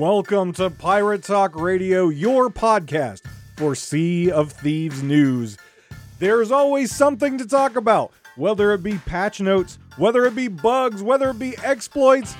Welcome 0.00 0.54
to 0.54 0.70
Pirate 0.70 1.24
Talk 1.24 1.54
Radio, 1.54 2.08
your 2.08 2.48
podcast 2.48 3.20
for 3.58 3.74
Sea 3.74 4.30
of 4.30 4.50
Thieves 4.50 5.02
news. 5.02 5.58
There's 6.18 6.50
always 6.50 6.90
something 6.90 7.36
to 7.36 7.46
talk 7.46 7.76
about, 7.76 8.10
whether 8.34 8.72
it 8.72 8.82
be 8.82 8.96
patch 8.96 9.42
notes, 9.42 9.78
whether 9.98 10.24
it 10.24 10.34
be 10.34 10.48
bugs, 10.48 11.02
whether 11.02 11.28
it 11.28 11.38
be 11.38 11.54
exploits, 11.62 12.32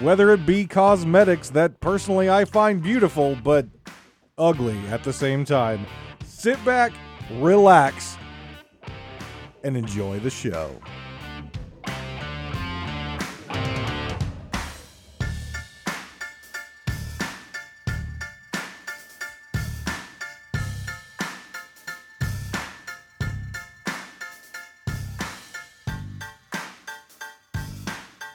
whether 0.00 0.32
it 0.32 0.46
be 0.46 0.64
cosmetics 0.66 1.50
that 1.50 1.78
personally 1.80 2.30
I 2.30 2.46
find 2.46 2.82
beautiful 2.82 3.36
but 3.44 3.66
ugly 4.38 4.78
at 4.88 5.04
the 5.04 5.12
same 5.12 5.44
time. 5.44 5.84
Sit 6.24 6.64
back, 6.64 6.92
relax, 7.32 8.16
and 9.62 9.76
enjoy 9.76 10.18
the 10.20 10.30
show. 10.30 10.74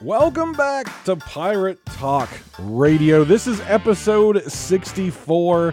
Welcome 0.02 0.52
back 0.54 1.04
to 1.04 1.14
Pirate 1.14 1.78
Talk 1.86 2.28
Radio. 2.58 3.22
This 3.22 3.46
is 3.46 3.60
episode 3.60 4.42
64, 4.42 5.72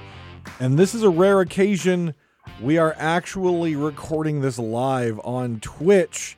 and 0.59 0.77
this 0.77 0.93
is 0.93 1.01
a 1.01 1.09
rare 1.09 1.41
occasion. 1.41 2.13
We 2.61 2.77
are 2.77 2.95
actually 2.99 3.75
recording 3.75 4.41
this 4.41 4.59
live 4.59 5.19
on 5.23 5.59
Twitch, 5.61 6.37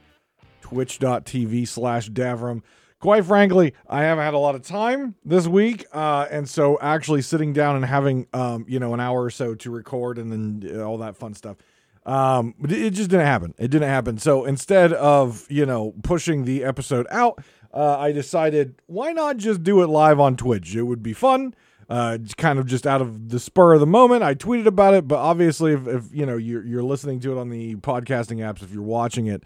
twitch.tv 0.61 1.67
slash 1.67 2.09
Davrim. 2.09 2.61
Quite 3.01 3.25
frankly, 3.25 3.73
I 3.89 4.03
haven't 4.03 4.23
had 4.23 4.35
a 4.35 4.39
lot 4.39 4.55
of 4.55 4.61
time 4.61 5.15
this 5.25 5.45
week, 5.45 5.85
uh, 5.91 6.27
and 6.31 6.49
so 6.49 6.79
actually 6.79 7.23
sitting 7.23 7.51
down 7.51 7.75
and 7.75 7.83
having, 7.83 8.25
um, 8.31 8.63
you 8.69 8.79
know, 8.79 8.93
an 8.93 9.01
hour 9.01 9.21
or 9.21 9.29
so 9.29 9.53
to 9.55 9.69
record 9.69 10.17
and 10.17 10.31
then 10.31 10.79
uh, 10.79 10.81
all 10.81 10.99
that 10.99 11.17
fun 11.17 11.33
stuff 11.33 11.57
um, 12.05 12.55
it 12.67 12.91
just 12.91 13.09
didn't 13.09 13.25
happen. 13.25 13.53
It 13.57 13.69
didn't 13.69 13.89
happen. 13.89 14.17
So 14.17 14.45
instead 14.45 14.93
of 14.93 15.45
you 15.49 15.65
know 15.65 15.93
pushing 16.03 16.45
the 16.45 16.63
episode 16.63 17.07
out, 17.11 17.43
uh, 17.73 17.97
I 17.97 18.11
decided 18.11 18.75
why 18.87 19.11
not 19.13 19.37
just 19.37 19.63
do 19.63 19.81
it 19.81 19.87
live 19.87 20.19
on 20.19 20.35
Twitch? 20.35 20.75
It 20.75 20.83
would 20.83 21.03
be 21.03 21.13
fun. 21.13 21.55
Uh, 21.89 22.17
kind 22.37 22.57
of 22.57 22.65
just 22.65 22.87
out 22.87 23.01
of 23.01 23.29
the 23.29 23.39
spur 23.39 23.73
of 23.73 23.81
the 23.81 23.85
moment, 23.85 24.23
I 24.23 24.33
tweeted 24.33 24.65
about 24.65 24.93
it. 24.93 25.09
But 25.09 25.17
obviously, 25.17 25.73
if, 25.73 25.87
if 25.87 26.05
you 26.13 26.25
know 26.25 26.37
you're, 26.37 26.65
you're 26.65 26.83
listening 26.83 27.19
to 27.21 27.33
it 27.33 27.37
on 27.37 27.49
the 27.49 27.75
podcasting 27.75 28.37
apps, 28.37 28.63
if 28.63 28.71
you're 28.71 28.81
watching 28.81 29.27
it 29.27 29.43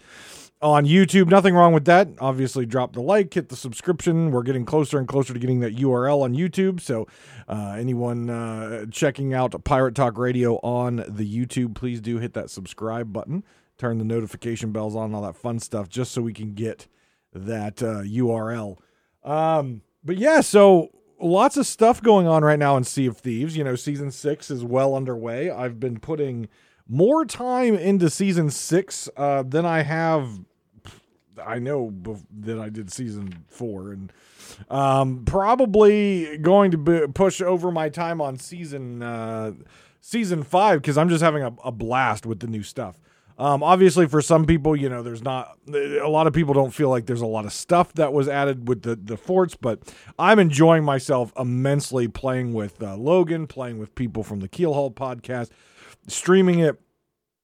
on 0.61 0.85
YouTube, 0.85 1.27
nothing 1.27 1.55
wrong 1.55 1.73
with 1.73 1.85
that. 1.85 2.07
Obviously, 2.19 2.67
drop 2.67 2.93
the 2.93 3.01
like, 3.01 3.33
hit 3.33 3.49
the 3.49 3.55
subscription. 3.55 4.29
We're 4.29 4.43
getting 4.43 4.63
closer 4.63 4.99
and 4.99 5.07
closer 5.07 5.33
to 5.33 5.39
getting 5.39 5.59
that 5.61 5.75
URL 5.75 6.21
on 6.21 6.35
YouTube. 6.35 6.81
So, 6.81 7.07
uh, 7.47 7.75
anyone 7.79 8.29
uh, 8.29 8.85
checking 8.91 9.33
out 9.33 9.63
Pirate 9.63 9.95
Talk 9.95 10.15
Radio 10.17 10.57
on 10.57 10.97
the 11.07 11.27
YouTube, 11.27 11.73
please 11.73 11.99
do 11.99 12.19
hit 12.19 12.33
that 12.33 12.51
subscribe 12.51 13.11
button, 13.11 13.43
turn 13.79 13.97
the 13.97 14.05
notification 14.05 14.71
bells 14.71 14.95
on, 14.95 15.15
all 15.15 15.23
that 15.23 15.35
fun 15.35 15.57
stuff, 15.59 15.89
just 15.89 16.11
so 16.11 16.21
we 16.21 16.33
can 16.33 16.53
get 16.53 16.87
that 17.35 17.83
uh, 17.83 18.01
URL. 18.01 18.77
Um, 19.23 19.81
but 20.03 20.17
yeah, 20.17 20.41
so 20.41 20.89
lots 21.19 21.57
of 21.57 21.67
stuff 21.67 22.01
going 22.01 22.27
on 22.27 22.43
right 22.43 22.59
now 22.59 22.77
in 22.77 22.83
Sea 22.83 23.07
of 23.07 23.17
Thieves. 23.17 23.57
You 23.57 23.63
know, 23.63 23.75
season 23.75 24.11
six 24.11 24.49
is 24.49 24.63
well 24.63 24.95
underway. 24.95 25.49
I've 25.49 25.79
been 25.79 25.99
putting 25.99 26.47
more 26.87 27.25
time 27.25 27.75
into 27.75 28.09
season 28.09 28.49
six 28.49 29.09
uh, 29.17 29.43
than 29.43 29.65
I 29.65 29.81
have. 29.81 30.39
I 31.43 31.59
know 31.59 31.91
bef- 31.91 32.25
that 32.41 32.59
I 32.59 32.69
did 32.69 32.91
season 32.91 33.43
four, 33.49 33.91
and 33.91 34.13
um, 34.69 35.23
probably 35.25 36.37
going 36.37 36.71
to 36.71 36.77
be, 36.77 37.07
push 37.13 37.41
over 37.41 37.71
my 37.71 37.89
time 37.89 38.21
on 38.21 38.37
season 38.37 39.01
uh, 39.01 39.51
season 39.99 40.43
five 40.43 40.81
because 40.81 40.97
I'm 40.97 41.09
just 41.09 41.23
having 41.23 41.43
a, 41.43 41.53
a 41.63 41.71
blast 41.71 42.25
with 42.25 42.39
the 42.39 42.47
new 42.47 42.63
stuff. 42.63 42.99
Um, 43.37 43.63
obviously, 43.63 44.07
for 44.07 44.21
some 44.21 44.45
people, 44.45 44.75
you 44.75 44.87
know, 44.87 45.03
there's 45.03 45.21
not 45.21 45.57
a 45.67 46.07
lot 46.07 46.25
of 46.25 46.33
people 46.33 46.53
don't 46.53 46.73
feel 46.73 46.89
like 46.89 47.05
there's 47.05 47.21
a 47.21 47.25
lot 47.25 47.45
of 47.45 47.51
stuff 47.51 47.91
that 47.93 48.13
was 48.13 48.29
added 48.29 48.67
with 48.67 48.83
the 48.83 48.95
the 48.95 49.17
forts, 49.17 49.55
but 49.55 49.79
I'm 50.17 50.39
enjoying 50.39 50.85
myself 50.85 51.33
immensely 51.37 52.07
playing 52.07 52.53
with 52.53 52.81
uh, 52.81 52.95
Logan, 52.95 53.47
playing 53.47 53.77
with 53.77 53.93
people 53.93 54.23
from 54.23 54.39
the 54.39 54.47
Keelhaul 54.47 54.93
podcast, 54.93 55.49
streaming 56.07 56.59
it. 56.59 56.79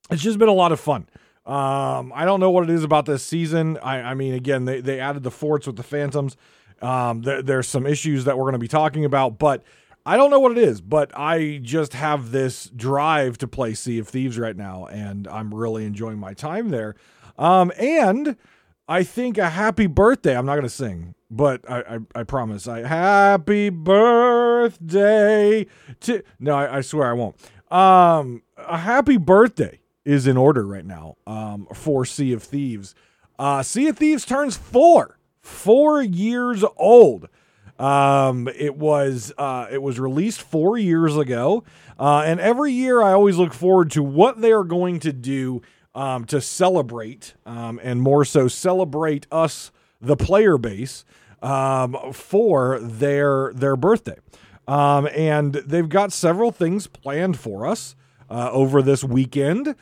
It's 0.09 0.21
just 0.21 0.39
been 0.39 0.49
a 0.49 0.53
lot 0.53 0.71
of 0.71 0.79
fun. 0.79 1.07
Um, 1.45 2.13
I 2.15 2.23
don't 2.23 2.39
know 2.39 2.51
what 2.51 2.63
it 2.63 2.69
is 2.69 2.83
about 2.83 3.05
this 3.05 3.25
season. 3.25 3.77
I, 3.79 4.01
I 4.01 4.13
mean, 4.13 4.33
again, 4.33 4.65
they, 4.65 4.79
they 4.79 4.99
added 4.99 5.23
the 5.23 5.31
forts 5.31 5.65
with 5.67 5.75
the 5.75 5.83
Phantoms. 5.83 6.37
Um, 6.81 7.23
there, 7.23 7.41
there's 7.41 7.67
some 7.67 7.85
issues 7.85 8.25
that 8.25 8.37
we're 8.37 8.43
going 8.43 8.53
to 8.53 8.59
be 8.59 8.67
talking 8.67 9.05
about, 9.05 9.39
but 9.39 9.63
I 10.05 10.17
don't 10.17 10.31
know 10.31 10.39
what 10.39 10.51
it 10.53 10.57
is, 10.57 10.81
but 10.81 11.11
I 11.15 11.59
just 11.61 11.93
have 11.93 12.31
this 12.31 12.65
drive 12.75 13.37
to 13.39 13.47
play 13.47 13.73
Sea 13.73 13.99
of 13.99 14.07
Thieves 14.07 14.39
right 14.39 14.55
now, 14.55 14.85
and 14.85 15.27
I'm 15.27 15.53
really 15.53 15.85
enjoying 15.85 16.17
my 16.17 16.33
time 16.33 16.69
there. 16.69 16.95
Um, 17.37 17.71
and 17.77 18.35
I 18.87 19.03
think 19.03 19.37
a 19.37 19.49
happy 19.49 19.87
birthday. 19.87 20.35
I'm 20.35 20.45
not 20.45 20.55
going 20.55 20.63
to 20.63 20.69
sing, 20.69 21.15
but 21.29 21.61
I, 21.69 21.79
I, 21.81 21.99
I 22.21 22.23
promise. 22.23 22.67
I 22.67 22.87
happy 22.87 23.69
birthday 23.69 25.67
to. 26.01 26.23
No, 26.39 26.55
I, 26.55 26.77
I 26.77 26.81
swear 26.81 27.09
I 27.09 27.13
won't. 27.13 27.35
Um, 27.71 28.43
a 28.57 28.77
happy 28.77 29.17
birthday 29.17 29.79
is 30.03 30.27
in 30.27 30.35
order 30.35 30.65
right 30.65 30.85
now. 30.85 31.15
Um, 31.27 31.67
for 31.73 32.05
Sea 32.05 32.33
of 32.33 32.43
Thieves. 32.43 32.95
Uh, 33.39 33.63
sea 33.63 33.87
of 33.87 33.97
Thieves 33.97 34.25
turns 34.25 34.57
four, 34.57 35.17
four 35.41 36.01
years 36.01 36.63
old. 36.75 37.29
Um, 37.81 38.47
it 38.47 38.77
was 38.77 39.33
uh, 39.39 39.65
it 39.71 39.81
was 39.81 39.99
released 39.99 40.41
four 40.43 40.77
years 40.77 41.17
ago, 41.17 41.63
uh, 41.99 42.21
and 42.23 42.39
every 42.39 42.71
year 42.71 43.01
I 43.01 43.11
always 43.13 43.37
look 43.37 43.53
forward 43.53 43.89
to 43.91 44.03
what 44.03 44.39
they 44.39 44.51
are 44.51 44.63
going 44.63 44.99
to 44.99 45.11
do 45.11 45.63
um, 45.95 46.25
to 46.25 46.39
celebrate, 46.41 47.33
um, 47.43 47.79
and 47.81 47.99
more 47.99 48.23
so 48.23 48.47
celebrate 48.47 49.25
us, 49.31 49.71
the 49.99 50.15
player 50.15 50.59
base, 50.59 51.05
um, 51.41 51.97
for 52.13 52.79
their 52.79 53.51
their 53.55 53.75
birthday. 53.75 54.17
Um, 54.67 55.09
and 55.15 55.53
they've 55.53 55.89
got 55.89 56.13
several 56.13 56.51
things 56.51 56.85
planned 56.85 57.39
for 57.39 57.65
us 57.65 57.95
uh, 58.29 58.51
over 58.51 58.83
this 58.83 59.03
weekend. 59.03 59.75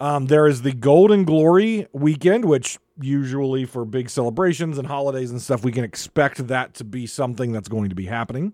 Um, 0.00 0.26
there 0.26 0.46
is 0.46 0.62
the 0.62 0.72
Golden 0.72 1.24
Glory 1.24 1.88
weekend, 1.92 2.44
which 2.44 2.78
usually 3.00 3.64
for 3.64 3.84
big 3.84 4.10
celebrations 4.10 4.78
and 4.78 4.86
holidays 4.86 5.30
and 5.30 5.40
stuff, 5.40 5.64
we 5.64 5.72
can 5.72 5.84
expect 5.84 6.46
that 6.48 6.74
to 6.74 6.84
be 6.84 7.06
something 7.06 7.52
that's 7.52 7.68
going 7.68 7.88
to 7.88 7.94
be 7.94 8.06
happening. 8.06 8.52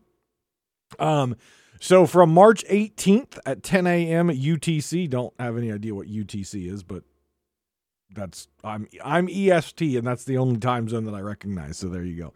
Um, 0.99 1.37
so 1.81 2.07
from 2.07 2.33
March 2.33 2.65
18th 2.67 3.39
at 3.47 3.63
10 3.63 3.87
a.m. 3.87 4.29
UTC, 4.29 5.09
don't 5.11 5.35
have 5.39 5.57
any 5.57 5.73
idea 5.73 5.95
what 5.95 6.07
UTC 6.07 6.71
is, 6.71 6.83
but 6.83 7.03
that's 8.15 8.49
I'm 8.63 8.89
I'm 9.05 9.29
EST, 9.29 9.97
and 9.97 10.07
that's 10.07 10.25
the 10.25 10.39
only 10.39 10.59
time 10.59 10.89
zone 10.89 11.05
that 11.05 11.15
I 11.15 11.21
recognize. 11.21 11.79
So 11.79 11.89
there 11.89 12.05
you 12.05 12.17
go. 12.17 12.33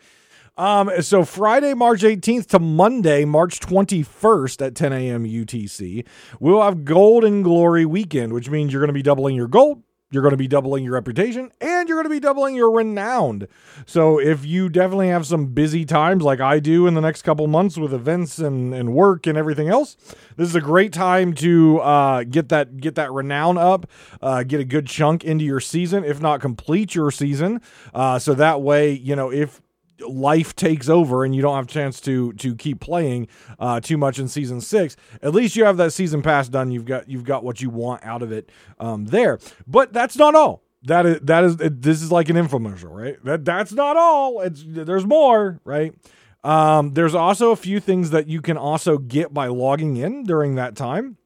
Um, 0.63 0.91
so 1.03 1.25
Friday, 1.25 1.73
March 1.73 2.03
18th 2.03 2.47
to 2.49 2.59
Monday, 2.59 3.25
March 3.25 3.61
21st 3.61 4.67
at 4.67 4.75
10 4.75 4.93
a.m. 4.93 5.25
UTC, 5.25 6.05
we'll 6.41 6.63
have 6.63 6.85
Golden 6.85 7.43
Glory 7.43 7.87
weekend, 7.87 8.33
which 8.33 8.51
means 8.51 8.73
you're 8.73 8.83
going 8.83 8.89
to 8.89 8.93
be 8.93 9.03
doubling 9.03 9.37
your 9.37 9.47
gold, 9.47 9.85
you're 10.11 10.23
going 10.23 10.33
to 10.33 10.39
be 10.39 10.49
doubling 10.49 10.85
your 10.85 10.95
reputation, 10.95 11.53
and 11.61 11.89
you're 11.89 11.97
going 11.97 12.07
to 12.07 12.11
be 12.11 12.21
doubling 12.21 12.55
your 12.55 12.71
renown. 12.71 13.47
So 13.85 14.19
if 14.19 14.45
you 14.47 14.69
definitely 14.69 15.09
have 15.09 15.27
some 15.27 15.47
busy 15.47 15.85
times 15.85 16.23
like 16.23 16.41
I 16.41 16.61
do 16.61 16.87
in 16.87 16.95
the 16.95 17.01
next 17.01 17.23
couple 17.23 17.47
months 17.47 17.77
with 17.77 17.93
events 17.93 18.39
and, 18.39 18.75
and 18.75 18.95
work 18.95 19.27
and 19.27 19.37
everything 19.37 19.69
else, 19.69 19.97
this 20.37 20.49
is 20.49 20.55
a 20.55 20.61
great 20.61 20.93
time 20.93 21.35
to 21.35 21.81
uh, 21.81 22.25
get 22.25 22.49
that 22.49 22.79
get 22.79 22.95
that 22.95 23.13
renown 23.13 23.59
up, 23.59 23.87
uh, 24.23 24.45
get 24.45 24.61
a 24.61 24.65
good 24.65 24.87
chunk 24.87 25.25
into 25.25 25.45
your 25.45 25.61
season, 25.61 26.05
if 26.05 26.21
not 26.21 26.41
complete 26.41 26.95
your 26.95 27.11
season. 27.11 27.61
Uh, 27.93 28.19
so 28.19 28.35
that 28.35 28.63
way, 28.63 28.93
you 28.93 29.15
know, 29.15 29.31
if 29.31 29.61
life 30.01 30.55
takes 30.55 30.89
over 30.89 31.25
and 31.25 31.35
you 31.35 31.43
don't 31.43 31.57
have 31.57 31.67
a 31.67 31.69
chance 31.69 32.01
to 32.03 32.33
to 32.35 32.55
keep 32.55 32.81
playing 32.81 33.29
uh, 33.59 33.81
too 33.81 33.97
much 33.97 34.19
in 34.19 34.29
season 34.29 34.61
six, 34.61 34.97
at 35.23 35.35
least 35.35 35.57
you 35.57 35.65
have 35.65 35.77
that 35.79 35.93
season 35.93 36.23
pass 36.23 36.49
done. 36.49 36.71
You've 36.71 36.85
got 36.85 37.09
you've 37.09 37.25
got 37.25 37.45
what 37.45 37.61
you 37.61 37.71
want 37.71 38.05
out 38.05 38.23
of 38.23 38.33
it 38.33 38.51
um, 38.79 39.07
there. 39.07 39.39
But 39.67 39.93
that's 39.93 40.17
not 40.17 40.35
all. 40.35 40.63
That 40.83 41.07
is 41.07 41.21
that 41.23 41.45
is 41.45 41.57
this 41.57 42.03
is 42.03 42.13
like 42.13 42.29
an 42.29 42.37
infomercial, 42.37 42.91
right? 42.91 43.23
That 43.25 43.45
that's 43.45 43.73
not 43.73 43.97
all. 43.97 44.41
It's 44.41 44.63
there's 44.67 45.07
more, 45.07 45.61
right? 45.65 45.95
Um, 46.45 46.95
there's 46.95 47.15
also 47.15 47.51
a 47.51 47.57
few 47.57 47.81
things 47.81 48.11
that 48.11 48.29
you 48.29 48.41
can 48.41 48.57
also 48.57 48.97
get 48.97 49.35
by 49.35 49.49
logging 49.49 49.97
in 49.97 50.23
during 50.23 50.55
that 50.55 50.77
time. 50.77 51.17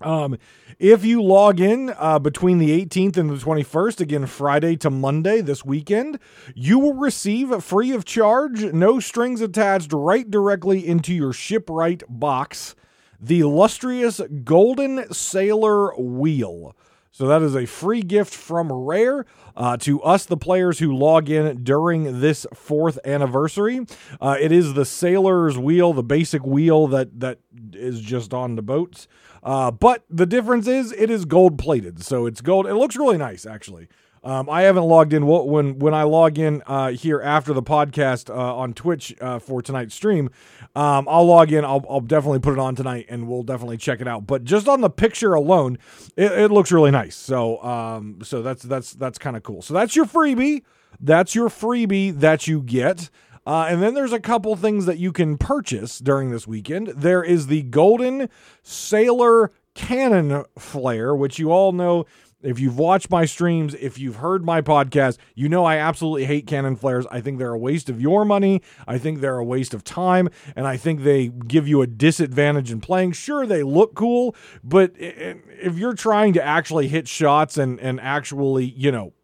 Um, 0.00 0.38
if 0.78 1.04
you 1.04 1.22
log 1.22 1.60
in 1.60 1.94
uh, 1.96 2.18
between 2.18 2.58
the 2.58 2.84
18th 2.84 3.16
and 3.16 3.30
the 3.30 3.36
21st, 3.36 4.00
again, 4.00 4.26
Friday 4.26 4.76
to 4.76 4.90
Monday 4.90 5.40
this 5.40 5.64
weekend, 5.64 6.18
you 6.54 6.80
will 6.80 6.94
receive 6.94 7.62
free 7.62 7.92
of 7.92 8.04
charge, 8.04 8.64
no 8.64 8.98
strings 8.98 9.40
attached, 9.40 9.92
right 9.92 10.28
directly 10.28 10.84
into 10.84 11.14
your 11.14 11.32
shipwright 11.32 12.02
box, 12.08 12.74
the 13.20 13.38
illustrious 13.38 14.20
Golden 14.42 15.12
Sailor 15.12 15.94
Wheel. 15.96 16.74
So 17.14 17.28
that 17.28 17.42
is 17.42 17.54
a 17.54 17.64
free 17.64 18.02
gift 18.02 18.34
from 18.34 18.72
Rare 18.72 19.24
uh, 19.56 19.76
to 19.76 20.02
us, 20.02 20.26
the 20.26 20.36
players 20.36 20.80
who 20.80 20.92
log 20.92 21.30
in 21.30 21.62
during 21.62 22.18
this 22.18 22.44
fourth 22.52 22.98
anniversary. 23.04 23.86
Uh, 24.20 24.36
it 24.40 24.50
is 24.50 24.74
the 24.74 24.84
sailor's 24.84 25.56
wheel, 25.56 25.92
the 25.92 26.02
basic 26.02 26.44
wheel 26.44 26.88
that 26.88 27.20
that 27.20 27.38
is 27.72 28.00
just 28.00 28.34
on 28.34 28.56
the 28.56 28.62
boats. 28.62 29.06
Uh, 29.44 29.70
but 29.70 30.02
the 30.10 30.26
difference 30.26 30.66
is 30.66 30.90
it 30.90 31.08
is 31.08 31.24
gold 31.24 31.56
plated, 31.56 32.02
so 32.02 32.26
it's 32.26 32.40
gold. 32.40 32.66
It 32.66 32.74
looks 32.74 32.96
really 32.96 33.16
nice, 33.18 33.46
actually. 33.46 33.86
Um, 34.24 34.48
I 34.48 34.62
haven't 34.62 34.84
logged 34.84 35.12
in. 35.12 35.26
When 35.26 35.78
when 35.78 35.92
I 35.92 36.04
log 36.04 36.38
in 36.38 36.62
uh, 36.66 36.92
here 36.92 37.20
after 37.20 37.52
the 37.52 37.62
podcast 37.62 38.30
uh, 38.30 38.56
on 38.56 38.72
Twitch 38.72 39.14
uh, 39.20 39.38
for 39.38 39.60
tonight's 39.60 39.94
stream, 39.94 40.30
um, 40.74 41.06
I'll 41.08 41.26
log 41.26 41.52
in. 41.52 41.62
I'll, 41.64 41.84
I'll, 41.88 42.00
definitely 42.00 42.38
put 42.38 42.54
it 42.54 42.58
on 42.58 42.74
tonight, 42.74 43.06
and 43.10 43.28
we'll 43.28 43.42
definitely 43.42 43.76
check 43.76 44.00
it 44.00 44.08
out. 44.08 44.26
But 44.26 44.44
just 44.44 44.66
on 44.66 44.80
the 44.80 44.88
picture 44.88 45.34
alone, 45.34 45.76
it, 46.16 46.32
it 46.32 46.50
looks 46.50 46.72
really 46.72 46.90
nice. 46.90 47.14
So 47.16 47.62
um, 47.62 48.20
so 48.22 48.40
that's 48.40 48.62
that's 48.62 48.94
that's 48.94 49.18
kind 49.18 49.36
of 49.36 49.42
cool. 49.42 49.60
So 49.60 49.74
that's 49.74 49.94
your 49.94 50.06
freebie. 50.06 50.62
That's 51.00 51.34
your 51.34 51.50
freebie 51.50 52.18
that 52.20 52.46
you 52.46 52.62
get. 52.62 53.10
Uh, 53.46 53.66
and 53.68 53.82
then 53.82 53.92
there's 53.92 54.12
a 54.12 54.20
couple 54.20 54.56
things 54.56 54.86
that 54.86 54.98
you 54.98 55.12
can 55.12 55.36
purchase 55.36 55.98
during 55.98 56.30
this 56.30 56.46
weekend. 56.46 56.88
There 56.88 57.22
is 57.22 57.48
the 57.48 57.62
Golden 57.62 58.30
Sailor 58.62 59.50
Cannon 59.74 60.44
Flare, 60.58 61.14
which 61.14 61.38
you 61.38 61.52
all 61.52 61.72
know 61.72 62.06
if 62.44 62.60
you've 62.60 62.78
watched 62.78 63.10
my 63.10 63.24
streams, 63.24 63.74
if 63.74 63.98
you've 63.98 64.16
heard 64.16 64.44
my 64.44 64.60
podcast, 64.60 65.18
you 65.34 65.48
know 65.48 65.64
I 65.64 65.78
absolutely 65.78 66.26
hate 66.26 66.46
cannon 66.46 66.76
flares. 66.76 67.06
I 67.10 67.20
think 67.20 67.38
they're 67.38 67.52
a 67.52 67.58
waste 67.58 67.88
of 67.88 68.00
your 68.00 68.24
money. 68.24 68.62
I 68.86 68.98
think 68.98 69.20
they're 69.20 69.38
a 69.38 69.44
waste 69.44 69.74
of 69.74 69.82
time. 69.82 70.28
And 70.54 70.66
I 70.66 70.76
think 70.76 71.02
they 71.02 71.28
give 71.28 71.66
you 71.66 71.82
a 71.82 71.86
disadvantage 71.86 72.70
in 72.70 72.80
playing. 72.80 73.12
Sure, 73.12 73.46
they 73.46 73.62
look 73.62 73.94
cool, 73.94 74.36
but 74.62 74.92
if 74.96 75.76
you're 75.78 75.94
trying 75.94 76.32
to 76.34 76.44
actually 76.44 76.88
hit 76.88 77.08
shots 77.08 77.56
and, 77.56 77.80
and 77.80 78.00
actually, 78.00 78.66
you 78.66 78.92
know, 78.92 79.14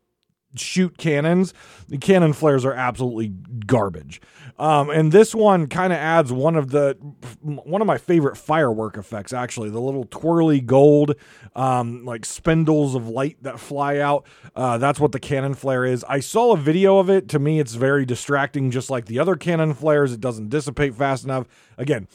shoot 0.56 0.99
cannons, 0.99 1.55
the 1.88 1.99
cannon 1.99 2.32
flares 2.32 2.64
are 2.64 2.75
absolutely 2.75 3.28
garbage. 3.67 4.20
Um, 4.61 4.91
and 4.91 5.11
this 5.11 5.35
one 5.35 5.69
kind 5.69 5.91
of 5.91 5.99
adds 5.99 6.31
one 6.31 6.55
of 6.55 6.71
the 6.71 6.93
one 7.41 7.81
of 7.81 7.87
my 7.87 7.97
favorite 7.97 8.37
firework 8.37 8.99
effects. 8.99 9.33
Actually, 9.33 9.71
the 9.71 9.81
little 9.81 10.05
twirly 10.05 10.61
gold, 10.61 11.15
um, 11.57 12.05
like 12.05 12.27
spindles 12.27 12.95
of 12.95 13.09
light 13.09 13.39
that 13.43 13.59
fly 13.59 14.01
out. 14.01 14.27
Uh, 14.55 14.77
that's 14.77 15.01
what 15.01 15.12
the 15.12 15.19
cannon 15.19 15.55
flare 15.55 15.87
is. 15.87 16.05
I 16.05 16.21
saw 16.21 16.53
a 16.53 16.59
video 16.59 16.99
of 16.99 17.09
it. 17.09 17.27
To 17.31 17.39
me, 17.39 17.59
it's 17.59 17.73
very 17.73 18.05
distracting, 18.05 18.71
just 18.71 18.91
like 18.91 19.07
the 19.07 19.19
other 19.19 19.35
cannon 19.35 19.73
flares. 19.73 20.12
It 20.12 20.21
doesn't 20.21 20.51
dissipate 20.51 20.95
fast 20.95 21.25
enough. 21.25 21.47
Again, 21.79 22.06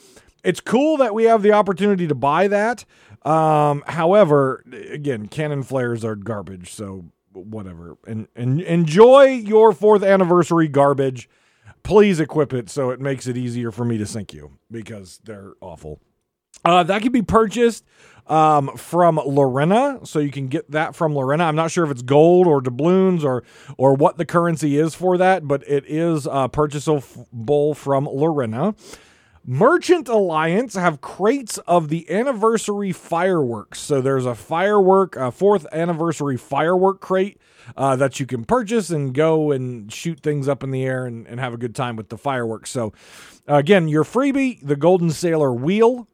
it's 0.44 0.60
cool 0.60 0.98
that 0.98 1.14
we 1.14 1.24
have 1.24 1.42
the 1.42 1.50
opportunity 1.50 2.06
to 2.06 2.14
buy 2.14 2.46
that. 2.46 2.84
Um, 3.22 3.82
however, 3.88 4.62
again, 4.88 5.26
cannon 5.26 5.64
flares 5.64 6.04
are 6.04 6.14
garbage. 6.14 6.72
So 6.72 7.06
whatever. 7.32 7.98
And, 8.06 8.28
and 8.36 8.60
enjoy 8.60 9.24
your 9.24 9.72
fourth 9.72 10.04
anniversary 10.04 10.68
garbage. 10.68 11.28
Please 11.86 12.18
equip 12.18 12.52
it 12.52 12.68
so 12.68 12.90
it 12.90 13.00
makes 13.00 13.28
it 13.28 13.36
easier 13.36 13.70
for 13.70 13.84
me 13.84 13.96
to 13.96 14.06
sink 14.06 14.34
you 14.34 14.58
because 14.72 15.20
they're 15.22 15.52
awful. 15.60 16.00
Uh, 16.64 16.82
that 16.82 17.00
can 17.00 17.12
be 17.12 17.22
purchased 17.22 17.84
um, 18.26 18.76
from 18.76 19.18
Larinna, 19.18 20.04
so 20.04 20.18
you 20.18 20.32
can 20.32 20.48
get 20.48 20.68
that 20.72 20.96
from 20.96 21.14
Larinna. 21.14 21.42
I'm 21.42 21.54
not 21.54 21.70
sure 21.70 21.84
if 21.84 21.92
it's 21.92 22.02
gold 22.02 22.48
or 22.48 22.60
doubloons 22.60 23.24
or 23.24 23.44
or 23.78 23.94
what 23.94 24.16
the 24.16 24.24
currency 24.24 24.76
is 24.76 24.96
for 24.96 25.16
that, 25.16 25.46
but 25.46 25.62
it 25.68 25.84
is 25.86 26.26
uh, 26.26 26.48
purchasable 26.48 27.74
from 27.74 28.06
Larinna. 28.06 28.74
Merchant 29.44 30.08
Alliance 30.08 30.74
have 30.74 31.00
crates 31.00 31.58
of 31.58 31.88
the 31.88 32.10
anniversary 32.10 32.90
fireworks. 32.90 33.78
So 33.78 34.00
there's 34.00 34.26
a 34.26 34.34
firework, 34.34 35.14
a 35.14 35.30
fourth 35.30 35.68
anniversary 35.70 36.36
firework 36.36 37.00
crate 37.00 37.40
uh, 37.76 37.96
that 37.96 38.20
you 38.20 38.26
can 38.26 38.44
purchase 38.44 38.90
and 38.90 39.14
go 39.14 39.50
and 39.50 39.92
shoot 39.92 40.20
things 40.20 40.48
up 40.48 40.62
in 40.62 40.70
the 40.70 40.84
air 40.84 41.06
and, 41.06 41.26
and 41.26 41.40
have 41.40 41.54
a 41.54 41.56
good 41.56 41.74
time 41.74 41.96
with 41.96 42.08
the 42.08 42.18
fireworks. 42.18 42.70
So 42.70 42.92
again, 43.46 43.88
your 43.88 44.04
freebie, 44.04 44.60
the 44.62 44.76
Golden 44.76 45.10
Sailor 45.10 45.52
wheel. 45.52 46.08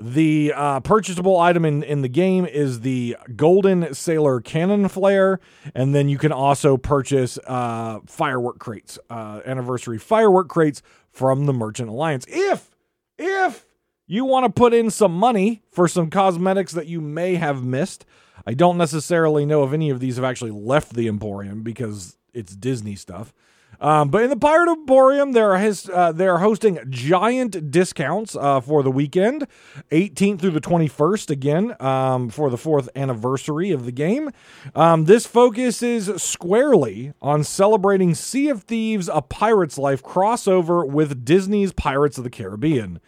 The 0.00 0.52
uh, 0.54 0.78
purchasable 0.78 1.40
item 1.40 1.64
in, 1.64 1.82
in 1.82 2.02
the 2.02 2.08
game 2.08 2.46
is 2.46 2.82
the 2.82 3.16
Golden 3.34 3.92
Sailor 3.94 4.40
Cannon 4.40 4.86
Flare, 4.86 5.40
and 5.74 5.92
then 5.92 6.08
you 6.08 6.18
can 6.18 6.30
also 6.30 6.76
purchase 6.76 7.36
uh, 7.48 7.98
firework 8.06 8.60
crates, 8.60 9.00
uh, 9.10 9.40
anniversary 9.44 9.98
firework 9.98 10.48
crates 10.48 10.82
from 11.10 11.46
the 11.46 11.52
Merchant 11.52 11.88
Alliance. 11.88 12.24
If 12.28 12.76
if 13.18 13.66
you 14.06 14.24
want 14.24 14.46
to 14.46 14.52
put 14.52 14.72
in 14.72 14.88
some 14.90 15.12
money 15.12 15.62
for 15.72 15.88
some 15.88 16.10
cosmetics 16.10 16.70
that 16.74 16.86
you 16.86 17.00
may 17.00 17.34
have 17.34 17.64
missed, 17.64 18.06
I 18.48 18.54
don't 18.54 18.78
necessarily 18.78 19.44
know 19.44 19.62
if 19.64 19.74
any 19.74 19.90
of 19.90 20.00
these 20.00 20.16
have 20.16 20.24
actually 20.24 20.52
left 20.52 20.94
the 20.94 21.06
Emporium 21.06 21.62
because 21.62 22.16
it's 22.32 22.56
Disney 22.56 22.96
stuff. 22.96 23.34
Um, 23.78 24.08
but 24.08 24.22
in 24.22 24.30
the 24.30 24.38
Pirate 24.38 24.72
Emporium, 24.72 25.32
they're 25.32 25.54
uh, 25.54 26.12
they're 26.12 26.38
hosting 26.38 26.78
giant 26.88 27.70
discounts 27.70 28.34
uh, 28.34 28.62
for 28.62 28.82
the 28.82 28.90
weekend, 28.90 29.46
18th 29.90 30.40
through 30.40 30.52
the 30.52 30.62
21st. 30.62 31.28
Again, 31.28 31.76
um, 31.78 32.30
for 32.30 32.48
the 32.48 32.56
fourth 32.56 32.88
anniversary 32.96 33.70
of 33.70 33.84
the 33.84 33.92
game. 33.92 34.30
Um, 34.74 35.04
this 35.04 35.26
focuses 35.26 36.22
squarely 36.22 37.12
on 37.20 37.44
celebrating 37.44 38.14
Sea 38.14 38.48
of 38.48 38.62
Thieves: 38.62 39.10
A 39.12 39.20
Pirate's 39.20 39.76
Life 39.76 40.02
crossover 40.02 40.88
with 40.88 41.26
Disney's 41.26 41.74
Pirates 41.74 42.16
of 42.16 42.24
the 42.24 42.30
Caribbean. 42.30 42.98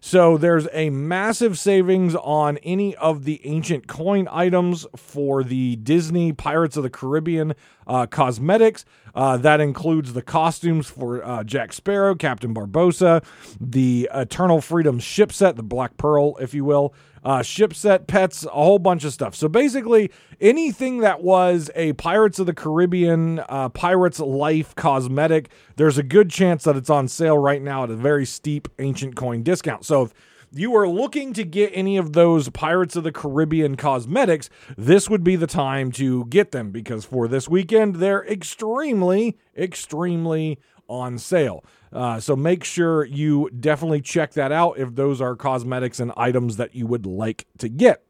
So 0.00 0.38
there's 0.38 0.66
a 0.72 0.88
massive 0.88 1.58
savings 1.58 2.14
on 2.16 2.56
any 2.58 2.96
of 2.96 3.24
the 3.24 3.40
ancient 3.44 3.86
coin 3.86 4.26
items 4.30 4.86
for 4.96 5.44
the 5.44 5.76
Disney 5.76 6.32
Pirates 6.32 6.76
of 6.78 6.82
the 6.82 6.90
Caribbean 6.90 7.54
uh, 7.86 8.06
cosmetics. 8.06 8.86
Uh, 9.14 9.36
that 9.36 9.60
includes 9.60 10.14
the 10.14 10.22
costumes 10.22 10.88
for 10.88 11.22
uh, 11.22 11.44
Jack 11.44 11.72
Sparrow, 11.72 12.14
Captain 12.14 12.54
Barbossa, 12.54 13.22
the 13.60 14.08
Eternal 14.14 14.60
Freedom 14.60 14.98
ship 14.98 15.32
set, 15.32 15.56
the 15.56 15.62
Black 15.62 15.96
Pearl, 15.98 16.36
if 16.38 16.54
you 16.54 16.64
will, 16.64 16.94
uh, 17.22 17.42
ship 17.42 17.74
set, 17.74 18.06
pets, 18.06 18.44
a 18.44 18.50
whole 18.50 18.78
bunch 18.78 19.04
of 19.04 19.12
stuff. 19.12 19.34
So 19.34 19.48
basically, 19.48 20.10
anything 20.40 20.98
that 20.98 21.22
was 21.22 21.70
a 21.74 21.92
Pirates 21.94 22.38
of 22.38 22.46
the 22.46 22.54
Caribbean, 22.54 23.40
uh, 23.48 23.68
Pirates 23.68 24.20
Life 24.20 24.74
cosmetic, 24.74 25.50
there's 25.76 25.98
a 25.98 26.02
good 26.02 26.30
chance 26.30 26.64
that 26.64 26.76
it's 26.76 26.90
on 26.90 27.08
sale 27.08 27.38
right 27.38 27.62
now 27.62 27.84
at 27.84 27.90
a 27.90 27.96
very 27.96 28.26
steep 28.26 28.68
ancient 28.78 29.16
coin 29.16 29.42
discount. 29.42 29.84
So 29.84 30.02
if 30.02 30.14
you 30.52 30.74
are 30.74 30.88
looking 30.88 31.32
to 31.34 31.44
get 31.44 31.70
any 31.74 31.96
of 31.96 32.12
those 32.12 32.48
Pirates 32.48 32.96
of 32.96 33.04
the 33.04 33.12
Caribbean 33.12 33.76
cosmetics, 33.76 34.50
this 34.76 35.08
would 35.08 35.22
be 35.22 35.36
the 35.36 35.46
time 35.46 35.92
to 35.92 36.24
get 36.26 36.50
them 36.50 36.70
because 36.70 37.04
for 37.04 37.28
this 37.28 37.48
weekend, 37.48 37.96
they're 37.96 38.24
extremely, 38.26 39.38
extremely 39.56 40.58
on 40.88 41.18
sale. 41.18 41.64
Uh, 41.92 42.20
so 42.20 42.36
make 42.36 42.64
sure 42.64 43.04
you 43.04 43.50
definitely 43.58 44.00
check 44.00 44.32
that 44.32 44.52
out 44.52 44.78
if 44.78 44.94
those 44.94 45.20
are 45.20 45.34
cosmetics 45.34 46.00
and 46.00 46.12
items 46.16 46.56
that 46.56 46.74
you 46.74 46.86
would 46.86 47.06
like 47.06 47.46
to 47.58 47.68
get. 47.68 48.04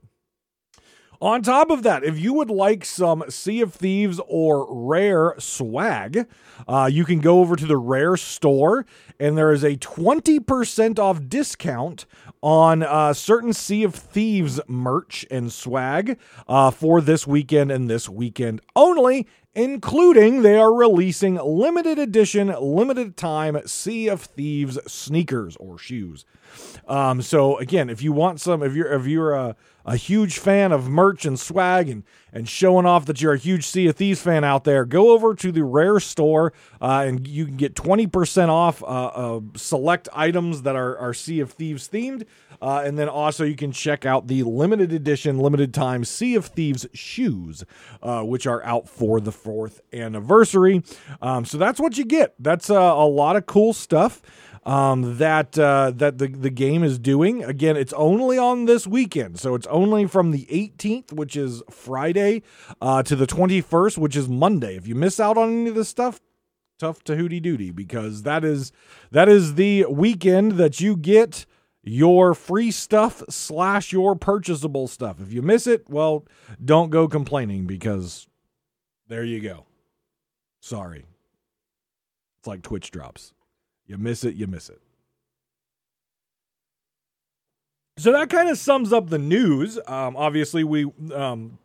On 1.22 1.42
top 1.42 1.68
of 1.68 1.82
that, 1.82 2.02
if 2.02 2.18
you 2.18 2.32
would 2.32 2.48
like 2.48 2.82
some 2.82 3.22
Sea 3.28 3.60
of 3.60 3.74
Thieves 3.74 4.18
or 4.26 4.66
Rare 4.70 5.34
swag, 5.36 6.26
uh, 6.66 6.88
you 6.90 7.04
can 7.04 7.20
go 7.20 7.40
over 7.40 7.56
to 7.56 7.66
the 7.66 7.76
Rare 7.76 8.16
store 8.16 8.86
and 9.18 9.36
there 9.36 9.52
is 9.52 9.62
a 9.62 9.76
20% 9.76 10.98
off 10.98 11.20
discount 11.28 12.06
on 12.42 12.82
uh, 12.82 13.12
certain 13.12 13.52
Sea 13.52 13.82
of 13.82 13.94
Thieves 13.94 14.60
merch 14.66 15.26
and 15.30 15.52
swag 15.52 16.18
uh, 16.48 16.70
for 16.70 17.02
this 17.02 17.26
weekend 17.26 17.70
and 17.70 17.90
this 17.90 18.08
weekend 18.08 18.62
only 18.74 19.26
including 19.54 20.42
they 20.42 20.56
are 20.56 20.72
releasing 20.72 21.34
limited 21.36 21.98
edition, 21.98 22.54
limited 22.60 23.16
time 23.16 23.60
Sea 23.66 24.08
of 24.08 24.22
Thieves 24.22 24.78
sneakers 24.86 25.56
or 25.56 25.78
shoes. 25.78 26.24
Um, 26.88 27.22
so 27.22 27.58
again, 27.58 27.88
if 27.88 28.02
you 28.02 28.12
want 28.12 28.40
some, 28.40 28.62
if 28.62 28.74
you're 28.74 28.92
if 28.92 29.06
you're 29.06 29.32
a, 29.32 29.56
a 29.84 29.96
huge 29.96 30.38
fan 30.38 30.72
of 30.72 30.88
merch 30.88 31.24
and 31.24 31.38
swag 31.38 31.88
and 31.88 32.04
and 32.32 32.48
showing 32.48 32.86
off 32.86 33.06
that 33.06 33.20
you're 33.20 33.32
a 33.32 33.38
huge 33.38 33.66
Sea 33.66 33.88
of 33.88 33.96
Thieves 33.96 34.20
fan 34.20 34.44
out 34.44 34.64
there, 34.64 34.84
go 34.84 35.10
over 35.10 35.34
to 35.34 35.52
the 35.52 35.64
Rare 35.64 36.00
store 36.00 36.52
uh, 36.80 37.04
and 37.06 37.26
you 37.26 37.44
can 37.44 37.56
get 37.56 37.74
20% 37.74 38.48
off 38.48 38.82
uh, 38.82 38.86
uh, 38.86 39.40
select 39.56 40.08
items 40.12 40.62
that 40.62 40.76
are, 40.76 40.96
are 40.96 41.12
Sea 41.12 41.40
of 41.40 41.52
Thieves 41.52 41.88
themed. 41.88 42.26
Uh, 42.62 42.82
and 42.84 42.98
then 42.98 43.08
also 43.08 43.42
you 43.44 43.56
can 43.56 43.72
check 43.72 44.04
out 44.04 44.26
the 44.26 44.42
limited 44.42 44.92
edition, 44.92 45.38
limited 45.38 45.72
time 45.72 46.04
Sea 46.04 46.34
of 46.34 46.46
Thieves 46.46 46.86
shoes, 46.92 47.64
uh, 48.02 48.22
which 48.22 48.46
are 48.46 48.62
out 48.64 48.88
for 48.88 49.18
the 49.20 49.32
fourth 49.32 49.80
anniversary. 49.92 50.82
Um, 51.22 51.44
so 51.44 51.56
that's 51.58 51.80
what 51.80 51.96
you 51.96 52.04
get. 52.04 52.34
That's 52.38 52.68
uh, 52.70 52.74
a 52.74 53.06
lot 53.06 53.36
of 53.36 53.46
cool 53.46 53.72
stuff 53.72 54.22
um, 54.64 55.18
that 55.18 55.58
uh, 55.58 55.92
that 55.96 56.18
the 56.18 56.28
the 56.28 56.50
game 56.50 56.82
is 56.82 56.98
doing. 56.98 57.42
Again, 57.42 57.76
it's 57.76 57.92
only 57.94 58.38
on 58.38 58.66
this 58.66 58.86
weekend, 58.86 59.38
so 59.38 59.54
it's 59.54 59.66
only 59.68 60.06
from 60.06 60.30
the 60.30 60.46
18th, 60.50 61.12
which 61.12 61.36
is 61.36 61.62
Friday, 61.70 62.42
uh, 62.80 63.02
to 63.04 63.16
the 63.16 63.26
21st, 63.26 63.98
which 63.98 64.16
is 64.16 64.28
Monday. 64.28 64.76
If 64.76 64.86
you 64.86 64.94
miss 64.94 65.18
out 65.18 65.38
on 65.38 65.50
any 65.50 65.68
of 65.70 65.74
this 65.74 65.88
stuff, 65.88 66.20
tough 66.78 67.04
to 67.04 67.16
hooty 67.16 67.40
doody 67.40 67.70
because 67.70 68.22
that 68.22 68.44
is 68.44 68.72
that 69.10 69.28
is 69.28 69.54
the 69.54 69.84
weekend 69.86 70.52
that 70.52 70.80
you 70.80 70.96
get 70.96 71.46
your 71.82 72.34
free 72.34 72.70
stuff 72.70 73.22
slash 73.28 73.92
your 73.92 74.14
purchasable 74.14 74.88
stuff. 74.88 75.20
If 75.20 75.32
you 75.32 75.42
miss 75.42 75.66
it, 75.66 75.88
well, 75.88 76.26
don't 76.62 76.90
go 76.90 77.08
complaining 77.08 77.66
because 77.66 78.26
there 79.08 79.24
you 79.24 79.40
go. 79.40 79.66
Sorry. 80.60 81.06
It's 82.38 82.46
like 82.46 82.62
Twitch 82.62 82.90
drops. 82.90 83.32
You 83.90 83.98
miss 83.98 84.22
it, 84.22 84.36
you 84.36 84.46
miss 84.46 84.68
it. 84.68 84.80
So 87.98 88.12
that 88.12 88.30
kind 88.30 88.48
of 88.48 88.56
sums 88.56 88.92
up 88.92 89.10
the 89.10 89.18
news. 89.18 89.80
Um, 89.84 90.16
obviously, 90.16 90.62
we 90.62 90.84
um, 91.12 91.58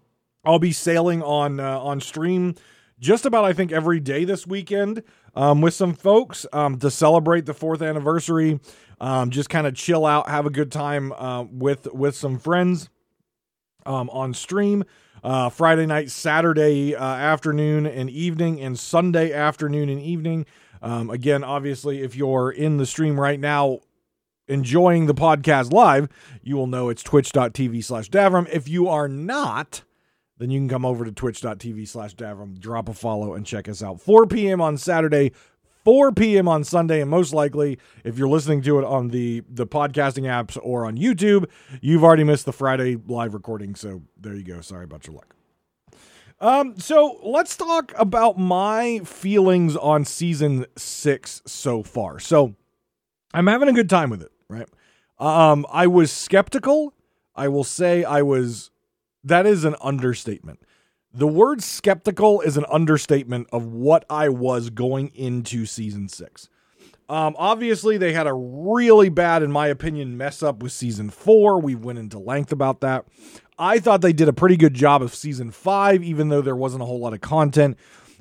I'll 0.44 0.58
be 0.58 0.72
sailing 0.72 1.22
on 1.22 1.60
uh, 1.60 1.80
on 1.80 2.02
stream 2.02 2.56
just 3.00 3.28
about 3.28 3.46
I 3.46 3.54
think 3.54 3.72
every 3.72 4.00
day 4.00 4.26
this 4.26 4.48
weekend 4.48 5.04
um, 5.36 5.62
with 5.62 5.76
some 5.76 5.94
folks 5.94 6.48
um, 6.52 6.80
to 6.80 6.90
celebrate 6.90 7.46
the 7.46 7.54
fourth 7.54 7.84
anniversary. 7.84 8.60
Um, 9.00 9.30
just 9.30 9.52
kind 9.52 9.68
of 9.68 9.76
chill 9.76 10.04
out, 10.04 10.28
have 10.28 10.48
a 10.48 10.50
good 10.50 10.72
time 10.72 11.12
uh, 11.12 11.44
with 11.44 11.94
with 11.94 12.16
some 12.16 12.40
friends 12.40 12.90
um, 13.86 14.10
on 14.10 14.34
stream. 14.34 14.84
Uh, 15.24 15.50
Friday 15.50 15.86
night, 15.86 16.10
Saturday 16.10 16.96
uh, 16.96 17.04
afternoon 17.04 17.86
and 17.86 18.10
evening, 18.10 18.60
and 18.62 18.80
Sunday 18.80 19.32
afternoon 19.32 19.90
and 19.90 20.02
evening. 20.02 20.48
Um, 20.86 21.10
again, 21.10 21.44
obviously, 21.44 22.04
if 22.04 22.16
you're 22.16 22.52
in 22.52 22.78
the 22.78 22.86
stream 22.86 23.20
right 23.20 23.40
now, 23.40 23.80
enjoying 24.48 25.08
the 25.08 25.16
podcast 25.16 25.74
live, 25.74 26.08
you 26.44 26.56
will 26.56 26.68
know 26.68 26.90
it's 26.90 27.02
twitch.tv 27.02 27.84
slash 27.84 28.08
Davrim. 28.12 28.48
If 28.52 28.70
you 28.70 28.88
are 28.88 29.08
not, 29.08 29.82
then 30.38 30.52
you 30.52 30.60
can 30.60 30.70
come 30.70 30.86
over 30.86 31.04
to 31.04 31.12
twitch.tv 31.12 31.88
slash 31.88 32.16
Davrim, 32.16 32.60
drop 32.60 32.88
a 32.88 32.94
follow, 32.94 33.34
and 33.34 33.48
check 33.48 33.68
us 33.68 33.82
out. 33.82 34.00
4 34.00 34.28
p.m. 34.28 34.62
on 34.62 34.78
Saturday, 34.78 35.32
4 35.86 36.12
p.m. 36.12 36.48
on 36.48 36.64
Sunday, 36.64 37.02
and 37.02 37.10
most 37.10 37.34
likely, 37.34 37.80
if 38.04 38.20
you're 38.20 38.30
listening 38.30 38.62
to 38.62 38.78
it 38.78 38.86
on 38.86 39.08
the, 39.08 39.42
the 39.50 39.66
podcasting 39.66 40.26
apps 40.26 40.56
or 40.62 40.86
on 40.86 40.98
YouTube, 40.98 41.50
you've 41.82 42.04
already 42.04 42.24
missed 42.24 42.46
the 42.46 42.54
Friday 42.54 42.96
live 43.08 43.34
recording. 43.34 43.74
So 43.74 44.04
there 44.16 44.36
you 44.36 44.44
go. 44.44 44.62
Sorry 44.62 44.84
about 44.84 45.08
your 45.08 45.16
luck. 45.16 45.35
Um, 46.40 46.78
so 46.78 47.20
let's 47.24 47.56
talk 47.56 47.94
about 47.98 48.38
my 48.38 49.00
feelings 49.00 49.76
on 49.76 50.06
season 50.06 50.66
six 50.76 51.42
so 51.46 51.82
far. 51.82 52.20
So 52.20 52.56
I'm 53.34 53.48
having 53.48 53.70
a 53.70 53.74
good 53.74 53.90
time 53.90 54.10
with 54.10 54.22
it, 54.22 54.32
right? 54.50 54.68
Um, 55.18 55.66
I 55.72 55.88
was 55.88 56.12
skeptical. 56.12 56.94
I 57.36 57.48
will 57.48 57.64
say 57.64 58.04
I 58.04 58.22
was 58.22 58.72
that 59.24 59.46
is 59.46 59.66
an 59.66 59.76
understatement. 59.82 60.60
The 61.14 61.28
word 61.28 61.64
skeptical 61.64 62.42
is 62.42 62.58
an 62.58 62.66
understatement 62.70 63.48
of 63.52 63.66
what 63.66 64.06
I 64.10 64.30
was 64.30 64.70
going 64.70 65.12
into 65.16 65.66
season 65.66 66.10
six. 66.10 66.50
Um, 67.08 67.36
obviously, 67.38 67.98
they 67.98 68.14
had 68.14 68.28
a 68.28 68.34
really 68.34 69.10
bad, 69.10 69.44
in 69.44 69.52
my 69.52 69.68
opinion, 69.68 70.18
mess 70.18 70.44
up 70.44 70.62
with 70.62 70.72
season 70.72 71.10
four. 71.10 71.60
We 71.60 71.76
went 71.76 72.00
into 72.00 72.20
length 72.20 72.52
about 72.52 72.82
that. 72.82 73.06
I 73.58 73.80
thought 73.80 74.02
they 74.02 74.14
did 74.14 74.28
a 74.28 74.34
pretty 74.34 74.58
good 74.58 74.74
job 74.74 75.02
of 75.02 75.14
season 75.14 75.52
five, 75.52 76.04
even 76.04 76.30
though 76.30 76.42
there 76.42 76.56
wasn't 76.56 76.84
a 76.84 76.86
whole 76.86 77.00
lot 77.00 77.14
of 77.14 77.22
content, 77.22 77.78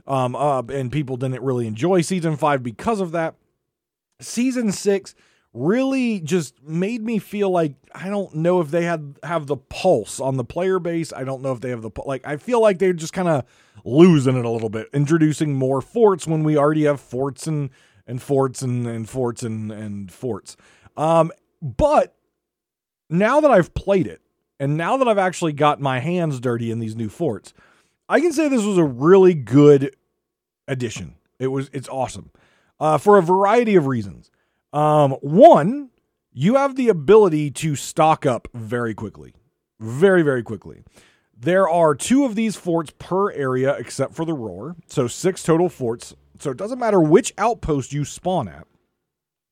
um, 0.07 0.37
uh, 0.37 0.63
and 0.63 0.93
people 0.93 1.17
didn't 1.17 1.43
really 1.43 1.67
enjoy 1.67 2.03
season 2.03 2.37
five 2.37 2.63
because 2.63 3.01
of 3.01 3.13
that. 3.13 3.35
Season 4.21 4.71
six 4.71 5.15
really 5.53 6.19
just 6.21 6.61
made 6.65 7.03
me 7.03 7.19
feel 7.19 7.49
like 7.49 7.75
I 7.95 8.09
don't 8.09 8.35
know 8.35 8.61
if 8.61 8.71
they 8.71 8.85
had 8.85 9.17
have 9.23 9.47
the 9.47 9.57
pulse 9.57 10.21
on 10.21 10.37
the 10.37 10.45
player 10.45 10.79
base. 10.79 11.13
I 11.13 11.25
don't 11.25 11.43
know 11.43 11.53
if 11.53 11.61
they 11.61 11.71
have 11.71 11.83
the 11.83 11.91
like. 12.05 12.27
I 12.27 12.37
feel 12.37 12.61
like 12.61 12.79
they're 12.79 12.93
just 12.93 13.13
kind 13.13 13.29
of 13.29 13.45
losing 13.85 14.37
it 14.37 14.45
a 14.45 14.51
little 14.51 14.69
bit, 14.69 14.89
introducing 14.93 15.55
more 15.55 15.81
forts 15.81 16.27
when 16.27 16.43
we 16.45 16.57
already 16.57 16.85
have 16.85 17.01
forts 17.01 17.47
and 17.47 17.71
and 18.07 18.21
forts 18.21 18.63
and 18.63 18.87
and 18.87 19.09
forts 19.09 19.43
and 19.43 19.73
and 19.73 20.13
forts. 20.13 20.57
Um, 20.97 21.33
but 21.63 22.15
now 23.09 23.41
that 23.41 23.51
I've 23.51 23.75
played 23.75 24.07
it, 24.07 24.21
and 24.59 24.77
now 24.77 24.97
that 24.97 25.09
I've 25.09 25.19
actually 25.19 25.53
got 25.53 25.81
my 25.81 25.99
hands 26.01 26.41
dirty 26.41 26.71
in 26.71 26.79
these 26.79 26.97
new 26.97 27.09
forts, 27.09 27.53
I 28.09 28.21
can 28.21 28.33
say 28.33 28.49
this 28.49 28.65
was 28.65 28.79
a 28.79 28.85
really 28.85 29.35
good 29.35 29.95
addition. 30.69 31.17
It 31.39 31.49
was 31.49 31.71
it's 31.73 31.89
awesome 31.89 32.31
uh, 32.81 32.99
for 32.99 33.19
a 33.19 33.23
variety 33.23 33.77
of 33.77 33.87
reasons. 33.87 34.31
Um, 34.73 35.13
one, 35.21 35.91
you 36.33 36.57
have 36.57 36.77
the 36.77 36.89
ability 36.89 37.51
to 37.53 37.77
stock 37.77 38.27
up 38.27 38.49
very 38.53 38.95
quickly, 38.95 39.35
very, 39.79 40.23
very 40.23 40.43
quickly. 40.43 40.83
There 41.37 41.69
are 41.69 41.95
two 41.95 42.25
of 42.25 42.35
these 42.35 42.57
forts 42.57 42.93
per 42.99 43.31
area, 43.33 43.75
except 43.75 44.15
for 44.15 44.25
the 44.25 44.35
roar. 44.35 44.77
So 44.87 45.07
six 45.07 45.43
total 45.43 45.69
forts. 45.69 46.15
So 46.41 46.51
it 46.51 46.57
doesn't 46.57 46.79
matter 46.79 47.01
which 47.01 47.33
outpost 47.39 47.93
you 47.93 48.05
spawn 48.05 48.49
at. 48.49 48.67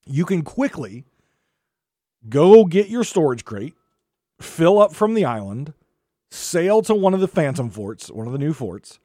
You 0.05 0.25
can 0.25 0.41
quickly 0.41 1.05
go 2.27 2.65
get 2.65 2.89
your 2.89 3.03
storage 3.03 3.45
crate, 3.45 3.73
fill 4.43 4.79
up 4.79 4.93
from 4.93 5.13
the 5.13 5.25
island, 5.25 5.73
sail 6.31 6.81
to 6.83 6.95
one 6.95 7.13
of 7.13 7.19
the 7.19 7.27
phantom 7.27 7.69
forts, 7.69 8.09
one 8.11 8.27
of 8.27 8.33
the 8.33 8.39
new 8.39 8.53
forts, 8.53 8.99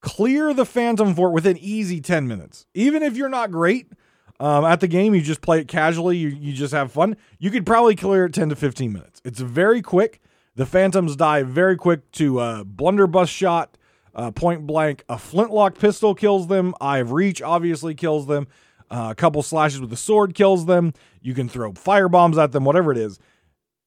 clear 0.00 0.54
the 0.54 0.66
phantom 0.66 1.14
fort 1.14 1.32
within 1.32 1.56
easy 1.58 2.00
10 2.00 2.26
minutes. 2.26 2.66
Even 2.74 3.02
if 3.02 3.16
you're 3.16 3.28
not 3.28 3.50
great, 3.50 3.92
um, 4.40 4.64
at 4.64 4.80
the 4.80 4.88
game. 4.88 5.14
You 5.14 5.20
just 5.20 5.42
play 5.42 5.60
it 5.60 5.68
casually. 5.68 6.16
You, 6.16 6.28
you 6.28 6.52
just 6.52 6.72
have 6.72 6.90
fun. 6.90 7.16
You 7.38 7.50
could 7.50 7.66
probably 7.66 7.94
clear 7.94 8.24
it 8.24 8.34
10 8.34 8.48
to 8.48 8.56
15 8.56 8.92
minutes. 8.92 9.20
It's 9.24 9.40
very 9.40 9.82
quick. 9.82 10.20
The 10.56 10.66
Phantoms 10.66 11.14
die 11.14 11.42
very 11.42 11.76
quick 11.76 12.10
to 12.12 12.40
a 12.40 12.64
blunderbuss 12.64 13.28
shot, 13.28 13.78
uh, 14.14 14.32
point 14.32 14.66
blank. 14.66 15.04
A 15.08 15.16
flintlock 15.16 15.78
pistol 15.78 16.14
kills 16.14 16.48
them. 16.48 16.74
Eye 16.80 16.98
of 16.98 17.12
Reach 17.12 17.40
obviously 17.40 17.94
kills 17.94 18.26
them. 18.26 18.48
Uh, 18.90 19.08
a 19.10 19.14
couple 19.14 19.42
slashes 19.42 19.80
with 19.80 19.90
the 19.90 19.96
sword 19.96 20.34
kills 20.34 20.66
them. 20.66 20.92
You 21.20 21.34
can 21.34 21.48
throw 21.48 21.72
fire 21.74 22.08
bombs 22.08 22.36
at 22.38 22.50
them, 22.50 22.64
whatever 22.64 22.90
it 22.90 22.98
is, 22.98 23.20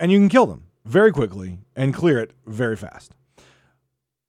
and 0.03 0.11
you 0.11 0.19
can 0.19 0.27
kill 0.27 0.45
them 0.45 0.65
very 0.83 1.13
quickly 1.13 1.59
and 1.77 1.93
clear 1.93 2.19
it 2.19 2.31
very 2.45 2.75
fast. 2.75 3.13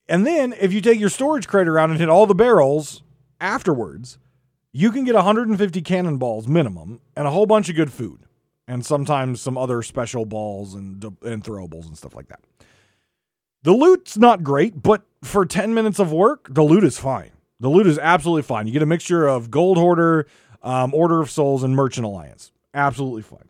And 0.09 0.25
then 0.25 0.54
if 0.61 0.73
you 0.73 0.81
take 0.81 1.00
your 1.00 1.09
storage 1.09 1.49
crate 1.49 1.66
around 1.66 1.90
and 1.90 1.99
hit 1.99 2.09
all 2.09 2.26
the 2.26 2.35
barrels 2.35 3.02
afterwards, 3.40 4.19
you 4.71 4.93
can 4.93 5.02
get 5.04 5.16
150 5.16 5.83
cannonballs 5.83 6.47
minimum 6.47 7.00
and 7.16 7.26
a 7.26 7.33
whole 7.33 7.47
bunch 7.47 7.69
of 7.69 7.75
good 7.75 7.93
food 7.93 8.21
and 8.69 8.87
sometimes 8.87 9.40
some 9.40 9.59
other 9.59 9.83
special 9.83 10.25
balls 10.25 10.75
and 10.75 11.02
and 11.23 11.43
throwables 11.43 11.87
and 11.87 11.99
stuff 11.99 12.14
like 12.14 12.28
that. 12.28 12.45
The 13.64 13.73
loot's 13.73 14.16
not 14.16 14.45
great, 14.45 14.81
but 14.81 15.02
for 15.25 15.45
10 15.45 15.75
minutes 15.75 15.99
of 15.99 16.12
work, 16.12 16.47
the 16.54 16.62
loot 16.62 16.85
is 16.85 16.99
fine. 16.99 17.33
The 17.59 17.69
loot 17.69 17.88
is 17.88 17.99
absolutely 17.99 18.43
fine. 18.43 18.69
You 18.69 18.73
get 18.73 18.83
a 18.83 18.87
mixture 18.87 19.26
of 19.26 19.50
Gold 19.50 19.76
Hoarder, 19.76 20.28
um, 20.62 20.95
Order 20.95 21.21
of 21.21 21.33
Souls, 21.33 21.64
and 21.64 21.75
Merchant 21.75 22.07
Alliance. 22.07 22.52
Absolutely 22.75 23.23
fine. 23.23 23.49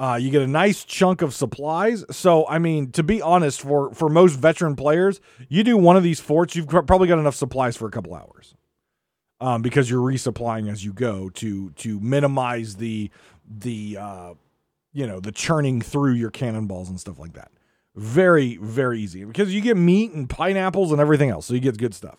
Uh, 0.00 0.16
you 0.16 0.30
get 0.30 0.40
a 0.40 0.46
nice 0.46 0.82
chunk 0.82 1.20
of 1.20 1.34
supplies. 1.34 2.06
So, 2.10 2.48
I 2.48 2.58
mean, 2.58 2.90
to 2.92 3.02
be 3.02 3.20
honest, 3.20 3.60
for 3.60 3.92
for 3.92 4.08
most 4.08 4.36
veteran 4.36 4.74
players, 4.74 5.20
you 5.50 5.62
do 5.62 5.76
one 5.76 5.94
of 5.94 6.02
these 6.02 6.20
forts, 6.20 6.56
you've 6.56 6.68
probably 6.68 7.06
got 7.06 7.18
enough 7.18 7.34
supplies 7.34 7.76
for 7.76 7.86
a 7.86 7.90
couple 7.90 8.14
hours 8.14 8.54
um, 9.42 9.60
because 9.60 9.90
you're 9.90 10.00
resupplying 10.00 10.72
as 10.72 10.82
you 10.82 10.94
go 10.94 11.28
to 11.30 11.70
to 11.72 12.00
minimize 12.00 12.76
the 12.76 13.10
the 13.46 13.98
uh, 14.00 14.34
you 14.94 15.06
know 15.06 15.20
the 15.20 15.32
churning 15.32 15.82
through 15.82 16.14
your 16.14 16.30
cannonballs 16.30 16.88
and 16.88 16.98
stuff 16.98 17.18
like 17.18 17.34
that. 17.34 17.50
Very 17.94 18.56
very 18.56 19.00
easy 19.00 19.24
because 19.24 19.54
you 19.54 19.60
get 19.60 19.76
meat 19.76 20.12
and 20.12 20.30
pineapples 20.30 20.92
and 20.92 21.00
everything 21.00 21.28
else, 21.28 21.44
so 21.44 21.52
you 21.52 21.60
get 21.60 21.76
good 21.76 21.94
stuff. 21.94 22.18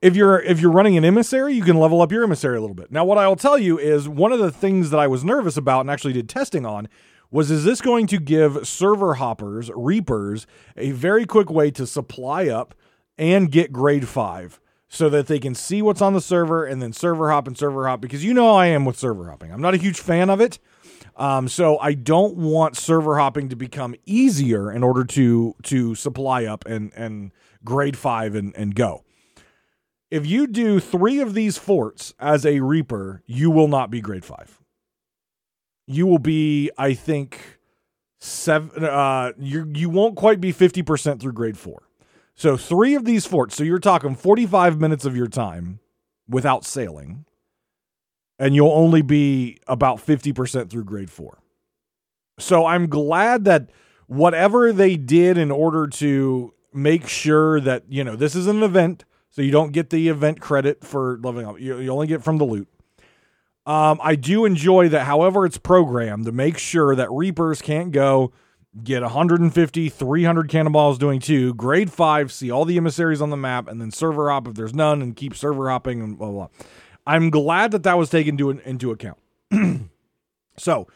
If 0.00 0.14
you're 0.14 0.40
if 0.40 0.60
you're 0.60 0.70
running 0.70 0.96
an 0.96 1.04
emissary, 1.04 1.54
you 1.54 1.62
can 1.62 1.76
level 1.76 2.00
up 2.00 2.12
your 2.12 2.22
emissary 2.22 2.56
a 2.56 2.60
little 2.60 2.74
bit. 2.74 2.92
Now, 2.92 3.04
what 3.04 3.18
I 3.18 3.26
will 3.26 3.36
tell 3.36 3.58
you 3.58 3.78
is 3.78 4.08
one 4.08 4.32
of 4.32 4.38
the 4.38 4.52
things 4.52 4.90
that 4.90 5.00
I 5.00 5.08
was 5.08 5.24
nervous 5.24 5.56
about 5.56 5.80
and 5.80 5.90
actually 5.90 6.12
did 6.12 6.28
testing 6.28 6.64
on 6.64 6.88
was 7.30 7.50
is 7.50 7.64
this 7.64 7.80
going 7.80 8.06
to 8.06 8.18
give 8.18 8.66
server 8.66 9.14
hoppers, 9.14 9.70
reapers, 9.74 10.46
a 10.76 10.92
very 10.92 11.26
quick 11.26 11.50
way 11.50 11.70
to 11.72 11.86
supply 11.86 12.48
up 12.48 12.74
and 13.18 13.50
get 13.50 13.72
grade 13.72 14.08
five 14.08 14.60
so 14.88 15.10
that 15.10 15.26
they 15.26 15.38
can 15.38 15.54
see 15.54 15.82
what's 15.82 16.00
on 16.00 16.14
the 16.14 16.20
server 16.20 16.64
and 16.64 16.80
then 16.80 16.92
server 16.92 17.30
hop 17.30 17.46
and 17.46 17.58
server 17.58 17.86
hop 17.86 18.00
because 18.00 18.24
you 18.24 18.32
know 18.32 18.54
I 18.54 18.66
am 18.66 18.84
with 18.84 18.96
server 18.96 19.28
hopping. 19.28 19.52
I'm 19.52 19.60
not 19.60 19.74
a 19.74 19.78
huge 19.78 20.00
fan 20.00 20.30
of 20.30 20.40
it. 20.40 20.58
Um, 21.16 21.48
so 21.48 21.78
I 21.78 21.94
don't 21.94 22.36
want 22.36 22.76
server 22.76 23.18
hopping 23.18 23.48
to 23.48 23.56
become 23.56 23.94
easier 24.06 24.70
in 24.70 24.82
order 24.82 25.04
to 25.04 25.54
to 25.64 25.94
supply 25.96 26.44
up 26.44 26.64
and 26.66 26.92
and 26.94 27.32
grade 27.64 27.96
five 27.96 28.34
and, 28.36 28.54
and 28.56 28.74
go. 28.74 29.04
If 30.10 30.26
you 30.26 30.46
do 30.46 30.80
three 30.80 31.20
of 31.20 31.34
these 31.34 31.58
forts 31.58 32.14
as 32.18 32.46
a 32.46 32.60
reaper, 32.60 33.22
you 33.26 33.50
will 33.50 33.68
not 33.68 33.90
be 33.90 34.00
grade 34.00 34.24
five. 34.24 34.60
You 35.86 36.06
will 36.06 36.18
be, 36.18 36.70
I 36.78 36.94
think, 36.94 37.58
seven. 38.18 38.84
Uh, 38.84 39.32
you 39.38 39.70
you 39.74 39.90
won't 39.90 40.16
quite 40.16 40.40
be 40.40 40.52
fifty 40.52 40.82
percent 40.82 41.20
through 41.20 41.32
grade 41.32 41.58
four. 41.58 41.88
So 42.38 42.56
three 42.56 42.94
of 42.94 43.04
these 43.04 43.26
forts. 43.26 43.56
So 43.56 43.64
you're 43.64 43.80
talking 43.80 44.14
45 44.14 44.80
minutes 44.80 45.04
of 45.04 45.16
your 45.16 45.26
time 45.26 45.80
without 46.28 46.64
sailing, 46.64 47.24
and 48.38 48.54
you'll 48.54 48.70
only 48.70 49.02
be 49.02 49.58
about 49.66 49.98
50% 49.98 50.70
through 50.70 50.84
grade 50.84 51.10
four. 51.10 51.38
So 52.38 52.64
I'm 52.64 52.86
glad 52.86 53.44
that 53.46 53.70
whatever 54.06 54.72
they 54.72 54.96
did 54.96 55.36
in 55.36 55.50
order 55.50 55.88
to 55.88 56.54
make 56.72 57.08
sure 57.08 57.60
that, 57.60 57.82
you 57.88 58.04
know, 58.04 58.14
this 58.14 58.36
is 58.36 58.46
an 58.46 58.62
event, 58.62 59.04
so 59.30 59.42
you 59.42 59.50
don't 59.50 59.72
get 59.72 59.90
the 59.90 60.08
event 60.08 60.40
credit 60.40 60.84
for 60.84 61.18
leveling 61.22 61.46
up. 61.46 61.60
You, 61.60 61.78
you 61.78 61.90
only 61.90 62.06
get 62.06 62.22
from 62.22 62.38
the 62.38 62.44
loot. 62.44 62.68
Um, 63.66 64.00
I 64.02 64.14
do 64.14 64.46
enjoy 64.46 64.88
that, 64.88 65.04
however, 65.04 65.44
it's 65.44 65.58
programmed 65.58 66.24
to 66.24 66.32
make 66.32 66.56
sure 66.56 66.94
that 66.96 67.10
Reapers 67.10 67.60
can't 67.60 67.92
go 67.92 68.32
get 68.82 69.02
150, 69.02 69.88
300 69.90 70.48
cannonballs 70.48 70.98
doing 70.98 71.20
two, 71.20 71.52
grade 71.54 71.92
five, 71.92 72.32
see 72.32 72.50
all 72.50 72.64
the 72.64 72.78
emissaries 72.78 73.20
on 73.20 73.28
the 73.28 73.36
map, 73.36 73.68
and 73.68 73.78
then 73.78 73.90
server 73.90 74.30
hop 74.30 74.48
if 74.48 74.54
there's 74.54 74.74
none, 74.74 75.02
and 75.02 75.16
keep 75.16 75.36
server 75.36 75.68
hopping 75.68 76.00
and 76.00 76.16
blah, 76.16 76.30
blah, 76.30 76.46
blah. 76.46 76.64
I'm 77.06 77.28
glad 77.28 77.72
that 77.72 77.82
that 77.82 77.98
was 77.98 78.08
taken 78.08 78.34
into, 78.34 78.50
into 78.50 78.90
account. 78.90 79.18
so, 80.56 80.88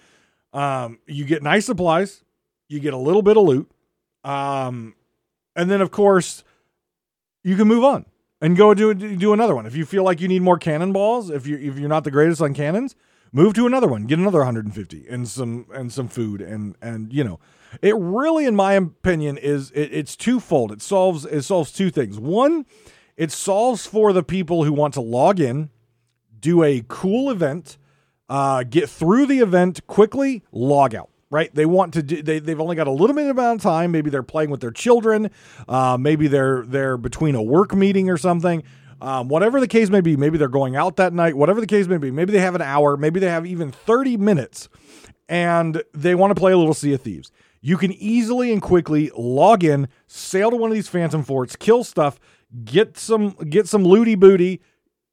um, 0.55 0.99
you 1.07 1.27
get 1.27 1.43
nice 1.43 1.67
supplies, 1.67 2.23
you 2.69 2.81
get 2.81 2.95
a 2.95 2.99
little 2.99 3.23
bit 3.23 3.37
of 3.37 3.45
loot, 3.45 3.71
um, 4.25 4.95
and 5.55 5.71
then, 5.71 5.83
of 5.83 5.91
course, 5.91 6.43
you 7.43 7.57
can 7.57 7.69
move 7.69 7.85
on 7.85 8.07
and 8.43 8.57
go 8.57 8.75
do 8.75 8.93
do 8.93 9.33
another 9.33 9.55
one. 9.55 9.65
If 9.65 9.77
you 9.77 9.87
feel 9.87 10.03
like 10.03 10.21
you 10.21 10.29
need 10.29 10.43
more 10.43 10.59
cannonballs, 10.59 11.31
if 11.31 11.47
you 11.47 11.57
if 11.57 11.79
you're 11.79 11.89
not 11.89 12.05
the 12.05 12.11
greatest 12.11 12.43
on 12.43 12.53
cannons, 12.53 12.97
move 13.31 13.55
to 13.55 13.67
another 13.67 13.87
one, 13.87 14.05
get 14.05 14.19
another 14.19 14.41
150 14.41 15.07
and 15.09 15.27
some 15.29 15.67
and 15.73 15.91
some 15.91 16.09
food 16.09 16.43
and 16.43 16.77
and 16.83 17.13
you 17.13 17.23
know, 17.23 17.39
it 17.81 17.95
really, 17.97 18.45
in 18.45 18.57
my 18.57 18.75
opinion, 18.75 19.39
is 19.39 19.71
it, 19.71 19.95
it's 19.95 20.17
twofold. 20.17 20.73
It 20.73 20.83
solves 20.83 21.25
it 21.25 21.43
solves 21.43 21.73
two 21.73 21.91
things. 21.91 22.19
One, 22.19 22.67
it 23.17 23.31
solves 23.31 23.87
for 23.87 24.13
the 24.13 24.25
people 24.25 24.65
who 24.65 24.73
want 24.73 24.95
to 24.95 25.01
log 25.01 25.39
in, 25.39 25.71
do 26.39 26.65
a 26.65 26.85
cool 26.89 27.31
event, 27.31 27.79
uh, 28.29 28.65
get 28.65 28.91
through 28.91 29.27
the 29.27 29.39
event 29.39 29.87
quickly, 29.87 30.43
log 30.51 30.97
out 30.97 31.12
right? 31.33 31.53
They 31.55 31.65
want 31.65 31.95
to 31.95 32.03
do. 32.03 32.23
They 32.23 32.39
they've 32.39 32.61
only 32.61 32.77
got 32.77 32.87
a 32.87 32.93
little 32.93 33.17
bit 33.17 33.29
amount 33.29 33.57
of 33.57 33.63
time. 33.63 33.91
Maybe 33.91 34.11
they're 34.11 34.23
playing 34.23 34.51
with 34.51 34.61
their 34.61 34.71
children. 34.71 35.31
Uh, 35.67 35.97
maybe 35.99 36.29
they're 36.29 36.63
they're 36.67 36.99
between 36.99 37.35
a 37.35 37.43
work 37.43 37.75
meeting 37.75 38.11
or 38.11 38.19
something. 38.19 38.63
Um, 39.01 39.27
whatever 39.27 39.59
the 39.59 39.67
case 39.67 39.91
may 39.91 40.03
be, 40.03 40.17
maybe 40.17 40.39
they're 40.39 40.49
going 40.49 40.77
out 40.77 40.97
that 40.97 41.13
night. 41.13 41.35
Whatever 41.35 41.61
the 41.61 41.67
case 41.67 41.89
may 41.89 41.97
be, 41.97 42.13
maybe 42.13 42.33
they 42.33 42.39
have 42.39 42.55
an 42.55 42.63
hour. 42.63 42.97
Maybe 42.97 43.19
they 43.19 43.31
have 43.31 43.47
even 43.47 43.73
thirty 43.73 44.17
minutes, 44.17 44.69
and 45.29 45.83
they 45.95 46.15
want 46.15 46.31
to 46.31 46.39
play 46.39 46.53
a 46.53 46.59
little 46.59 46.75
Sea 46.75 46.93
of 46.93 47.01
Thieves. 47.01 47.33
You 47.63 47.79
can 47.79 47.93
easily 47.93 48.53
and 48.53 48.61
quickly 48.61 49.11
log 49.17 49.65
in, 49.65 49.89
sail 50.07 50.51
to 50.51 50.57
one 50.57 50.71
of 50.71 50.75
these 50.75 50.89
phantom 50.89 51.23
forts, 51.25 51.57
kill 51.57 51.83
stuff, 51.83 52.21
get 52.65 52.99
some 52.99 53.31
get 53.49 53.67
some 53.67 53.85
looty 53.85 54.17
booty, 54.17 54.61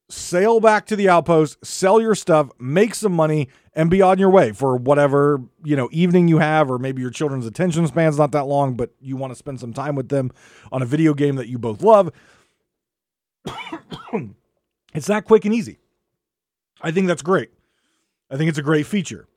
sail 0.10 0.60
back 0.60 0.86
to 0.88 0.96
the 0.96 1.08
outpost, 1.08 1.64
sell 1.66 2.02
your 2.02 2.16
stuff, 2.16 2.50
make 2.60 2.96
some 2.96 3.14
money, 3.14 3.48
and 3.74 3.90
be 3.90 4.02
on 4.02 4.18
your 4.18 4.30
way 4.30 4.52
for 4.52 4.76
whatever 4.76 5.42
you 5.64 5.76
know 5.76 5.88
evening 5.92 6.28
you 6.28 6.40
have, 6.40 6.70
or 6.70 6.80
maybe 6.80 7.02
your 7.02 7.12
children's 7.12 7.46
attention 7.46 7.88
span's 7.88 8.18
not 8.18 8.32
that 8.32 8.46
long, 8.46 8.76
but 8.76 8.92
you 9.00 9.16
want 9.16 9.32
to 9.32 9.36
spend 9.36 9.60
some 9.60 9.74
time 9.74 9.96
with 9.96 10.10
them 10.10 10.32
on 10.72 10.82
a 10.82 10.86
video 10.86 11.14
game 11.14 11.36
that 11.36 11.48
you 11.48 11.58
both 11.58 11.82
love. 11.82 12.12
it's 14.94 15.08
that 15.08 15.26
quick 15.26 15.46
and 15.46 15.54
easy. 15.54 15.80
I 16.82 16.92
think 16.92 17.08
that's 17.08 17.22
great. 17.22 17.52
I 18.30 18.38
think 18.38 18.50
it's 18.50 18.58
a 18.58 18.64
great 18.64 18.86
feature. 18.86 19.28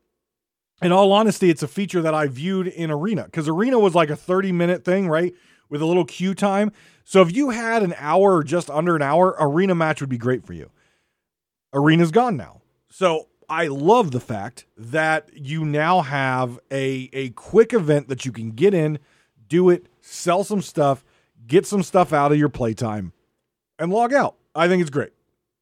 In 0.83 0.91
all 0.91 1.13
honesty, 1.13 1.49
it's 1.49 1.63
a 1.63 1.69
feature 1.69 2.03
that 2.03 2.15
I 2.15 2.27
viewed 2.27 2.67
in 2.67 2.91
Arena 2.91 3.25
because 3.25 3.49
Arena 3.49 3.79
was 3.79 3.95
like 3.95 4.11
a 4.11 4.17
30 4.17 4.53
minute 4.53 4.85
thing, 4.85 5.09
right? 5.09 5.33
With 5.73 5.81
a 5.81 5.87
little 5.87 6.05
queue 6.05 6.35
time. 6.35 6.71
So 7.03 7.23
if 7.23 7.35
you 7.35 7.49
had 7.49 7.83
an 7.83 7.95
hour 7.97 8.37
or 8.37 8.45
just 8.45 8.69
under 8.69 8.95
an 8.95 9.01
hour, 9.01 9.35
arena 9.41 9.75
match 9.75 10.03
would 10.03 10.11
be 10.11 10.19
great 10.19 10.45
for 10.45 10.53
you. 10.53 10.71
Arena's 11.73 12.11
gone 12.11 12.37
now. 12.37 12.61
So 12.91 13.29
I 13.49 13.69
love 13.69 14.11
the 14.11 14.21
fact 14.21 14.67
that 14.77 15.31
you 15.35 15.65
now 15.65 16.03
have 16.03 16.61
a, 16.71 17.09
a 17.15 17.31
quick 17.31 17.73
event 17.73 18.09
that 18.09 18.27
you 18.27 18.33
can 18.33 18.51
get 18.51 18.75
in, 18.75 18.99
do 19.49 19.71
it, 19.71 19.87
sell 20.03 20.45
some 20.45 20.61
stuff, 20.61 21.07
get 21.47 21.67
some 21.67 21.83
stuff 21.83 22.13
out 22.13 22.33
of 22.33 22.39
your 22.39 22.51
playtime, 22.51 23.15
and 23.79 23.91
log 23.91 24.13
out. 24.13 24.37
I 24.55 24.69
think 24.69 24.83
it's 24.83 24.91
great. 24.91 25.13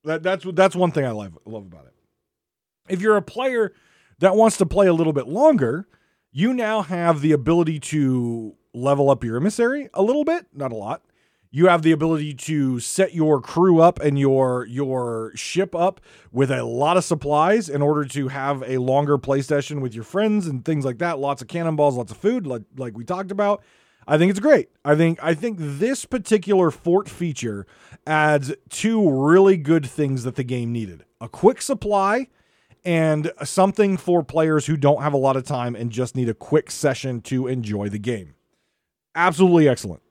That, 0.02 0.24
that's 0.24 0.44
that's 0.54 0.74
one 0.74 0.90
thing 0.90 1.04
I 1.04 1.12
love 1.12 1.38
love 1.44 1.66
about 1.66 1.86
it. 1.86 1.94
If 2.88 3.00
you're 3.00 3.16
a 3.16 3.22
player 3.22 3.72
that 4.18 4.34
wants 4.34 4.56
to 4.56 4.66
play 4.66 4.88
a 4.88 4.92
little 4.92 5.12
bit 5.12 5.28
longer, 5.28 5.86
you 6.32 6.52
now 6.52 6.82
have 6.82 7.20
the 7.20 7.30
ability 7.30 7.78
to 7.78 8.56
level 8.72 9.10
up 9.10 9.24
your 9.24 9.36
emissary 9.36 9.88
a 9.94 10.02
little 10.02 10.24
bit, 10.24 10.46
not 10.54 10.72
a 10.72 10.76
lot, 10.76 11.02
you 11.50 11.66
have 11.66 11.82
the 11.82 11.92
ability 11.92 12.32
to 12.32 12.78
set 12.78 13.12
your 13.12 13.40
crew 13.40 13.80
up 13.80 13.98
and 14.00 14.18
your 14.18 14.64
your 14.66 15.32
ship 15.34 15.74
up 15.74 16.00
with 16.30 16.50
a 16.50 16.62
lot 16.64 16.96
of 16.96 17.04
supplies 17.04 17.68
in 17.68 17.82
order 17.82 18.04
to 18.04 18.28
have 18.28 18.62
a 18.66 18.78
longer 18.78 19.18
play 19.18 19.42
session 19.42 19.80
with 19.80 19.94
your 19.94 20.04
friends 20.04 20.46
and 20.46 20.64
things 20.64 20.84
like 20.84 20.98
that. 20.98 21.18
Lots 21.18 21.42
of 21.42 21.48
cannonballs, 21.48 21.96
lots 21.96 22.12
of 22.12 22.18
food, 22.18 22.46
like 22.46 22.62
like 22.76 22.96
we 22.96 23.04
talked 23.04 23.32
about. 23.32 23.62
I 24.06 24.16
think 24.16 24.30
it's 24.30 24.40
great. 24.40 24.70
I 24.84 24.94
think 24.94 25.18
I 25.22 25.34
think 25.34 25.58
this 25.60 26.04
particular 26.04 26.70
fort 26.70 27.08
feature 27.08 27.66
adds 28.06 28.52
two 28.68 29.10
really 29.10 29.56
good 29.56 29.86
things 29.86 30.22
that 30.22 30.36
the 30.36 30.44
game 30.44 30.72
needed: 30.72 31.04
a 31.20 31.28
quick 31.28 31.60
supply 31.62 32.28
and 32.84 33.32
something 33.44 33.96
for 33.96 34.22
players 34.22 34.66
who 34.66 34.76
don't 34.76 35.02
have 35.02 35.12
a 35.12 35.18
lot 35.18 35.36
of 35.36 35.44
time 35.44 35.74
and 35.74 35.90
just 35.90 36.16
need 36.16 36.28
a 36.28 36.34
quick 36.34 36.70
session 36.70 37.20
to 37.20 37.46
enjoy 37.46 37.88
the 37.88 37.98
game. 37.98 38.34
Absolutely 39.14 39.68
excellent. 39.68 40.02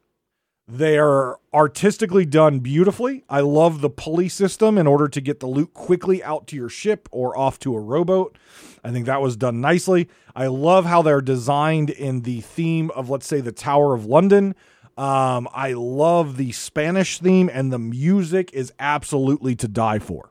They 0.67 0.99
are 0.99 1.39
artistically 1.51 2.25
done 2.25 2.59
beautifully. 2.59 3.23
I 3.27 3.39
love 3.39 3.81
the 3.81 3.89
pulley 3.89 4.29
system 4.29 4.77
in 4.77 4.85
order 4.85 5.07
to 5.07 5.19
get 5.19 5.39
the 5.39 5.47
loot 5.47 5.73
quickly 5.73 6.23
out 6.23 6.45
to 6.47 6.55
your 6.55 6.69
ship 6.69 7.09
or 7.11 7.35
off 7.35 7.57
to 7.59 7.75
a 7.75 7.79
rowboat. 7.79 8.37
I 8.83 8.91
think 8.91 9.07
that 9.07 9.19
was 9.19 9.35
done 9.35 9.61
nicely. 9.61 10.09
I 10.35 10.45
love 10.45 10.85
how 10.85 11.01
they're 11.01 11.21
designed 11.21 11.89
in 11.89 12.21
the 12.21 12.41
theme 12.41 12.91
of, 12.91 13.09
let's 13.09 13.25
say, 13.25 13.41
the 13.41 13.51
Tower 13.51 13.95
of 13.95 14.05
London. 14.05 14.53
Um, 14.95 15.47
I 15.53 15.73
love 15.73 16.37
the 16.37 16.51
Spanish 16.51 17.19
theme, 17.19 17.49
and 17.51 17.73
the 17.73 17.79
music 17.79 18.53
is 18.53 18.71
absolutely 18.79 19.55
to 19.55 19.67
die 19.67 19.99
for. 19.99 20.29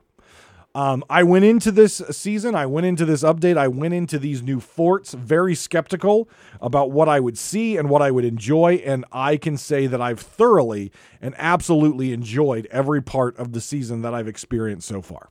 Um, 0.75 1.03
I 1.09 1.23
went 1.23 1.45
into 1.45 1.71
this 1.71 2.01
season, 2.11 2.53
I 2.53 2.67
went 2.67 2.85
into 2.85 3.03
this 3.03 3.23
update, 3.23 3.57
I 3.57 3.67
went 3.67 3.95
into 3.95 4.19
these 4.19 4.43
new 4.43 4.59
forts 4.59 5.13
very 5.13 5.55
skeptical 5.55 6.29
about 6.61 6.91
what 6.91 7.09
I 7.09 7.19
would 7.19 7.39
see 7.39 7.75
and 7.75 7.89
what 7.89 8.03
I 8.03 8.11
would 8.11 8.23
enjoy. 8.23 8.75
And 8.85 9.03
I 9.11 9.37
can 9.37 9.57
say 9.57 9.87
that 9.87 9.99
I've 9.99 10.19
thoroughly 10.19 10.91
and 11.21 11.33
absolutely 11.37 12.13
enjoyed 12.13 12.67
every 12.69 13.01
part 13.01 13.35
of 13.37 13.53
the 13.53 13.61
season 13.61 14.03
that 14.03 14.13
I've 14.13 14.27
experienced 14.27 14.87
so 14.87 15.01
far. 15.01 15.29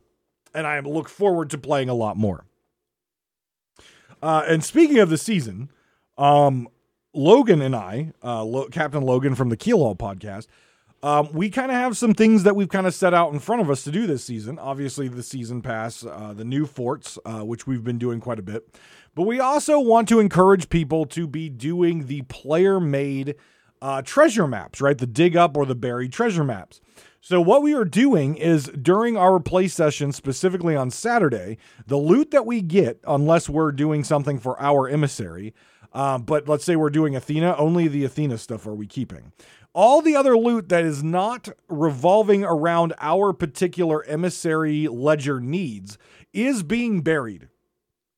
And 0.53 0.67
I 0.67 0.81
look 0.81 1.09
forward 1.09 1.51
to 1.51 1.59
playing 1.59 1.89
a 1.89 1.95
lot 1.95 2.17
more. 2.17 2.45
Uh, 4.21 4.43
and 4.47 4.65
speaking 4.65 4.99
of 4.99 5.09
the 5.09 5.19
season, 5.19 5.71
um, 6.17 6.69
Logan 7.15 7.63
and 7.63 7.77
I, 7.77 8.13
uh, 8.25 8.43
Lo- 8.43 8.69
Captain 8.69 9.03
Logan 9.03 9.37
from 9.37 9.51
the 9.51 9.57
Keelhaul 9.57 9.97
podcast, 9.97 10.49
um, 11.03 11.29
we 11.33 11.49
kind 11.49 11.71
of 11.71 11.77
have 11.77 11.97
some 11.97 12.13
things 12.13 12.43
that 12.43 12.57
we've 12.57 12.69
kind 12.69 12.87
of 12.87 12.95
set 12.95 13.15
out 13.15 13.33
in 13.33 13.39
front 13.39 13.63
of 13.63 13.71
us 13.71 13.85
to 13.85 13.91
do 13.91 14.07
this 14.07 14.25
season. 14.25 14.59
Obviously, 14.59 15.07
the 15.09 15.23
season 15.23 15.63
pass, 15.63 16.05
uh, 16.05 16.35
the 16.37 16.45
new 16.45 16.67
forts, 16.67 17.19
uh, 17.25 17.41
which 17.41 17.67
we've 17.67 17.85
been 17.85 17.99
doing 17.99 18.21
quite 18.21 18.39
a 18.39 18.43
bit. 18.43 18.75
But 19.15 19.23
we 19.23 19.39
also 19.39 19.79
want 19.79 20.09
to 20.09 20.21
encourage 20.21 20.69
people 20.69 21.07
to 21.07 21.27
be 21.27 21.49
doing 21.49 22.07
the 22.07 22.23
player 22.23 22.81
made 22.81 23.37
uh, 23.81 24.03
treasure 24.03 24.49
maps, 24.49 24.81
right? 24.81 24.99
The 24.99 25.07
dig 25.07 25.37
up 25.37 25.57
or 25.57 25.67
the 25.67 25.77
buried 25.77 26.13
treasure 26.13 26.45
maps. 26.45 26.81
So, 27.21 27.41
what 27.41 27.63
we 27.63 27.75
are 27.75 27.85
doing 27.85 28.37
is 28.37 28.67
during 28.67 29.17
our 29.17 29.39
play 29.41 29.69
session, 29.69 30.13
specifically 30.13 30.75
on 30.75 30.91
Saturday, 30.91 31.59
the 31.87 31.97
loot 31.97 32.31
that 32.31 32.47
we 32.47 32.61
get, 32.61 33.01
unless 33.07 33.49
we're 33.49 33.73
doing 33.73 34.03
something 34.03 34.39
for 34.39 34.61
our 34.61 34.89
emissary, 34.89 35.53
uh, 35.93 36.19
but 36.19 36.49
let's 36.49 36.65
say 36.65 36.77
we're 36.77 36.91
doing 36.91 37.17
Athena, 37.17 37.57
only 37.57 37.89
the 37.89 38.05
Athena 38.05 38.39
stuff 38.39 38.67
are 38.67 38.75
we 38.75 38.87
keeping. 38.87 39.33
All 39.75 40.03
the 40.03 40.17
other 40.17 40.37
loot 40.37 40.69
that 40.71 40.85
is 40.85 41.03
not 41.03 41.49
revolving 41.69 42.45
around 42.45 42.95
our 42.99 43.33
particular 43.33 44.03
emissary 44.05 44.89
ledger 44.89 45.41
needs 45.41 45.99
is 46.33 46.63
being 46.63 47.03
buried. 47.03 47.49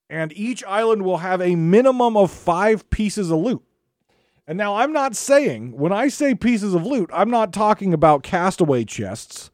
And 0.08 0.32
each 0.32 0.64
island 0.64 1.04
will 1.04 1.18
have 1.18 1.40
a 1.40 1.54
minimum 1.54 2.16
of 2.16 2.30
five 2.30 2.88
pieces 2.90 3.30
of 3.30 3.38
loot. 3.38 3.62
And 4.46 4.58
now 4.58 4.76
I'm 4.76 4.92
not 4.92 5.14
saying, 5.14 5.76
when 5.76 5.92
I 5.92 6.08
say 6.08 6.34
pieces 6.34 6.74
of 6.74 6.84
loot, 6.84 7.10
I'm 7.12 7.30
not 7.30 7.52
talking 7.52 7.94
about 7.94 8.24
castaway 8.24 8.84
chests 8.84 9.50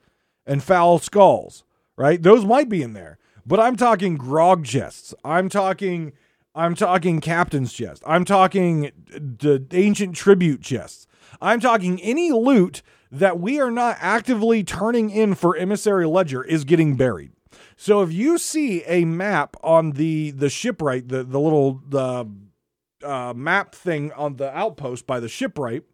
and 0.47 0.63
foul 0.63 0.99
skulls, 0.99 1.65
right? 1.97 2.23
Those 2.23 2.45
might 2.45 2.69
be 2.69 2.83
in 2.83 2.95
there. 2.95 3.19
But 3.45 3.61
I'm 3.61 3.77
talking 3.77 4.17
grog 4.17 4.65
chests. 4.65 5.15
I'm 5.25 5.49
talking 5.49 6.13
I'm 6.55 6.75
talking 6.75 7.21
captain's 7.21 7.73
chest. 7.75 8.03
I'm 8.07 8.25
talking 8.25 8.91
the 9.09 9.67
ancient 9.73 10.17
tribute 10.17 10.63
chests. 10.63 11.07
I'm 11.41 11.61
talking 11.61 12.01
any 12.01 12.33
loot 12.33 12.83
that 13.11 13.39
we 13.39 13.61
are 13.61 13.71
not 13.71 13.97
actively 14.01 14.65
turning 14.65 15.11
in 15.11 15.35
for 15.35 15.57
emissary 15.57 16.07
ledger 16.07 16.43
is 16.43 16.65
getting 16.65 16.97
buried. 16.97 17.33
So 17.77 18.03
if 18.03 18.13
you 18.13 18.39
see 18.39 18.83
a 18.85 19.05
map 19.05 19.57
on 19.63 19.93
the 19.93 20.31
the 20.31 20.49
shipwright, 20.49 21.09
the 21.09 21.25
the 21.25 21.39
little 21.39 21.83
the 21.89 22.27
uh, 23.03 23.35
map 23.35 23.75
thing 23.75 24.13
on 24.13 24.37
the 24.37 24.55
outpost 24.57 25.07
by 25.07 25.21
the 25.21 25.29
shipwright, 25.29 25.85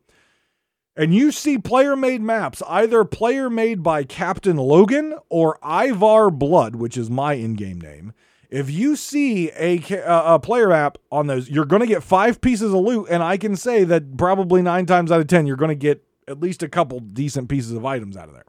and 0.96 1.14
you 1.14 1.32
see 1.32 1.58
player 1.58 1.96
made 1.96 2.22
maps, 2.22 2.62
either 2.68 3.04
player 3.04 3.50
made 3.50 3.82
by 3.82 4.04
Captain 4.04 4.56
Logan 4.56 5.18
or 5.28 5.58
Ivar 5.64 6.30
Blood, 6.30 6.76
which 6.76 6.96
is 6.96 7.10
my 7.10 7.34
in 7.34 7.54
game 7.54 7.80
name, 7.80 8.12
if 8.52 8.70
you 8.70 8.96
see 8.96 9.50
a, 9.52 9.82
a 10.06 10.38
player 10.38 10.72
app 10.72 10.98
on 11.10 11.26
those, 11.26 11.48
you're 11.48 11.64
going 11.64 11.80
to 11.80 11.86
get 11.86 12.02
five 12.02 12.42
pieces 12.42 12.74
of 12.74 12.80
loot, 12.80 13.06
and 13.08 13.22
I 13.22 13.38
can 13.38 13.56
say 13.56 13.82
that 13.84 14.18
probably 14.18 14.60
nine 14.60 14.84
times 14.84 15.10
out 15.10 15.22
of 15.22 15.26
ten, 15.26 15.46
you're 15.46 15.56
going 15.56 15.70
to 15.70 15.74
get 15.74 16.04
at 16.28 16.38
least 16.38 16.62
a 16.62 16.68
couple 16.68 17.00
decent 17.00 17.48
pieces 17.48 17.72
of 17.72 17.86
items 17.86 18.14
out 18.14 18.28
of 18.28 18.34
there. 18.34 18.44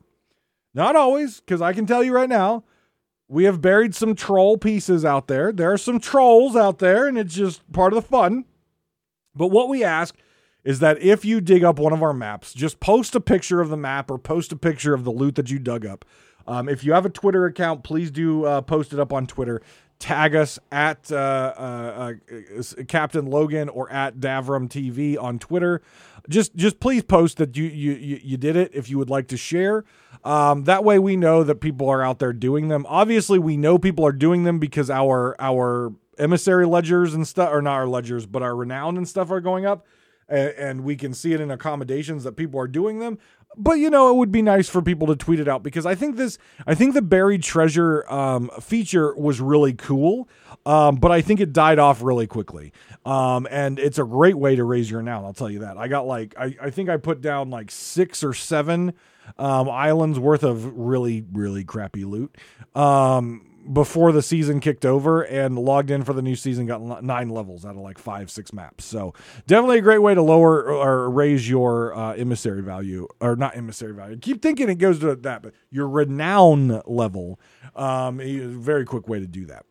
Not 0.74 0.98
always, 0.98 1.40
because 1.40 1.62
I 1.62 1.72
can 1.72 1.86
tell 1.86 2.04
you 2.04 2.14
right 2.14 2.28
now, 2.28 2.66
we 3.30 3.46
have 3.46 3.62
buried 3.62 3.96
some 3.96 4.14
troll 4.14 4.58
pieces 4.58 5.06
out 5.06 5.28
there. 5.28 5.54
There 5.54 5.72
are 5.72 5.78
some 5.78 6.02
trolls 6.02 6.58
out 6.58 6.80
there, 6.80 7.08
and 7.08 7.18
it's 7.18 7.34
just 7.34 7.72
part 7.72 7.94
of 7.94 8.04
the 8.04 8.08
fun. 8.08 8.44
But 9.34 9.48
what 9.48 9.70
we 9.70 9.86
ask 9.86 10.16
is 10.66 10.80
that 10.80 11.02
if 11.02 11.24
you 11.24 11.40
dig 11.40 11.64
up 11.64 11.80
one 11.80 11.94
of 11.94 12.04
our 12.04 12.14
maps, 12.14 12.54
just 12.54 12.82
post 12.82 13.16
a 13.16 13.22
picture 13.22 13.62
of 13.62 13.70
the 13.70 13.78
map 13.78 14.12
or 14.12 14.18
post 14.18 14.52
a 14.52 14.58
picture 14.58 14.94
of 14.94 15.06
the 15.06 15.12
loot 15.12 15.36
that 15.36 15.50
you 15.50 15.60
dug 15.60 15.86
up. 15.86 16.04
Um, 16.46 16.68
if 16.68 16.84
you 16.84 16.92
have 16.92 17.06
a 17.06 17.10
Twitter 17.10 17.46
account, 17.46 17.84
please 17.84 18.12
do 18.12 18.46
uh, 18.46 18.60
post 18.62 18.92
it 18.92 19.00
up 19.00 19.14
on 19.14 19.28
Twitter. 19.28 19.62
Tag 20.00 20.36
us 20.36 20.60
at 20.72 21.12
uh, 21.12 21.16
uh, 21.16 22.14
uh 22.32 22.84
Captain 22.88 23.26
Logan 23.26 23.70
or 23.70 23.90
at 23.92 24.18
Davrim 24.18 24.68
TV 24.68 25.22
on 25.22 25.40
Twitter. 25.40 25.82
Just 26.30 26.56
just 26.56 26.80
please 26.80 27.04
post 27.04 27.38
that 27.38 27.56
you 27.56 27.66
you 27.66 28.20
you 28.22 28.38
did 28.38 28.56
it 28.56 28.72
if 28.74 28.90
you 28.90 28.98
would 28.98 29.10
like 29.10 29.28
to 29.30 29.38
share. 29.38 29.86
Um, 30.24 30.66
that 30.66 30.84
way 30.84 31.00
we 31.00 31.16
know 31.16 31.44
that 31.44 31.56
people 31.56 31.90
are 31.90 32.02
out 32.02 32.20
there 32.20 32.34
doing 32.34 32.68
them. 32.68 32.86
Obviously, 32.88 33.40
we 33.40 33.58
know 33.58 33.78
people 33.78 34.06
are 34.06 34.14
doing 34.14 34.44
them 34.44 34.60
because 34.60 34.90
our 34.90 35.36
our 35.40 35.94
emissary 36.18 36.66
ledgers 36.66 37.14
and 37.14 37.28
stuff, 37.28 37.50
or 37.52 37.62
not 37.62 37.74
our 37.74 37.88
ledgers, 37.88 38.26
but 38.26 38.42
our 38.42 38.56
renown 38.56 38.98
and 38.98 39.08
stuff 39.08 39.32
are 39.32 39.42
going 39.42 39.66
up 39.66 39.86
and, 40.30 40.50
and 40.58 40.84
we 40.84 40.96
can 40.96 41.14
see 41.14 41.34
it 41.34 41.42
in 41.42 41.52
accommodations 41.52 42.24
that 42.24 42.34
people 42.34 42.60
are 42.60 42.68
doing 42.68 43.00
them 43.00 43.18
but 43.58 43.74
you 43.74 43.90
know 43.90 44.10
it 44.10 44.16
would 44.16 44.32
be 44.32 44.42
nice 44.42 44.70
for 44.70 44.82
people 44.82 45.08
to 45.08 45.16
tweet 45.16 45.40
it 45.40 45.48
out 45.48 45.64
because 45.64 45.86
i 45.86 45.96
think 45.96 46.16
this 46.16 46.38
i 46.68 46.74
think 46.74 46.94
the 46.94 47.02
buried 47.02 47.44
treasure 47.44 48.10
um, 48.12 48.50
feature 48.62 49.16
was 49.16 49.40
really 49.42 49.74
cool 49.74 50.28
um, 50.66 50.96
but 50.96 51.12
i 51.12 51.22
think 51.22 51.40
it 51.40 51.54
died 51.54 51.80
off 51.80 52.02
really 52.02 52.28
quickly. 52.28 52.72
Um, 53.06 53.48
and 53.52 53.80
it's 53.80 54.00
a 54.00 54.06
great 54.06 54.38
way 54.38 54.56
to 54.56 54.64
raise 54.64 54.90
your 54.90 55.00
renown 55.00 55.26
i'll 55.26 55.34
tell 55.34 55.50
you 55.50 55.60
that. 55.60 55.78
I 55.78 55.88
got 55.88 56.08
like 56.08 56.36
i, 56.38 56.56
I 56.62 56.70
think 56.70 56.90
i 56.90 56.98
put 56.98 57.22
down 57.22 57.50
like 57.50 57.70
six 57.72 58.24
or 58.24 58.34
seven 58.34 58.94
um, 59.38 59.70
islands 59.70 60.20
worth 60.20 60.44
of 60.44 60.78
really 60.78 61.26
really 61.32 61.64
crappy 61.64 62.06
loot. 62.06 62.36
Um, 62.76 63.53
before 63.72 64.12
the 64.12 64.22
season 64.22 64.60
kicked 64.60 64.86
over 64.86 65.22
and 65.22 65.58
logged 65.58 65.90
in 65.90 66.04
for 66.04 66.14
the 66.14 66.22
new 66.22 66.36
season 66.36 66.66
got 66.66 67.04
nine 67.04 67.30
levels 67.30 67.66
out 67.66 67.76
of 67.76 67.82
like 67.82 67.98
five 67.98 68.30
six 68.30 68.52
maps. 68.52 68.84
So 68.86 69.14
definitely 69.48 69.78
a 69.78 69.82
great 69.82 70.00
way 70.00 70.14
to 70.14 70.22
lower 70.22 70.64
or 70.64 71.10
raise 71.10 71.50
your 71.50 71.96
uh, 71.96 72.14
emissary 72.14 72.62
value 72.62 73.08
or 73.22 73.36
not 73.36 73.56
emissary 73.56 73.94
value. 73.94 74.18
Keep 74.18 74.42
thinking 74.42 74.70
it 74.70 74.76
goes 74.76 75.00
to 75.00 75.16
that 75.16 75.42
but 75.42 75.54
your 75.70 75.88
renown 75.88 76.82
level 76.86 77.40
um 77.76 78.20
very 78.20 78.86
quick 78.86 79.08
way 79.08 79.20
to 79.20 79.28
do 79.28 79.46
that. 79.46 79.66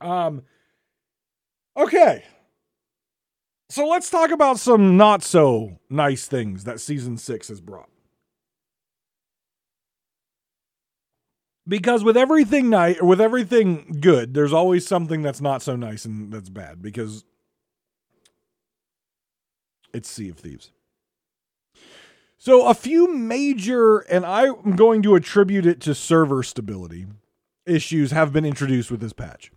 Um 0.00 0.42
okay. 1.76 2.24
So 3.70 3.86
let's 3.86 4.08
talk 4.08 4.30
about 4.30 4.58
some 4.58 4.96
not 4.96 5.22
so 5.22 5.78
nice 5.90 6.26
things 6.26 6.64
that 6.64 6.80
season 6.80 7.18
six 7.18 7.48
has 7.48 7.60
brought 7.60 7.90
because 11.68 12.02
with 12.02 12.16
everything 12.16 12.70
nice 12.70 13.00
with 13.02 13.20
everything 13.20 13.98
good 14.00 14.34
there's 14.34 14.52
always 14.52 14.86
something 14.86 15.22
that's 15.22 15.40
not 15.40 15.62
so 15.62 15.76
nice 15.76 16.04
and 16.04 16.32
that's 16.32 16.48
bad 16.48 16.82
because 16.82 17.24
it's 19.92 20.08
sea 20.08 20.30
of 20.30 20.38
thieves 20.38 20.72
so 22.38 22.66
a 22.66 22.74
few 22.74 23.14
major 23.14 23.98
and 23.98 24.24
i'm 24.24 24.74
going 24.74 25.02
to 25.02 25.14
attribute 25.14 25.66
it 25.66 25.80
to 25.80 25.94
server 25.94 26.42
stability 26.42 27.06
issues 27.66 28.10
have 28.10 28.32
been 28.32 28.46
introduced 28.46 28.90
with 28.90 29.00
this 29.00 29.12
patch 29.12 29.52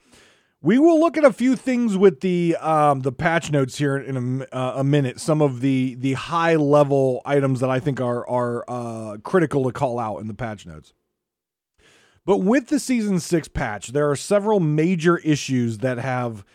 we 0.64 0.78
will 0.78 1.00
look 1.00 1.18
at 1.18 1.24
a 1.24 1.34
few 1.34 1.56
things 1.56 1.98
with 1.98 2.20
the 2.20 2.56
um, 2.58 3.00
the 3.00 3.12
patch 3.12 3.52
notes 3.52 3.80
here 3.80 3.98
in 3.98 4.46
a, 4.52 4.56
uh, 4.56 4.74
a, 4.78 4.84
minute. 4.84 5.20
Some 5.20 5.42
of 5.42 5.60
the 5.60 5.96
the 5.96 6.14
high 6.14 6.56
level 6.56 7.24
items 7.26 7.62
that 7.62 7.72
I 7.72 7.80
think 7.80 8.00
are 8.00 8.28
are 8.30 8.64
uh, 8.68 9.18
critical 9.24 9.64
to 9.64 9.72
call 9.72 9.98
out 9.98 10.18
in 10.18 10.28
the 10.28 10.36
patch 10.36 10.68
notes. 10.68 10.94
But 12.26 12.38
with 12.38 12.68
the 12.68 12.80
season 12.80 13.20
six 13.20 13.48
patch, 13.48 13.90
there 13.90 14.10
are 14.10 14.16
several 14.16 14.60
major 14.60 15.18
issues 15.18 15.80
that 15.80 15.98
have 15.98 16.46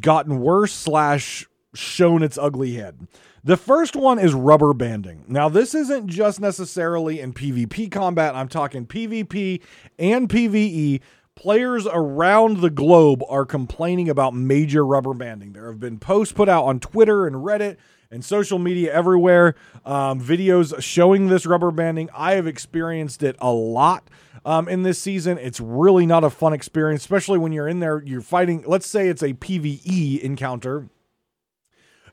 gotten 0.00 0.40
worse 0.40 0.72
slash 0.72 1.46
shown 1.74 2.22
its 2.22 2.38
ugly 2.38 2.74
head. 2.74 3.08
The 3.44 3.56
first 3.56 3.96
one 3.96 4.18
is 4.18 4.34
rubber 4.34 4.74
banding. 4.74 5.24
Now, 5.28 5.48
this 5.48 5.74
isn't 5.74 6.08
just 6.08 6.40
necessarily 6.40 7.20
in 7.20 7.32
PvP 7.32 7.90
combat, 7.90 8.34
I'm 8.34 8.48
talking 8.48 8.86
PvP 8.86 9.62
and 9.98 10.28
PvE. 10.28 11.00
Players 11.34 11.86
around 11.86 12.58
the 12.58 12.70
globe 12.70 13.22
are 13.28 13.46
complaining 13.46 14.08
about 14.08 14.34
major 14.34 14.84
rubber 14.84 15.14
banding. 15.14 15.52
There 15.52 15.68
have 15.68 15.78
been 15.78 15.98
posts 16.00 16.32
put 16.32 16.48
out 16.48 16.64
on 16.64 16.80
Twitter 16.80 17.28
and 17.28 17.36
Reddit 17.36 17.76
and 18.10 18.24
social 18.24 18.58
media 18.58 18.92
everywhere, 18.92 19.54
um, 19.84 20.20
videos 20.20 20.80
showing 20.82 21.28
this 21.28 21.46
rubber 21.46 21.70
banding. 21.70 22.08
I 22.12 22.32
have 22.32 22.46
experienced 22.46 23.22
it 23.22 23.36
a 23.38 23.52
lot 23.52 24.08
um, 24.44 24.68
in 24.68 24.82
this 24.82 24.98
season. 24.98 25.38
It's 25.38 25.60
really 25.60 26.06
not 26.06 26.24
a 26.24 26.30
fun 26.30 26.52
experience, 26.52 27.02
especially 27.02 27.38
when 27.38 27.52
you're 27.52 27.68
in 27.68 27.80
there, 27.80 28.02
you're 28.04 28.20
fighting, 28.20 28.64
let's 28.66 28.86
say 28.86 29.08
it's 29.08 29.22
a 29.22 29.34
PvE 29.34 30.20
encounter. 30.20 30.88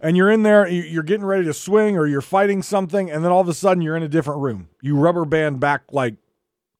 And 0.01 0.17
you're 0.17 0.29
in 0.29 0.43
there, 0.43 0.67
you're 0.67 1.03
getting 1.03 1.25
ready 1.25 1.45
to 1.45 1.53
swing 1.53 1.97
or 1.97 2.05
you're 2.05 2.21
fighting 2.21 2.61
something, 2.61 3.09
and 3.09 3.23
then 3.23 3.31
all 3.31 3.41
of 3.41 3.47
a 3.47 3.53
sudden 3.53 3.81
you're 3.81 3.95
in 3.95 4.03
a 4.03 4.09
different 4.09 4.41
room. 4.41 4.69
You 4.81 4.97
rubber 4.97 5.25
band 5.25 5.59
back 5.59 5.83
like 5.91 6.15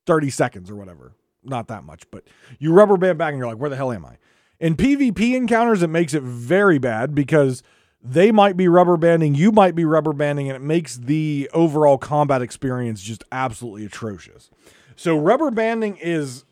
30 0.05 0.29
seconds 0.29 0.69
or 0.69 0.75
whatever. 0.75 1.13
Not 1.43 1.67
that 1.67 1.84
much, 1.84 2.03
but 2.12 2.23
you 2.60 2.73
rubber 2.73 2.97
band 2.97 3.17
back 3.17 3.29
and 3.29 3.38
you're 3.38 3.47
like, 3.47 3.58
where 3.58 3.69
the 3.69 3.75
hell 3.75 3.91
am 3.91 4.05
I? 4.05 4.17
In 4.60 4.75
PvP 4.75 5.36
encounters, 5.36 5.81
it 5.81 5.89
makes 5.89 6.13
it 6.13 6.23
very 6.23 6.77
bad 6.77 7.13
because 7.13 7.63
they 8.01 8.31
might 8.31 8.55
be 8.55 8.67
rubber 8.67 8.97
banding, 8.97 9.34
you 9.34 9.51
might 9.51 9.73
be 9.73 9.84
rubber 9.84 10.13
banding, 10.13 10.47
and 10.47 10.55
it 10.55 10.62
makes 10.62 10.95
the 10.95 11.49
overall 11.53 11.97
combat 11.97 12.41
experience 12.41 13.01
just 13.01 13.23
absolutely 13.31 13.86
atrocious. 13.86 14.51
So 14.95 15.17
rubber 15.17 15.51
banding 15.51 15.97
is 15.97 16.45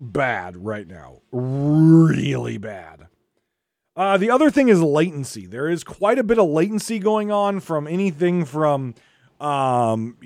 bad 0.00 0.56
right 0.56 0.86
now. 0.86 1.20
Really 1.32 2.58
bad. 2.58 3.08
Uh, 3.96 4.16
the 4.16 4.30
other 4.30 4.50
thing 4.50 4.68
is 4.68 4.80
latency. 4.80 5.46
There 5.46 5.68
is 5.68 5.84
quite 5.84 6.18
a 6.18 6.24
bit 6.24 6.38
of 6.38 6.48
latency 6.48 6.98
going 6.98 7.30
on 7.30 7.60
from 7.60 7.86
anything 7.86 8.44
from 8.44 8.94
um, 9.40 10.16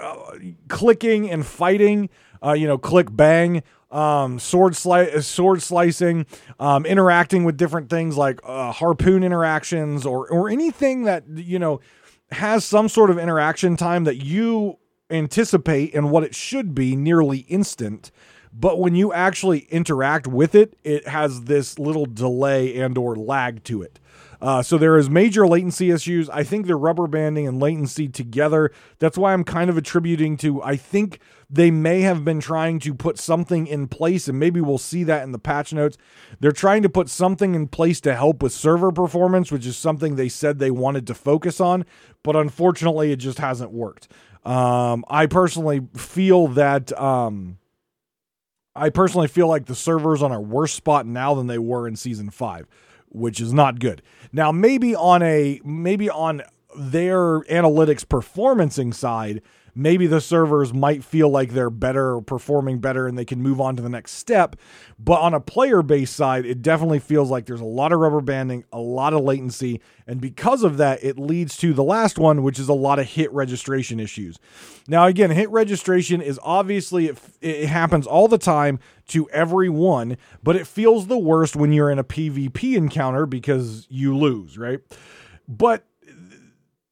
uh, 0.00 0.32
clicking 0.68 1.30
and 1.30 1.44
fighting, 1.44 2.10
uh, 2.44 2.52
you 2.52 2.66
know, 2.66 2.78
click 2.78 3.08
bang, 3.10 3.62
um, 3.90 4.38
sword 4.38 4.74
sli- 4.74 5.22
sword 5.22 5.62
slicing, 5.62 6.26
um, 6.60 6.84
interacting 6.84 7.44
with 7.44 7.56
different 7.56 7.88
things 7.88 8.16
like 8.16 8.40
uh, 8.44 8.70
harpoon 8.72 9.24
interactions 9.24 10.04
or 10.04 10.28
or 10.28 10.50
anything 10.50 11.04
that 11.04 11.24
you 11.28 11.58
know 11.58 11.80
has 12.30 12.64
some 12.64 12.88
sort 12.88 13.10
of 13.10 13.18
interaction 13.18 13.76
time 13.76 14.04
that 14.04 14.16
you 14.16 14.78
anticipate 15.10 15.94
and 15.94 16.10
what 16.10 16.24
it 16.24 16.34
should 16.34 16.74
be 16.74 16.96
nearly 16.96 17.38
instant 17.40 18.10
but 18.56 18.78
when 18.78 18.94
you 18.94 19.12
actually 19.12 19.60
interact 19.70 20.26
with 20.26 20.54
it 20.54 20.78
it 20.84 21.08
has 21.08 21.42
this 21.42 21.78
little 21.78 22.06
delay 22.06 22.78
and 22.78 22.96
or 22.96 23.16
lag 23.16 23.64
to 23.64 23.82
it. 23.82 23.98
Uh, 24.40 24.62
so 24.62 24.76
there 24.76 24.96
is 24.98 25.08
major 25.08 25.46
latency 25.46 25.90
issues. 25.90 26.28
I 26.28 26.44
think 26.44 26.66
the 26.66 26.76
rubber 26.76 27.06
banding 27.06 27.48
and 27.48 27.60
latency 27.60 28.08
together. 28.08 28.70
That's 28.98 29.18
why 29.18 29.32
i'm 29.32 29.44
kind 29.44 29.70
of 29.70 29.76
attributing 29.76 30.36
to 30.38 30.62
i 30.62 30.76
think 30.76 31.18
they 31.50 31.70
may 31.70 32.00
have 32.00 32.24
been 32.24 32.40
trying 32.40 32.78
to 32.80 32.94
put 32.94 33.18
something 33.18 33.66
in 33.66 33.86
place 33.88 34.28
and 34.28 34.38
maybe 34.38 34.60
we'll 34.60 34.78
see 34.78 35.04
that 35.04 35.22
in 35.22 35.32
the 35.32 35.38
patch 35.38 35.72
notes. 35.72 35.96
They're 36.40 36.52
trying 36.52 36.82
to 36.82 36.88
put 36.88 37.08
something 37.08 37.54
in 37.54 37.68
place 37.68 38.00
to 38.02 38.14
help 38.14 38.42
with 38.42 38.52
server 38.52 38.92
performance 38.92 39.50
which 39.50 39.66
is 39.66 39.76
something 39.76 40.14
they 40.14 40.28
said 40.28 40.58
they 40.58 40.70
wanted 40.70 41.08
to 41.08 41.14
focus 41.14 41.60
on 41.60 41.84
but 42.22 42.36
unfortunately 42.36 43.10
it 43.10 43.16
just 43.16 43.38
hasn't 43.38 43.72
worked 43.72 44.08
um, 44.44 45.04
I 45.08 45.26
personally 45.26 45.82
feel 45.96 46.48
that 46.48 46.98
um, 47.00 47.58
I 48.76 48.90
personally 48.90 49.28
feel 49.28 49.48
like 49.48 49.66
the 49.66 49.74
servers 49.74 50.22
on 50.22 50.32
a 50.32 50.40
worse 50.40 50.72
spot 50.72 51.06
now 51.06 51.34
than 51.34 51.46
they 51.46 51.58
were 51.58 51.86
in 51.88 51.96
season 51.96 52.30
five, 52.30 52.66
which 53.08 53.40
is 53.40 53.52
not 53.52 53.78
good. 53.78 54.02
Now, 54.32 54.52
maybe 54.52 54.94
on 54.94 55.22
a 55.22 55.60
maybe 55.64 56.10
on 56.10 56.42
their 56.76 57.40
analytics 57.42 58.04
performancing 58.04 58.92
side, 58.92 59.42
maybe 59.74 60.06
the 60.06 60.20
servers 60.20 60.72
might 60.72 61.04
feel 61.04 61.28
like 61.28 61.52
they're 61.52 61.70
better 61.70 62.20
performing 62.20 62.78
better 62.78 63.06
and 63.06 63.18
they 63.18 63.24
can 63.24 63.42
move 63.42 63.60
on 63.60 63.76
to 63.76 63.82
the 63.82 63.88
next 63.88 64.12
step. 64.12 64.56
But 64.98 65.20
on 65.20 65.34
a 65.34 65.40
player 65.40 65.82
base 65.82 66.10
side, 66.10 66.46
it 66.46 66.62
definitely 66.62 67.00
feels 67.00 67.30
like 67.30 67.46
there's 67.46 67.60
a 67.60 67.64
lot 67.64 67.92
of 67.92 67.98
rubber 67.98 68.20
banding, 68.20 68.64
a 68.72 68.78
lot 68.78 69.12
of 69.14 69.22
latency. 69.22 69.80
And 70.06 70.20
because 70.20 70.62
of 70.62 70.76
that, 70.76 71.02
it 71.02 71.18
leads 71.18 71.56
to 71.58 71.72
the 71.72 71.84
last 71.84 72.18
one, 72.18 72.42
which 72.42 72.58
is 72.58 72.68
a 72.68 72.74
lot 72.74 72.98
of 72.98 73.06
hit 73.06 73.32
registration 73.32 73.98
issues. 73.98 74.38
Now, 74.86 75.06
again, 75.06 75.30
hit 75.30 75.50
registration 75.50 76.20
is 76.20 76.38
obviously, 76.42 77.08
it, 77.08 77.18
it 77.40 77.66
happens 77.66 78.06
all 78.06 78.28
the 78.28 78.38
time 78.38 78.78
to 79.08 79.28
everyone, 79.30 80.16
but 80.42 80.56
it 80.56 80.66
feels 80.66 81.06
the 81.06 81.18
worst 81.18 81.56
when 81.56 81.72
you're 81.72 81.90
in 81.90 81.98
a 81.98 82.04
PvP 82.04 82.76
encounter 82.76 83.26
because 83.26 83.86
you 83.90 84.16
lose, 84.16 84.56
right? 84.56 84.80
But 85.48 85.84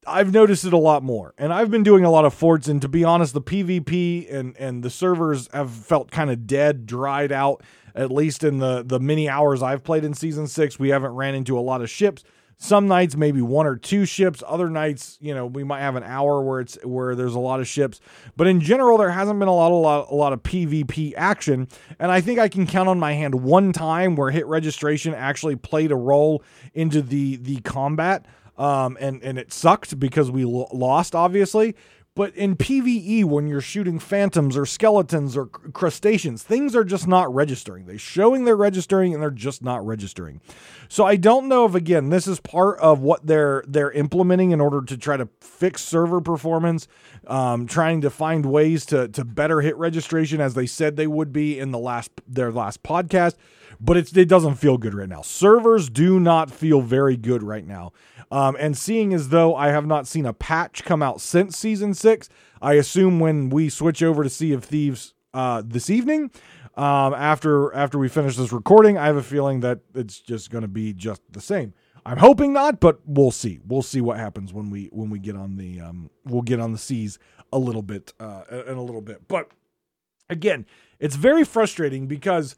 I've 0.07 0.33
noticed 0.33 0.65
it 0.65 0.73
a 0.73 0.79
lot 0.79 1.03
more, 1.03 1.33
and 1.39 1.53
I've 1.53 1.71
been 1.71 1.85
doing 1.85 2.05
a 2.05 2.11
lot 2.11 2.25
of 2.25 2.35
forts. 2.35 2.67
And 2.67 2.83
to 2.83 2.89
be 2.89 3.05
honest, 3.05 3.35
the 3.35 3.43
PvP 3.43 4.33
and 4.33 4.57
and 4.59 4.83
the 4.83 4.91
servers 4.91 5.49
have 5.53 5.71
felt 5.71 6.11
kind 6.11 6.31
of 6.31 6.47
dead, 6.47 6.87
dried 6.87 7.33
out. 7.33 7.63
At 7.95 8.11
least 8.11 8.43
in 8.43 8.59
the 8.59 8.83
the 8.83 8.99
many 8.99 9.29
hours 9.29 9.63
I've 9.63 9.85
played 9.85 10.05
in 10.05 10.15
season 10.15 10.47
six, 10.47 10.79
we 10.79 10.89
haven't 10.89 11.13
ran 11.13 11.35
into 11.35 11.59
a 11.59 11.61
lot 11.61 11.83
of 11.83 11.91
ships. 11.91 12.25
Some 12.57 12.87
nights 12.87 13.17
maybe 13.17 13.43
one 13.43 13.67
or 13.67 13.77
two 13.77 14.05
ships. 14.05 14.43
Other 14.47 14.71
nights, 14.71 15.19
you 15.21 15.35
know, 15.35 15.47
we 15.47 15.65
might 15.65 15.81
have 15.81 15.97
an 15.97 16.05
hour 16.05 16.43
where 16.43 16.61
it's 16.61 16.79
where 16.85 17.15
there's 17.15 17.35
a 17.35 17.41
lot 17.41 17.61
of 17.61 17.67
ships. 17.67 18.01
But 18.37 18.47
in 18.47 18.61
general, 18.61 18.99
there 18.99 19.11
hasn't 19.11 19.39
been 19.39 19.49
a 19.49 19.55
lot, 19.55 19.73
a 19.73 19.75
lot, 19.75 20.11
a 20.11 20.15
lot 20.15 20.33
of 20.33 20.43
PvP 20.43 21.15
action. 21.17 21.69
And 21.99 22.11
I 22.13 22.21
think 22.21 22.39
I 22.39 22.49
can 22.49 22.67
count 22.67 22.89
on 22.89 23.01
my 23.01 23.15
hand 23.15 23.35
one 23.35 23.73
time 23.73 24.15
where 24.17 24.31
hit 24.31 24.47
registration 24.47 25.13
actually 25.13 25.57
played 25.57 25.91
a 25.91 25.97
role 25.97 26.43
into 26.73 27.03
the 27.03 27.37
the 27.37 27.57
combat. 27.63 28.27
Um, 28.59 28.97
and 29.01 29.23
and 29.23 29.39
it 29.39 29.53
sucked 29.53 29.99
because 29.99 30.31
we 30.31 30.45
lo- 30.45 30.69
lost, 30.73 31.15
obviously. 31.15 31.75
But 32.15 32.37
in 32.37 32.57
PvE, 32.57 33.25
when 33.25 33.47
you're 33.47 33.63
shooting 33.63 33.99
phantoms 33.99 34.55
or 34.55 34.67
skeletons 34.67 35.35
or 35.35 35.47
crustaceans, 35.47 36.43
things 36.43 36.77
are 36.77 36.85
just 36.85 37.09
not 37.09 37.33
registering. 37.35 37.87
They're 37.87 37.97
showing 37.97 38.45
they're 38.45 38.55
registering 38.55 39.15
and 39.15 39.23
they're 39.23 39.31
just 39.31 39.63
not 39.63 39.85
registering. 39.87 40.43
So 40.91 41.07
I 41.07 41.17
don't 41.17 41.49
know 41.49 41.65
if 41.65 41.75
again 41.75 42.11
this 42.11 42.27
is 42.27 42.39
part 42.39 42.79
of 42.81 43.01
what 43.01 43.27
they're 43.27 43.65
they're 43.67 43.93
implementing 43.93 44.51
in 44.51 44.61
order 44.61 44.83
to 44.83 44.99
try 44.99 45.17
to 45.17 45.27
fix 45.41 45.83
server 45.83 46.21
performance, 46.21 46.87
um, 47.29 47.67
trying 47.67 48.03
to 48.03 48.11
find 48.11 48.45
ways 48.45 48.85
to 48.87 49.09
to 49.09 49.25
better 49.25 49.63
hit 49.63 49.77
registration 49.79 50.39
as 50.39 50.53
they 50.53 50.67
said 50.67 50.97
they 50.97 51.07
would 51.07 51.33
be 51.33 51.59
in 51.59 51.71
the 51.71 51.79
last 51.79 52.11
their 52.29 52.53
last 52.53 52.83
podcast. 52.83 53.37
But 53.85 53.97
it 53.97 54.29
doesn't 54.29 54.55
feel 54.55 54.79
good 54.79 54.95
right 54.95 55.09
now. 55.09 55.23
Servers 55.23 55.89
do 55.89 56.21
not 56.21 56.53
feel 56.53 56.83
very 56.83 57.17
good 57.17 57.43
right 57.43 57.67
now. 57.67 57.93
Um, 58.31 58.57
and 58.61 58.79
seeing 58.79 59.13
as 59.13 59.31
though 59.31 59.57
I 59.57 59.69
have 59.69 59.87
not 59.87 60.07
seen 60.07 60.25
a 60.25 60.33
patch 60.33 60.85
come 60.85 61.03
out 61.03 61.21
since 61.21 61.59
season 61.59 61.93
six, 61.93 62.29
I 62.63 62.75
assume 62.75 63.19
when 63.19 63.51
we 63.51 63.69
switch 63.69 64.01
over 64.01 64.23
to 64.23 64.31
Sea 64.31 64.53
of 64.53 64.63
Thieves 64.65 65.15
uh, 65.35 65.63
this 65.67 65.91
evening, 65.91 66.31
um, 66.77 67.13
after 67.13 67.75
after 67.75 67.99
we 67.99 68.09
finish 68.09 68.37
this 68.37 68.53
recording, 68.53 68.97
I 68.97 69.07
have 69.07 69.17
a 69.17 69.23
feeling 69.23 69.61
that 69.61 69.81
it's 69.95 70.21
just 70.21 70.51
going 70.51 70.63
to 70.63 70.69
be 70.69 70.93
just 70.93 71.21
the 71.31 71.41
same. 71.41 71.75
I'm 72.07 72.19
hoping 72.19 72.53
not, 72.53 72.81
but 72.81 73.01
we'll 73.05 73.31
see. 73.31 73.61
We'll 73.67 73.83
see 73.83 74.01
what 74.01 74.17
happens 74.17 74.53
when 74.53 74.71
we 74.71 74.91
when 74.93 75.11
we 75.11 75.19
get 75.19 75.37
on 75.37 75.57
the 75.57 75.81
um, 75.81 76.09
we'll 76.25 76.43
get 76.43 76.61
on 76.61 76.73
the 76.73 76.79
seas 76.79 77.19
a 77.53 77.59
little 77.59 77.83
bit 77.83 78.13
uh, 78.21 78.43
in 78.67 78.77
a 78.77 78.83
little 78.83 79.03
bit. 79.03 79.29
But 79.29 79.51
again, 80.31 80.67
it's 80.99 81.17
very 81.17 81.45
frustrating 81.45 82.07
because 82.07 82.57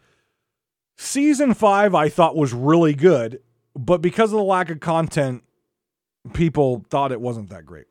season 0.96 1.54
five 1.54 1.94
I 1.94 2.08
thought 2.08 2.36
was 2.36 2.52
really 2.52 2.94
good, 2.94 3.40
but 3.74 4.00
because 4.00 4.32
of 4.32 4.38
the 4.38 4.44
lack 4.44 4.70
of 4.70 4.80
content, 4.80 5.42
people 6.32 6.84
thought 6.88 7.12
it 7.12 7.20
wasn't 7.20 7.50
that 7.50 7.66
great. 7.66 7.86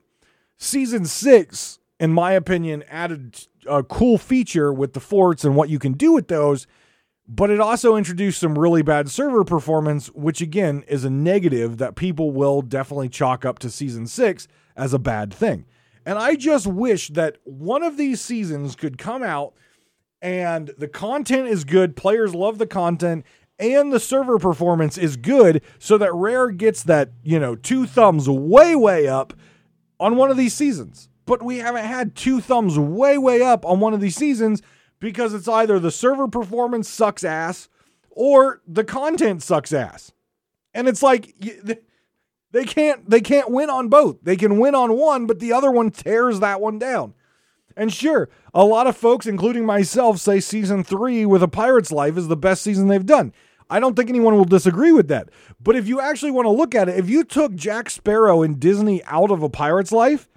Season 0.57 1.05
six, 1.05 1.79
in 1.99 2.13
my 2.13 2.31
opinion, 2.33 2.83
added 2.87 3.47
a 3.67 3.83
cool 3.83 4.17
feature 4.17 4.73
with 4.73 4.93
the 4.93 4.99
forts 4.99 5.43
and 5.43 5.55
what 5.55 5.69
you 5.69 5.79
can 5.79 5.93
do 5.93 6.11
with 6.11 6.27
those, 6.27 6.67
but 7.27 7.49
it 7.49 7.59
also 7.59 7.95
introduced 7.95 8.39
some 8.39 8.57
really 8.57 8.81
bad 8.81 9.09
server 9.09 9.43
performance, 9.43 10.07
which 10.07 10.41
again 10.41 10.83
is 10.87 11.05
a 11.05 11.09
negative 11.09 11.77
that 11.77 11.95
people 11.95 12.31
will 12.31 12.61
definitely 12.61 13.09
chalk 13.09 13.45
up 13.45 13.59
to 13.59 13.69
season 13.69 14.07
six 14.07 14.47
as 14.75 14.93
a 14.93 14.99
bad 14.99 15.33
thing. 15.33 15.65
And 16.05 16.17
I 16.19 16.35
just 16.35 16.67
wish 16.67 17.09
that 17.09 17.37
one 17.45 17.83
of 17.83 17.95
these 17.95 18.19
seasons 18.19 18.75
could 18.75 18.97
come 18.97 19.23
out 19.23 19.53
and 20.23 20.71
the 20.77 20.88
content 20.88 21.49
is 21.49 21.65
good, 21.65 21.97
players 21.97 22.33
love 22.33 22.57
the 22.57 22.65
content, 22.65 23.25
and 23.59 23.91
the 23.91 23.99
server 23.99 24.39
performance 24.39 24.97
is 24.97 25.17
good 25.17 25.62
so 25.77 25.97
that 25.97 26.13
Rare 26.13 26.49
gets 26.49 26.81
that, 26.83 27.12
you 27.23 27.39
know, 27.39 27.55
two 27.55 27.86
thumbs 27.86 28.29
way, 28.29 28.73
way 28.73 29.05
up 29.05 29.33
on 29.99 30.15
one 30.15 30.31
of 30.31 30.38
these 30.38 30.53
seasons. 30.53 31.09
But 31.25 31.43
we 31.43 31.57
haven't 31.57 31.86
had 31.86 32.15
two 32.15 32.39
thumbs 32.39 32.79
way, 32.79 33.17
way 33.17 33.41
up 33.41 33.65
on 33.65 33.81
one 33.81 33.93
of 33.93 33.99
these 33.99 34.15
seasons 34.15 34.62
because 34.99 35.33
it's 35.33 35.47
either 35.49 35.77
the 35.77 35.91
server 35.91 36.29
performance 36.29 36.88
sucks 36.88 37.25
ass 37.25 37.67
or 38.09 38.62
the 38.65 38.86
content 38.86 39.43
sucks 39.43 39.73
ass. 39.73 40.13
And 40.73 40.88
it's 40.88 41.03
like 41.03 41.36
they 42.51 42.63
can't 42.63 43.09
they 43.09 43.21
can't 43.21 43.51
win 43.51 43.69
on 43.69 43.89
both. 43.89 44.17
They 44.23 44.36
can 44.36 44.57
win 44.57 44.73
on 44.73 44.97
one, 44.97 45.25
but 45.25 45.39
the 45.39 45.51
other 45.51 45.69
one 45.69 45.91
tears 45.91 46.39
that 46.39 46.62
one 46.62 46.79
down. 46.79 47.13
And 47.75 47.91
sure, 47.91 48.29
a 48.53 48.63
lot 48.63 48.88
of 48.88 48.95
folks, 48.95 49.25
including 49.25 49.65
myself, 49.65 50.19
say 50.19 50.39
season 50.39 50.83
three 50.83 51.25
with 51.25 51.43
a 51.43 51.47
pirate's 51.47 51.91
life 51.91 52.17
is 52.17 52.27
the 52.27 52.38
best 52.38 52.62
season 52.62 52.88
they've 52.88 53.05
done. 53.05 53.33
I 53.69 53.79
don't 53.79 53.95
think 53.95 54.09
anyone 54.09 54.36
will 54.36 54.45
disagree 54.45 54.91
with 54.91 55.07
that. 55.07 55.29
But 55.62 55.75
if 55.75 55.88
you 55.88 55.99
actually 55.99 56.31
want 56.31 56.45
to 56.45 56.51
look 56.51 56.75
at 56.75 56.89
it, 56.89 56.99
if 56.99 57.09
you 57.09 57.23
took 57.23 57.55
Jack 57.55 57.89
Sparrow 57.89 58.43
and 58.43 58.59
Disney 58.59 59.03
out 59.05 59.31
of 59.31 59.41
a 59.41 59.49
pirate's 59.49 59.91
life, 59.91 60.29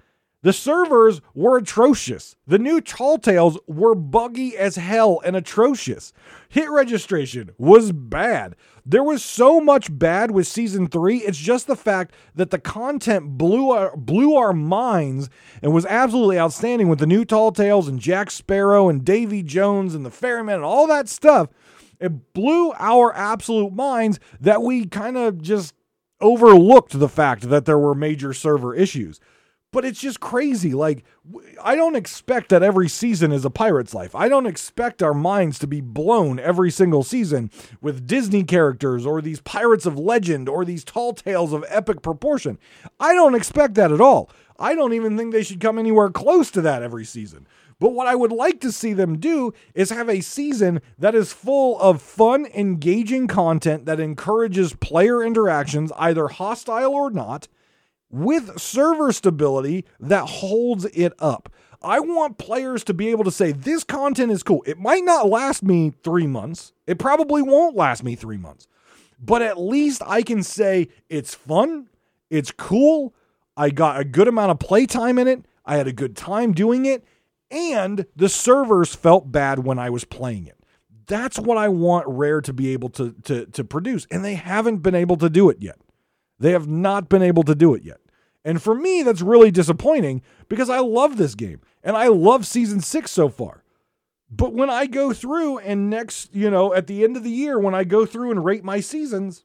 the 0.43 0.53
servers 0.53 1.19
were 1.33 1.57
atrocious. 1.57 2.35
The 2.45 2.59
new 2.59 2.79
Tall 2.79 3.17
Tales 3.17 3.57
were 3.67 3.95
buggy 3.95 4.55
as 4.55 4.75
hell 4.75 5.19
and 5.25 5.35
atrocious. 5.35 6.13
Hit 6.49 6.69
registration 6.69 7.51
was 7.57 7.91
bad. 7.91 8.55
There 8.85 9.03
was 9.03 9.23
so 9.23 9.59
much 9.59 9.95
bad 9.97 10.31
with 10.31 10.47
season 10.47 10.87
three. 10.87 11.17
It's 11.17 11.37
just 11.37 11.67
the 11.67 11.75
fact 11.75 12.13
that 12.35 12.51
the 12.51 12.59
content 12.59 13.37
blew 13.37 13.71
our, 13.71 13.97
blew 13.97 14.35
our 14.35 14.53
minds 14.53 15.29
and 15.61 15.73
was 15.73 15.85
absolutely 15.87 16.39
outstanding 16.39 16.87
with 16.87 16.99
the 16.99 17.07
new 17.07 17.25
Tall 17.25 17.51
Tales 17.51 17.87
and 17.87 17.99
Jack 17.99 18.29
Sparrow 18.31 18.89
and 18.89 19.03
Davy 19.03 19.43
Jones 19.43 19.95
and 19.95 20.05
the 20.05 20.11
Ferryman 20.11 20.55
and 20.55 20.63
all 20.63 20.87
that 20.87 21.09
stuff. 21.09 21.49
It 21.99 22.33
blew 22.33 22.73
our 22.77 23.13
absolute 23.15 23.73
minds 23.73 24.19
that 24.39 24.61
we 24.61 24.85
kind 24.85 25.17
of 25.17 25.41
just 25.41 25.73
overlooked 26.21 26.97
the 26.97 27.09
fact 27.09 27.49
that 27.49 27.65
there 27.65 27.77
were 27.77 27.95
major 27.95 28.33
server 28.33 28.73
issues. 28.73 29.19
But 29.73 29.83
it's 29.83 29.99
just 29.99 30.21
crazy. 30.21 30.73
Like, 30.73 31.03
I 31.61 31.75
don't 31.75 31.97
expect 31.97 32.49
that 32.49 32.63
every 32.63 32.87
season 32.87 33.33
is 33.33 33.43
a 33.43 33.49
pirate's 33.49 33.93
life. 33.93 34.15
I 34.15 34.29
don't 34.29 34.45
expect 34.45 35.03
our 35.03 35.13
minds 35.13 35.59
to 35.59 35.67
be 35.67 35.81
blown 35.81 36.39
every 36.39 36.71
single 36.71 37.03
season 37.03 37.51
with 37.81 38.07
Disney 38.07 38.43
characters 38.43 39.05
or 39.05 39.21
these 39.21 39.41
pirates 39.41 39.85
of 39.85 39.99
legend 39.99 40.47
or 40.47 40.63
these 40.63 40.85
tall 40.85 41.13
tales 41.13 41.51
of 41.51 41.65
epic 41.67 42.01
proportion. 42.01 42.57
I 42.99 43.13
don't 43.13 43.35
expect 43.35 43.73
that 43.75 43.91
at 43.91 43.99
all. 43.99 44.29
I 44.57 44.73
don't 44.73 44.93
even 44.93 45.17
think 45.17 45.33
they 45.33 45.43
should 45.43 45.59
come 45.59 45.77
anywhere 45.77 46.09
close 46.09 46.49
to 46.51 46.61
that 46.61 46.81
every 46.81 47.05
season. 47.05 47.45
But 47.79 47.93
what 47.93 48.07
I 48.07 48.15
would 48.15 48.31
like 48.31 48.59
to 48.61 48.71
see 48.71 48.93
them 48.93 49.19
do 49.19 49.53
is 49.75 49.91
have 49.91 50.09
a 50.09 50.21
season 50.21 50.81
that 50.97 51.13
is 51.13 51.31
full 51.33 51.79
of 51.79 52.01
fun, 52.01 52.47
engaging 52.55 53.27
content 53.27 53.85
that 53.85 53.99
encourages 53.99 54.73
player 54.73 55.23
interactions, 55.23 55.91
either 55.97 56.27
hostile 56.27 56.93
or 56.93 57.11
not, 57.11 57.47
with 58.09 58.59
server 58.59 59.11
stability 59.11 59.85
that 59.99 60.25
holds 60.25 60.85
it 60.85 61.13
up. 61.19 61.49
I 61.81 61.99
want 61.99 62.37
players 62.37 62.83
to 62.85 62.93
be 62.93 63.09
able 63.09 63.23
to 63.25 63.31
say, 63.31 63.51
this 63.51 63.83
content 63.83 64.31
is 64.31 64.43
cool. 64.43 64.63
It 64.65 64.79
might 64.79 65.03
not 65.03 65.29
last 65.29 65.61
me 65.61 65.93
three 66.03 66.27
months, 66.27 66.73
it 66.87 66.97
probably 66.97 67.41
won't 67.41 67.75
last 67.75 68.03
me 68.03 68.15
three 68.15 68.37
months, 68.37 68.67
but 69.19 69.41
at 69.41 69.59
least 69.59 70.01
I 70.05 70.21
can 70.23 70.41
say 70.41 70.87
it's 71.09 71.35
fun, 71.35 71.87
it's 72.29 72.51
cool, 72.51 73.13
I 73.55 73.69
got 73.69 73.99
a 73.99 74.03
good 74.03 74.27
amount 74.27 74.51
of 74.51 74.59
playtime 74.59 75.19
in 75.19 75.27
it, 75.27 75.45
I 75.65 75.77
had 75.77 75.87
a 75.87 75.93
good 75.93 76.15
time 76.15 76.53
doing 76.53 76.85
it 76.85 77.03
and 77.51 78.05
the 78.15 78.29
servers 78.29 78.95
felt 78.95 79.31
bad 79.31 79.59
when 79.59 79.79
I 79.79 79.89
was 79.89 80.05
playing 80.05 80.47
it. 80.47 80.57
That's 81.07 81.39
what 81.39 81.57
I 81.57 81.69
want 81.69 82.05
Rare 82.07 82.41
to 82.41 82.53
be 82.53 82.73
able 82.73 82.89
to, 82.89 83.13
to, 83.23 83.45
to 83.45 83.63
produce, 83.63 84.05
and 84.11 84.25
they 84.25 84.35
haven't 84.35 84.79
been 84.79 84.95
able 84.95 85.15
to 85.17 85.29
do 85.29 85.49
it 85.49 85.57
yet. 85.61 85.77
They 86.39 86.51
have 86.51 86.67
not 86.67 87.09
been 87.09 87.21
able 87.21 87.43
to 87.43 87.55
do 87.55 87.73
it 87.73 87.83
yet. 87.83 87.99
And 88.45 88.61
for 88.61 88.73
me, 88.73 89.03
that's 89.03 89.21
really 89.21 89.51
disappointing 89.51 90.21
because 90.47 90.69
I 90.69 90.79
love 90.79 91.17
this 91.17 91.35
game 91.35 91.61
and 91.83 91.97
I 91.97 92.07
love 92.07 92.45
season 92.45 92.79
six 92.79 93.11
so 93.11 93.29
far. 93.29 93.63
But 94.29 94.53
when 94.53 94.69
I 94.69 94.87
go 94.87 95.13
through 95.13 95.59
and 95.59 95.89
next, 95.89 96.33
you 96.35 96.49
know, 96.49 96.73
at 96.73 96.87
the 96.87 97.03
end 97.03 97.17
of 97.17 97.23
the 97.23 97.29
year, 97.29 97.59
when 97.59 97.75
I 97.75 97.83
go 97.83 98.05
through 98.05 98.31
and 98.31 98.43
rate 98.43 98.63
my 98.63 98.79
seasons, 98.79 99.43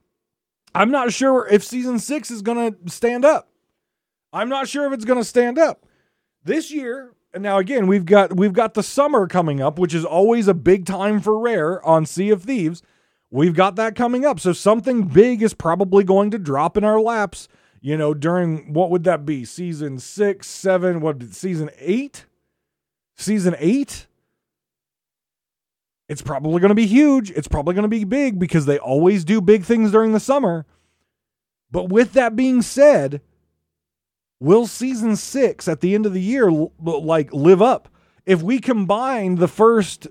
I'm 0.75 0.91
not 0.91 1.13
sure 1.13 1.47
if 1.49 1.65
season 1.65 1.99
six 1.99 2.31
is 2.31 2.43
going 2.43 2.75
to 2.75 2.91
stand 2.91 3.25
up. 3.25 3.49
I'm 4.33 4.49
not 4.49 4.69
sure 4.69 4.87
if 4.87 4.93
it's 4.93 5.05
going 5.05 5.21
to 5.21 5.25
stand 5.25 5.59
up. 5.59 5.87
This 6.45 6.71
year, 6.71 7.13
and 7.35 7.43
now 7.43 7.59
again, 7.59 7.87
we've 7.87 8.07
got 8.07 8.37
we've 8.37 8.53
got 8.53 8.75
the 8.75 8.83
summer 8.83 9.27
coming 9.27 9.61
up, 9.61 9.79
which 9.79 9.95
is 9.95 10.05
always 10.05 10.49
a 10.49 10.55
big 10.55 10.87
time 10.87 11.21
for 11.21 11.39
Rare 11.39 11.85
on 11.87 12.07
Sea 12.07 12.31
of 12.31 12.43
Thieves. 12.43 12.83
We've 13.33 13.55
got 13.55 13.77
that 13.77 13.97
coming 13.97 14.27
up. 14.27 14.39
So 14.39 14.53
something 14.53 15.05
big 15.05 15.43
is 15.43 15.55
probably 15.55 16.05
going 16.05 16.31
to 16.33 16.39
drop 16.39 16.77
in 16.77 16.85
our 16.85 17.01
laps, 17.01 17.49
you 17.81 17.97
know, 17.97 18.13
during 18.13 18.75
what 18.75 18.91
would 18.91 19.05
that 19.05 19.25
be? 19.25 19.47
Season 19.47 19.99
6, 19.99 20.47
7, 20.47 21.01
what 21.01 21.23
season 21.33 21.71
8? 21.79 22.27
Season 23.17 23.57
8? 23.59 24.07
It's 26.11 26.21
probably 26.21 26.61
going 26.61 26.69
to 26.69 26.75
be 26.75 26.87
huge. 26.87 27.31
It's 27.31 27.49
probably 27.49 27.73
going 27.73 27.85
to 27.85 27.89
be 27.89 28.05
big 28.05 28.39
because 28.39 28.67
they 28.67 28.79
always 28.79 29.25
do 29.25 29.41
big 29.41 29.65
things 29.65 29.93
during 29.93 30.13
the 30.13 30.21
summer. 30.21 30.67
But 31.71 31.89
with 31.89 32.13
that 32.13 32.37
being 32.37 32.61
said, 32.61 33.23
will 34.41 34.67
season 34.67 35.17
six 35.17 35.69
at 35.69 35.81
the 35.81 35.95
end 35.95 36.05
of 36.05 36.13
the 36.13 36.21
year 36.21 36.53
like 36.79 37.33
live 37.33 37.63
up? 37.63 37.89
If 38.27 38.43
we 38.43 38.59
combine 38.59 39.37
the 39.37 39.49
first, 39.49 40.07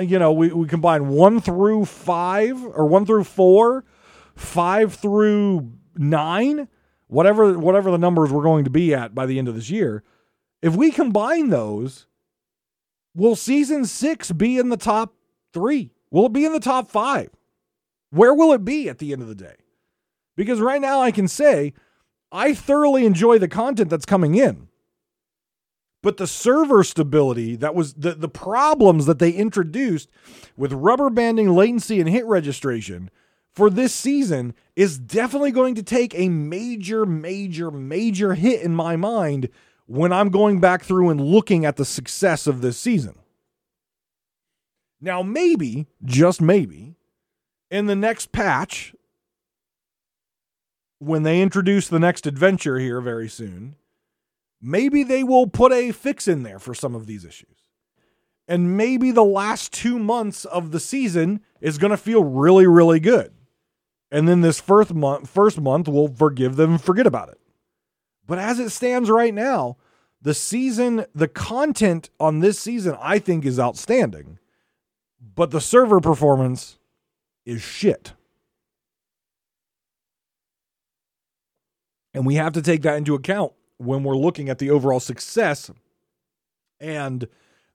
you 0.00 0.18
know, 0.18 0.32
we, 0.32 0.52
we 0.52 0.66
combine 0.66 1.08
one 1.08 1.40
through 1.40 1.84
five 1.84 2.62
or 2.64 2.86
one 2.86 3.06
through 3.06 3.24
four, 3.24 3.84
five 4.34 4.94
through 4.94 5.72
nine, 5.96 6.68
whatever 7.08 7.58
whatever 7.58 7.90
the 7.90 7.98
numbers 7.98 8.30
we're 8.30 8.42
going 8.42 8.64
to 8.64 8.70
be 8.70 8.94
at 8.94 9.14
by 9.14 9.26
the 9.26 9.38
end 9.38 9.48
of 9.48 9.54
this 9.54 9.70
year, 9.70 10.02
if 10.62 10.74
we 10.74 10.90
combine 10.90 11.48
those, 11.50 12.06
will 13.14 13.36
season 13.36 13.84
six 13.84 14.32
be 14.32 14.58
in 14.58 14.68
the 14.68 14.76
top 14.76 15.14
three? 15.52 15.92
Will 16.10 16.26
it 16.26 16.32
be 16.32 16.44
in 16.44 16.52
the 16.52 16.60
top 16.60 16.90
five? 16.90 17.30
Where 18.10 18.34
will 18.34 18.52
it 18.52 18.64
be 18.64 18.88
at 18.88 18.98
the 18.98 19.12
end 19.12 19.22
of 19.22 19.28
the 19.28 19.34
day? 19.34 19.56
Because 20.36 20.60
right 20.60 20.80
now 20.80 21.00
I 21.00 21.10
can 21.10 21.28
say 21.28 21.74
I 22.32 22.54
thoroughly 22.54 23.06
enjoy 23.06 23.38
the 23.38 23.48
content 23.48 23.90
that's 23.90 24.06
coming 24.06 24.34
in. 24.34 24.68
But 26.02 26.16
the 26.16 26.26
server 26.26 26.82
stability 26.82 27.56
that 27.56 27.74
was 27.74 27.94
the, 27.94 28.14
the 28.14 28.28
problems 28.28 29.06
that 29.06 29.18
they 29.18 29.30
introduced 29.30 30.08
with 30.56 30.72
rubber 30.72 31.10
banding 31.10 31.50
latency 31.50 32.00
and 32.00 32.08
hit 32.08 32.24
registration 32.24 33.10
for 33.52 33.68
this 33.68 33.94
season 33.94 34.54
is 34.76 34.98
definitely 34.98 35.50
going 35.50 35.74
to 35.74 35.82
take 35.82 36.14
a 36.14 36.28
major, 36.28 37.04
major, 37.04 37.70
major 37.70 38.34
hit 38.34 38.62
in 38.62 38.74
my 38.74 38.96
mind 38.96 39.48
when 39.86 40.12
I'm 40.12 40.30
going 40.30 40.60
back 40.60 40.82
through 40.82 41.10
and 41.10 41.20
looking 41.20 41.64
at 41.64 41.76
the 41.76 41.84
success 41.84 42.46
of 42.46 42.60
this 42.60 42.78
season. 42.78 43.18
Now, 45.00 45.22
maybe, 45.22 45.86
just 46.04 46.40
maybe, 46.40 46.94
in 47.70 47.86
the 47.86 47.96
next 47.96 48.32
patch, 48.32 48.94
when 50.98 51.22
they 51.22 51.40
introduce 51.40 51.88
the 51.88 51.98
next 51.98 52.26
adventure 52.26 52.78
here 52.78 53.00
very 53.00 53.28
soon, 53.28 53.76
maybe 54.60 55.02
they 55.02 55.24
will 55.24 55.46
put 55.46 55.72
a 55.72 55.92
fix 55.92 56.28
in 56.28 56.42
there 56.42 56.58
for 56.58 56.74
some 56.74 56.94
of 56.94 57.06
these 57.06 57.24
issues. 57.24 57.68
And 58.46 58.76
maybe 58.76 59.10
the 59.12 59.24
last 59.24 59.72
two 59.72 59.98
months 59.98 60.44
of 60.44 60.72
the 60.72 60.80
season 60.80 61.40
is 61.60 61.78
going 61.78 61.92
to 61.92 61.96
feel 61.96 62.24
really, 62.24 62.66
really 62.66 62.98
good. 62.98 63.32
And 64.10 64.26
then 64.26 64.40
this 64.40 64.60
first 64.60 64.92
month, 64.92 65.30
first 65.30 65.60
month, 65.60 65.86
we'll 65.86 66.08
forgive 66.08 66.56
them 66.56 66.72
and 66.72 66.82
forget 66.82 67.06
about 67.06 67.28
it. 67.28 67.38
But 68.26 68.38
as 68.38 68.58
it 68.58 68.70
stands 68.70 69.08
right 69.08 69.32
now, 69.32 69.76
the 70.20 70.34
season, 70.34 71.06
the 71.14 71.28
content 71.28 72.10
on 72.18 72.40
this 72.40 72.58
season, 72.58 72.96
I 73.00 73.18
think 73.18 73.44
is 73.44 73.60
outstanding. 73.60 74.38
But 75.34 75.52
the 75.52 75.60
server 75.60 76.00
performance 76.00 76.78
is 77.46 77.62
shit. 77.62 78.14
And 82.12 82.26
we 82.26 82.34
have 82.34 82.52
to 82.54 82.62
take 82.62 82.82
that 82.82 82.96
into 82.96 83.14
account 83.14 83.52
when 83.80 84.04
we're 84.04 84.16
looking 84.16 84.48
at 84.48 84.58
the 84.58 84.70
overall 84.70 85.00
success 85.00 85.70
and 86.78 87.26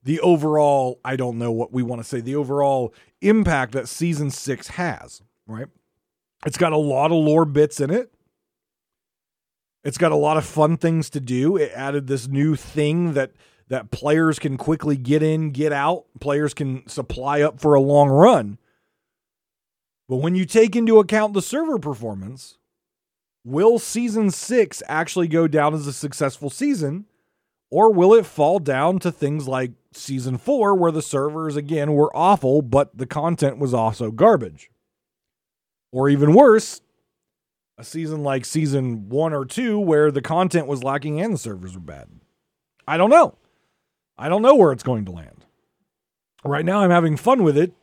the 0.04 0.20
overall, 0.20 1.00
I 1.04 1.16
don't 1.16 1.40
know 1.40 1.52
what 1.52 1.74
we 1.74 1.82
want 1.82 2.02
to 2.02 2.08
say, 2.08 2.22
the 2.22 2.36
overall 2.36 2.94
impact 3.22 3.72
that 3.72 3.90
season 3.90 4.30
six 4.30 4.68
has, 4.70 5.24
right? 5.48 5.68
It's 6.46 6.58
got 6.58 6.74
a 6.74 6.78
lot 6.78 7.12
of 7.12 7.18
lore 7.18 7.46
bits 7.46 7.80
in 7.80 7.90
it. 7.90 8.14
It's 9.84 9.98
got 9.98 10.12
a 10.12 10.16
lot 10.16 10.38
of 10.38 10.46
fun 10.46 10.78
things 10.78 11.10
to 11.12 11.20
do. 11.20 11.58
It 11.58 11.72
added 11.76 12.08
this 12.08 12.28
new 12.28 12.56
thing 12.56 13.14
that 13.14 13.32
that 13.68 13.90
players 13.90 14.38
can 14.38 14.58
quickly 14.58 14.96
get 14.96 15.24
in, 15.24 15.50
get 15.50 15.74
out. 15.74 16.06
Players 16.20 16.54
can 16.54 16.88
supply 16.88 17.42
up 17.42 17.60
for 17.60 17.74
a 17.74 17.82
long 17.82 18.10
run. 18.10 18.60
But 20.08 20.18
when 20.18 20.36
you 20.36 20.46
take 20.46 20.76
into 20.76 21.00
account 21.00 21.34
the 21.34 21.42
server 21.42 21.80
performance, 21.80 22.60
will 23.46 23.80
season 23.80 24.32
six 24.32 24.84
actually 24.90 25.30
go 25.30 25.48
down 25.48 25.74
as 25.74 25.88
a 25.88 25.94
successful 25.94 26.50
season? 26.50 27.06
Or 27.72 27.92
will 27.92 28.14
it 28.14 28.26
fall 28.26 28.60
down 28.60 29.00
to 29.00 29.12
things 29.12 29.48
like 29.48 29.72
season 29.92 30.38
four, 30.38 30.76
where 30.76 30.92
the 30.92 31.02
servers 31.02 31.56
again 31.56 31.94
were 31.94 32.16
awful, 32.16 32.62
but 32.62 32.98
the 32.98 33.06
content 33.06 33.58
was 33.58 33.74
also 33.74 34.12
garbage? 34.12 34.70
Or 35.92 36.10
even 36.10 36.34
worse, 36.34 36.82
a 37.78 37.84
season 37.84 38.24
like 38.24 38.46
season 38.46 39.10
one 39.10 39.34
or 39.34 39.46
two, 39.46 39.80
where 39.80 40.12
the 40.12 40.22
content 40.22 40.68
was 40.68 40.84
lacking 40.84 41.20
and 41.20 41.34
the 41.34 41.38
servers 41.38 41.76
were 41.76 41.82
bad? 41.82 42.08
I 42.88 42.98
don't 42.98 43.10
know. 43.10 43.38
I 44.18 44.30
don't 44.30 44.42
know 44.42 44.56
where 44.56 44.72
it's 44.72 44.84
going 44.84 45.06
to 45.06 45.12
land. 45.12 45.46
Right 46.44 46.66
now, 46.66 46.80
I'm 46.80 46.92
having 46.92 47.18
fun 47.18 47.44
with 47.44 47.58
it, 47.58 47.74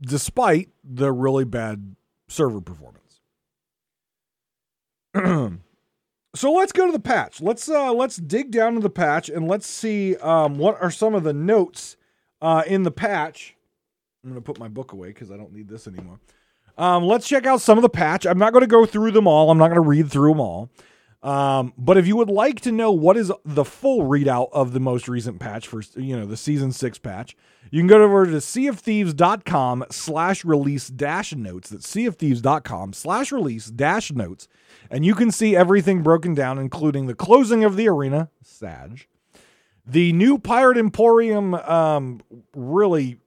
despite 0.00 0.68
the 0.82 1.12
really 1.12 1.44
bad 1.44 1.94
server 2.28 2.60
performance. 2.60 2.95
so 6.34 6.52
let's 6.52 6.72
go 6.72 6.86
to 6.86 6.92
the 6.92 6.98
patch. 6.98 7.40
Let's 7.40 7.68
uh, 7.68 7.92
let's 7.92 8.16
dig 8.16 8.50
down 8.50 8.74
to 8.74 8.80
the 8.80 8.90
patch 8.90 9.28
and 9.28 9.48
let's 9.48 9.66
see 9.66 10.16
um, 10.16 10.58
what 10.58 10.80
are 10.80 10.90
some 10.90 11.14
of 11.14 11.22
the 11.22 11.32
notes 11.32 11.96
uh, 12.40 12.62
in 12.66 12.82
the 12.82 12.90
patch. 12.90 13.56
I'm 14.24 14.34
to 14.34 14.40
put 14.40 14.58
my 14.58 14.68
book 14.68 14.92
away 14.92 15.08
because 15.08 15.30
I 15.30 15.36
don't 15.36 15.52
need 15.52 15.68
this 15.68 15.86
anymore. 15.86 16.18
Um, 16.78 17.04
let's 17.04 17.28
check 17.28 17.46
out 17.46 17.60
some 17.60 17.78
of 17.78 17.82
the 17.82 17.88
patch. 17.88 18.26
I'm 18.26 18.38
not 18.38 18.52
going 18.52 18.62
to 18.62 18.68
go 18.68 18.84
through 18.84 19.12
them 19.12 19.26
all. 19.26 19.50
I'm 19.50 19.58
not 19.58 19.68
going 19.68 19.82
to 19.82 19.88
read 19.88 20.10
through 20.10 20.30
them 20.32 20.40
all. 20.40 20.68
Um, 21.22 21.72
but 21.76 21.96
if 21.96 22.06
you 22.06 22.16
would 22.16 22.30
like 22.30 22.60
to 22.60 22.72
know 22.72 22.92
what 22.92 23.16
is 23.16 23.32
the 23.44 23.64
full 23.64 24.02
readout 24.02 24.48
of 24.52 24.72
the 24.72 24.80
most 24.80 25.08
recent 25.08 25.40
patch 25.40 25.66
for 25.66 25.82
you 25.96 26.16
know 26.16 26.26
the 26.26 26.36
season 26.36 26.72
six 26.72 26.98
patch, 26.98 27.36
you 27.70 27.80
can 27.80 27.88
go 27.88 28.02
over 28.02 28.26
to 28.26 28.32
seaofthieves.com 28.32 29.86
slash 29.90 30.44
release 30.44 30.88
dash 30.88 31.34
notes. 31.34 31.70
That's 31.70 31.92
seaofthieves.com 31.92 32.92
slash 32.92 33.32
release 33.32 33.66
dash 33.66 34.12
notes. 34.12 34.46
And 34.90 35.04
you 35.04 35.14
can 35.14 35.32
see 35.32 35.56
everything 35.56 36.02
broken 36.02 36.34
down, 36.34 36.58
including 36.58 37.06
the 37.06 37.14
closing 37.14 37.64
of 37.64 37.76
the 37.76 37.88
arena, 37.88 38.30
Sag, 38.42 39.08
the 39.84 40.12
new 40.12 40.38
Pirate 40.38 40.78
Emporium, 40.78 41.54
um, 41.54 42.20
really 42.54 43.18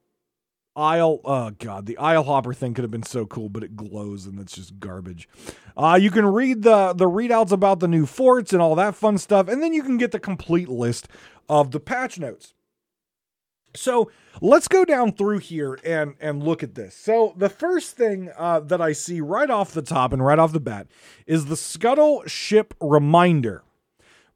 Isle, 0.79 1.19
oh 1.25 1.51
god, 1.51 1.85
the 1.85 1.97
Isle 1.97 2.23
Hopper 2.23 2.53
thing 2.53 2.73
could 2.73 2.83
have 2.83 2.91
been 2.91 3.03
so 3.03 3.25
cool, 3.25 3.49
but 3.49 3.63
it 3.63 3.75
glows 3.75 4.25
and 4.25 4.39
it's 4.39 4.55
just 4.55 4.79
garbage. 4.79 5.27
Uh, 5.75 5.99
you 6.01 6.09
can 6.09 6.25
read 6.25 6.63
the 6.63 6.93
the 6.93 7.09
readouts 7.09 7.51
about 7.51 7.81
the 7.81 7.87
new 7.87 8.05
forts 8.05 8.53
and 8.53 8.61
all 8.61 8.75
that 8.75 8.95
fun 8.95 9.17
stuff, 9.17 9.49
and 9.49 9.61
then 9.61 9.73
you 9.73 9.83
can 9.83 9.97
get 9.97 10.11
the 10.11 10.19
complete 10.19 10.69
list 10.69 11.09
of 11.49 11.71
the 11.71 11.79
patch 11.79 12.17
notes. 12.17 12.53
So 13.75 14.09
let's 14.41 14.67
go 14.67 14.85
down 14.85 15.11
through 15.11 15.39
here 15.39 15.77
and 15.83 16.15
and 16.19 16.41
look 16.41 16.63
at 16.63 16.75
this. 16.75 16.95
So 16.95 17.33
the 17.35 17.49
first 17.49 17.97
thing 17.97 18.31
uh, 18.37 18.61
that 18.61 18.81
I 18.81 18.93
see 18.93 19.21
right 19.21 19.49
off 19.49 19.73
the 19.73 19.81
top 19.81 20.13
and 20.13 20.25
right 20.25 20.39
off 20.39 20.53
the 20.53 20.59
bat 20.59 20.87
is 21.27 21.45
the 21.45 21.57
scuttle 21.57 22.23
ship 22.25 22.73
reminder. 22.79 23.63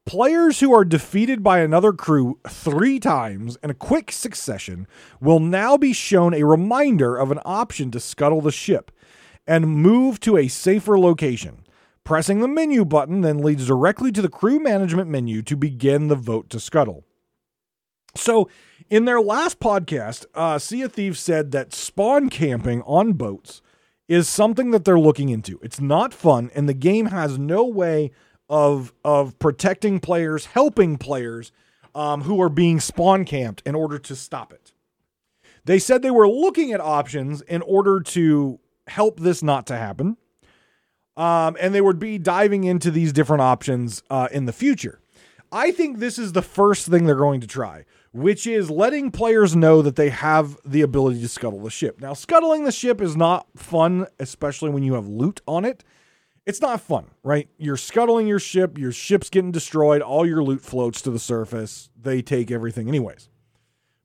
Players 0.06 0.60
who 0.60 0.74
are 0.74 0.84
defeated 0.84 1.44
by 1.44 1.60
another 1.60 1.94
crew 1.94 2.38
three 2.48 3.00
times 3.00 3.58
in 3.64 3.70
a 3.70 3.74
quick 3.74 4.12
succession 4.12 4.86
will 5.22 5.40
now 5.40 5.78
be 5.78 5.94
shown 5.94 6.34
a 6.34 6.44
reminder 6.44 7.16
of 7.16 7.32
an 7.32 7.40
option 7.46 7.90
to 7.92 8.02
scuttle 8.02 8.42
the 8.42 8.52
ship 8.52 8.92
and 9.48 9.68
move 9.68 10.20
to 10.20 10.36
a 10.36 10.50
safer 10.50 11.00
location. 11.00 11.64
Pressing 12.04 12.42
the 12.42 12.50
menu 12.50 12.84
button 12.84 13.22
then 13.22 13.38
leads 13.38 13.66
directly 13.66 14.12
to 14.12 14.22
the 14.22 14.28
crew 14.28 14.60
management 14.60 15.10
menu 15.10 15.42
to 15.44 15.56
begin 15.56 16.10
the 16.10 16.16
vote 16.16 16.50
to 16.50 16.60
scuttle. 16.60 17.06
So, 18.14 18.50
in 18.90 19.06
their 19.06 19.22
last 19.22 19.62
podcast, 19.62 20.26
uh, 20.36 20.60
Sea 20.60 20.82
of 20.82 20.92
Thieves 20.92 21.20
said 21.20 21.52
that 21.52 21.74
spawn 21.74 22.30
camping 22.30 22.82
on 22.82 23.14
boats 23.14 23.62
is 24.10 24.28
something 24.28 24.72
that 24.72 24.84
they're 24.84 25.00
looking 25.00 25.30
into. 25.30 25.60
It's 25.64 25.80
not 25.80 26.14
fun, 26.14 26.52
and 26.54 26.68
the 26.68 26.74
game 26.74 27.08
has 27.08 27.40
no 27.40 27.64
way 27.64 28.12
of 28.54 28.94
of 29.04 29.40
protecting 29.40 30.00
players, 30.00 30.46
helping 30.46 30.96
players 30.96 31.52
um, 31.96 32.22
who 32.22 32.40
are 32.40 32.50
being 32.50 32.80
spawn 32.80 33.26
camped 33.26 33.64
in 33.66 33.74
order 33.74 33.98
to 33.98 34.16
stop 34.16 34.54
it. 34.54 34.74
They 35.66 35.80
said 35.80 36.04
they 36.04 36.12
were 36.12 36.30
looking 36.30 36.72
at 36.72 36.80
options 36.80 37.42
in 37.42 37.64
order 37.64 38.00
to 38.00 38.60
help 38.86 39.20
this 39.20 39.42
not 39.42 39.66
to 39.68 39.76
happen, 39.76 40.18
um, 41.18 41.58
and 41.60 41.74
they 41.74 41.82
would 41.82 41.98
be 41.98 42.20
diving 42.20 42.64
into 42.64 42.92
these 42.92 43.12
different 43.12 43.42
options 43.42 44.04
uh, 44.12 44.28
in 44.32 44.46
the 44.46 44.54
future. 44.54 45.00
I 45.52 45.72
think 45.72 45.98
this 45.98 46.20
is 46.20 46.34
the 46.34 46.44
first 46.44 46.88
thing 46.88 47.06
they're 47.06 47.16
going 47.16 47.42
to 47.42 47.48
try, 47.48 47.86
which 48.12 48.46
is 48.46 48.70
letting 48.70 49.10
players 49.10 49.56
know 49.56 49.82
that 49.82 49.96
they 49.96 50.10
have 50.10 50.60
the 50.64 50.82
ability 50.82 51.22
to 51.22 51.28
scuttle 51.28 51.62
the 51.62 51.72
ship. 51.72 52.00
Now, 52.00 52.14
scuttling 52.14 52.66
the 52.66 52.72
ship 52.72 53.02
is 53.02 53.18
not 53.18 53.48
fun, 53.56 54.06
especially 54.20 54.70
when 54.70 54.84
you 54.84 54.94
have 54.94 55.08
loot 55.08 55.42
on 55.48 55.66
it 55.66 55.84
it's 56.46 56.62
not 56.62 56.82
fun, 56.82 57.06
right? 57.24 57.48
You're 57.58 57.78
scuttling 57.78 58.28
your 58.28 58.40
ship, 58.40 58.78
your 58.78 58.92
ship's 58.92 59.30
getting 59.30 59.52
destroyed, 59.52 60.02
all 60.02 60.26
your 60.26 60.44
loot 60.44 60.62
floats 60.62 61.02
to 61.04 61.12
the 61.12 61.20
surface. 61.20 61.90
They 62.00 62.22
take 62.22 62.52
everything, 62.52 62.88
anyways. 62.88 63.30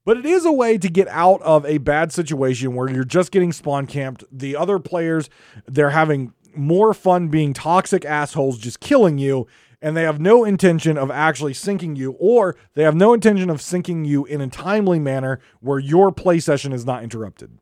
But 0.05 0.17
it 0.17 0.27
is 0.27 0.47
a 0.47 0.53
way 0.53 0.79
to 0.79 0.89
get 0.89 1.09
out 1.09 1.43
of 1.43 1.67
a 1.67 1.79
bad 1.79 2.13
situation 2.13 2.75
where 2.75 2.91
you're 2.91 3.05
just 3.05 3.31
getting 3.31 3.53
spawn 3.53 3.87
camped. 3.87 4.25
The 4.33 4.57
other 4.57 4.79
players, 4.79 5.29
they're 5.67 5.91
having 5.91 6.33
more 6.57 6.95
fun 6.95 7.29
being 7.29 7.53
toxic 7.53 8.05
assholes, 8.05 8.59
just 8.59 8.81
killing 8.81 9.19
you, 9.19 9.47
and 9.83 9.97
they 9.97 10.03
have 10.03 10.21
no 10.21 10.45
intention 10.45 10.97
of 10.97 11.11
actually 11.11 11.55
sinking 11.55 11.97
you, 11.97 12.13
or 12.19 12.57
they 12.75 12.85
have 12.85 12.95
no 12.95 13.13
intention 13.13 13.51
of 13.51 13.61
sinking 13.61 14.05
you 14.05 14.25
in 14.25 14.41
a 14.41 14.49
timely 14.49 14.99
manner 14.99 15.41
where 15.61 15.79
your 15.79 16.11
play 16.11 16.41
session 16.41 16.73
is 16.73 16.87
not 16.87 17.03
interrupted. 17.03 17.59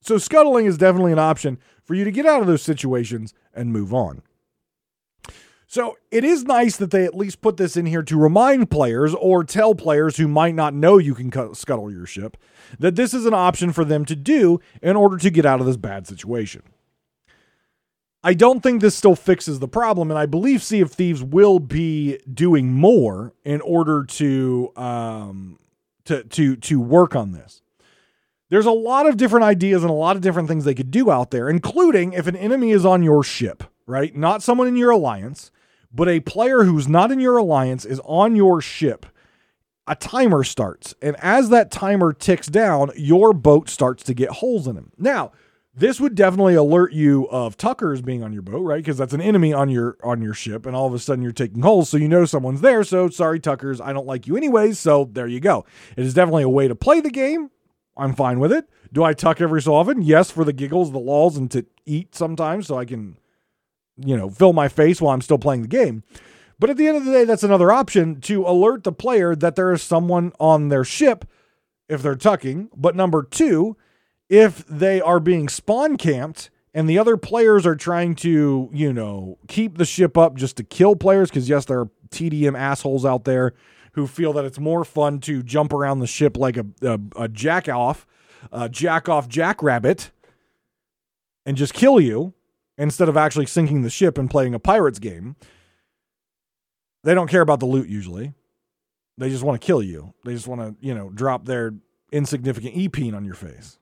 So, 0.00 0.18
scuttling 0.18 0.66
is 0.66 0.78
definitely 0.78 1.12
an 1.12 1.18
option 1.18 1.58
for 1.82 1.94
you 1.94 2.04
to 2.04 2.12
get 2.12 2.26
out 2.26 2.40
of 2.40 2.46
those 2.46 2.62
situations 2.62 3.34
and 3.58 3.72
move 3.72 3.92
on. 3.92 4.22
So 5.70 5.98
it 6.10 6.24
is 6.24 6.44
nice 6.44 6.78
that 6.78 6.90
they 6.90 7.04
at 7.04 7.14
least 7.14 7.42
put 7.42 7.58
this 7.58 7.76
in 7.76 7.84
here 7.84 8.02
to 8.02 8.16
remind 8.16 8.70
players 8.70 9.14
or 9.14 9.44
tell 9.44 9.74
players 9.74 10.16
who 10.16 10.26
might 10.26 10.54
not 10.54 10.72
know 10.72 10.96
you 10.96 11.14
can 11.14 11.54
scuttle 11.54 11.92
your 11.92 12.06
ship 12.06 12.38
that 12.78 12.96
this 12.96 13.12
is 13.12 13.26
an 13.26 13.34
option 13.34 13.72
for 13.72 13.84
them 13.84 14.06
to 14.06 14.16
do 14.16 14.60
in 14.82 14.96
order 14.96 15.18
to 15.18 15.30
get 15.30 15.44
out 15.44 15.60
of 15.60 15.66
this 15.66 15.76
bad 15.76 16.06
situation. 16.06 16.62
I 18.24 18.34
don't 18.34 18.62
think 18.62 18.80
this 18.80 18.96
still 18.96 19.14
fixes 19.14 19.58
the 19.58 19.68
problem, 19.68 20.10
and 20.10 20.18
I 20.18 20.26
believe 20.26 20.62
Sea 20.62 20.80
of 20.80 20.90
Thieves 20.90 21.22
will 21.22 21.60
be 21.60 22.18
doing 22.32 22.72
more 22.72 23.32
in 23.44 23.60
order 23.60 24.04
to 24.04 24.72
um, 24.74 25.58
to 26.06 26.24
to 26.24 26.56
to 26.56 26.80
work 26.80 27.14
on 27.14 27.32
this. 27.32 27.62
There's 28.50 28.66
a 28.66 28.72
lot 28.72 29.06
of 29.06 29.16
different 29.16 29.44
ideas 29.44 29.82
and 29.82 29.90
a 29.90 29.94
lot 29.94 30.16
of 30.16 30.22
different 30.22 30.48
things 30.48 30.64
they 30.64 30.74
could 30.74 30.90
do 30.90 31.10
out 31.10 31.30
there, 31.30 31.48
including 31.48 32.12
if 32.12 32.26
an 32.26 32.36
enemy 32.36 32.70
is 32.70 32.86
on 32.86 33.02
your 33.02 33.22
ship, 33.22 33.64
right? 33.86 34.14
Not 34.16 34.42
someone 34.42 34.68
in 34.68 34.76
your 34.76 34.90
alliance, 34.90 35.50
but 35.92 36.08
a 36.08 36.20
player 36.20 36.64
who's 36.64 36.88
not 36.88 37.10
in 37.10 37.20
your 37.20 37.36
alliance 37.36 37.84
is 37.84 38.00
on 38.04 38.36
your 38.36 38.60
ship. 38.60 39.06
A 39.86 39.94
timer 39.94 40.44
starts, 40.44 40.94
and 41.00 41.16
as 41.20 41.48
that 41.48 41.70
timer 41.70 42.12
ticks 42.12 42.46
down, 42.46 42.90
your 42.94 43.32
boat 43.32 43.70
starts 43.70 44.02
to 44.04 44.12
get 44.12 44.28
holes 44.28 44.66
in 44.66 44.74
them. 44.74 44.92
Now, 44.98 45.32
this 45.74 45.98
would 46.00 46.14
definitely 46.14 46.56
alert 46.56 46.92
you 46.92 47.26
of 47.30 47.56
Tuckers 47.56 48.02
being 48.02 48.22
on 48.22 48.32
your 48.32 48.42
boat, 48.42 48.60
right? 48.60 48.78
Because 48.78 48.98
that's 48.98 49.14
an 49.14 49.22
enemy 49.22 49.54
on 49.54 49.70
your 49.70 49.96
on 50.02 50.20
your 50.20 50.34
ship, 50.34 50.66
and 50.66 50.76
all 50.76 50.86
of 50.86 50.92
a 50.92 50.98
sudden 50.98 51.22
you're 51.22 51.32
taking 51.32 51.62
holes, 51.62 51.88
so 51.88 51.96
you 51.96 52.08
know 52.08 52.26
someone's 52.26 52.60
there. 52.60 52.84
So 52.84 53.08
sorry, 53.08 53.40
Tuckers, 53.40 53.80
I 53.80 53.94
don't 53.94 54.06
like 54.06 54.26
you 54.26 54.36
anyways. 54.36 54.78
So 54.78 55.08
there 55.10 55.26
you 55.26 55.40
go. 55.40 55.64
It 55.96 56.04
is 56.04 56.12
definitely 56.12 56.42
a 56.42 56.48
way 56.50 56.68
to 56.68 56.74
play 56.74 57.00
the 57.00 57.10
game. 57.10 57.50
I'm 57.98 58.14
fine 58.14 58.38
with 58.38 58.52
it. 58.52 58.68
Do 58.92 59.02
I 59.02 59.12
tuck 59.12 59.40
every 59.40 59.60
so 59.60 59.74
often? 59.74 60.02
Yes, 60.02 60.30
for 60.30 60.44
the 60.44 60.52
giggles, 60.52 60.92
the 60.92 60.98
lulls, 60.98 61.36
and 61.36 61.50
to 61.50 61.66
eat 61.84 62.14
sometimes, 62.14 62.68
so 62.68 62.78
I 62.78 62.84
can, 62.84 63.18
you 63.96 64.16
know, 64.16 64.30
fill 64.30 64.52
my 64.52 64.68
face 64.68 65.00
while 65.00 65.12
I'm 65.12 65.20
still 65.20 65.38
playing 65.38 65.62
the 65.62 65.68
game. 65.68 66.04
But 66.58 66.70
at 66.70 66.76
the 66.76 66.88
end 66.88 66.96
of 66.96 67.04
the 67.04 67.12
day, 67.12 67.24
that's 67.24 67.42
another 67.42 67.70
option 67.70 68.20
to 68.22 68.44
alert 68.46 68.84
the 68.84 68.92
player 68.92 69.36
that 69.36 69.56
there 69.56 69.72
is 69.72 69.82
someone 69.82 70.32
on 70.40 70.68
their 70.68 70.84
ship 70.84 71.24
if 71.88 72.02
they're 72.02 72.16
tucking. 72.16 72.70
But 72.76 72.96
number 72.96 73.22
two, 73.22 73.76
if 74.28 74.66
they 74.66 75.00
are 75.00 75.20
being 75.20 75.48
spawn 75.48 75.96
camped 75.96 76.50
and 76.74 76.88
the 76.88 76.98
other 76.98 77.16
players 77.16 77.66
are 77.66 77.76
trying 77.76 78.14
to, 78.16 78.70
you 78.72 78.92
know, 78.92 79.38
keep 79.48 79.78
the 79.78 79.84
ship 79.84 80.18
up 80.18 80.36
just 80.36 80.56
to 80.56 80.64
kill 80.64 80.96
players, 80.96 81.30
because 81.30 81.48
yes, 81.48 81.64
there 81.64 81.80
are 81.80 81.90
TDM 82.10 82.58
assholes 82.58 83.04
out 83.04 83.24
there 83.24 83.54
who 83.92 84.06
feel 84.06 84.32
that 84.34 84.44
it's 84.44 84.58
more 84.58 84.84
fun 84.84 85.20
to 85.20 85.42
jump 85.42 85.72
around 85.72 86.00
the 86.00 86.06
ship 86.06 86.36
like 86.36 86.56
a, 86.56 86.66
a, 86.82 87.00
a 87.16 87.28
jack 87.28 87.68
off, 87.68 88.06
a 88.52 88.68
jack 88.68 89.08
off 89.08 89.28
jackrabbit, 89.28 90.10
and 91.46 91.56
just 91.56 91.74
kill 91.74 92.00
you 92.00 92.34
instead 92.76 93.08
of 93.08 93.16
actually 93.16 93.46
sinking 93.46 93.82
the 93.82 93.90
ship 93.90 94.18
and 94.18 94.30
playing 94.30 94.54
a 94.54 94.58
pirates 94.58 94.98
game. 94.98 95.36
They 97.04 97.14
don't 97.14 97.28
care 97.28 97.42
about 97.42 97.60
the 97.60 97.66
loot 97.66 97.88
usually. 97.88 98.34
They 99.16 99.30
just 99.30 99.42
want 99.42 99.60
to 99.60 99.66
kill 99.66 99.82
you. 99.82 100.14
They 100.24 100.32
just 100.32 100.46
want 100.46 100.60
to, 100.60 100.86
you 100.86 100.94
know, 100.94 101.10
drop 101.10 101.44
their 101.44 101.74
insignificant 102.12 102.74
e-peen 102.74 103.14
on 103.14 103.24
your 103.24 103.34
face. 103.34 103.78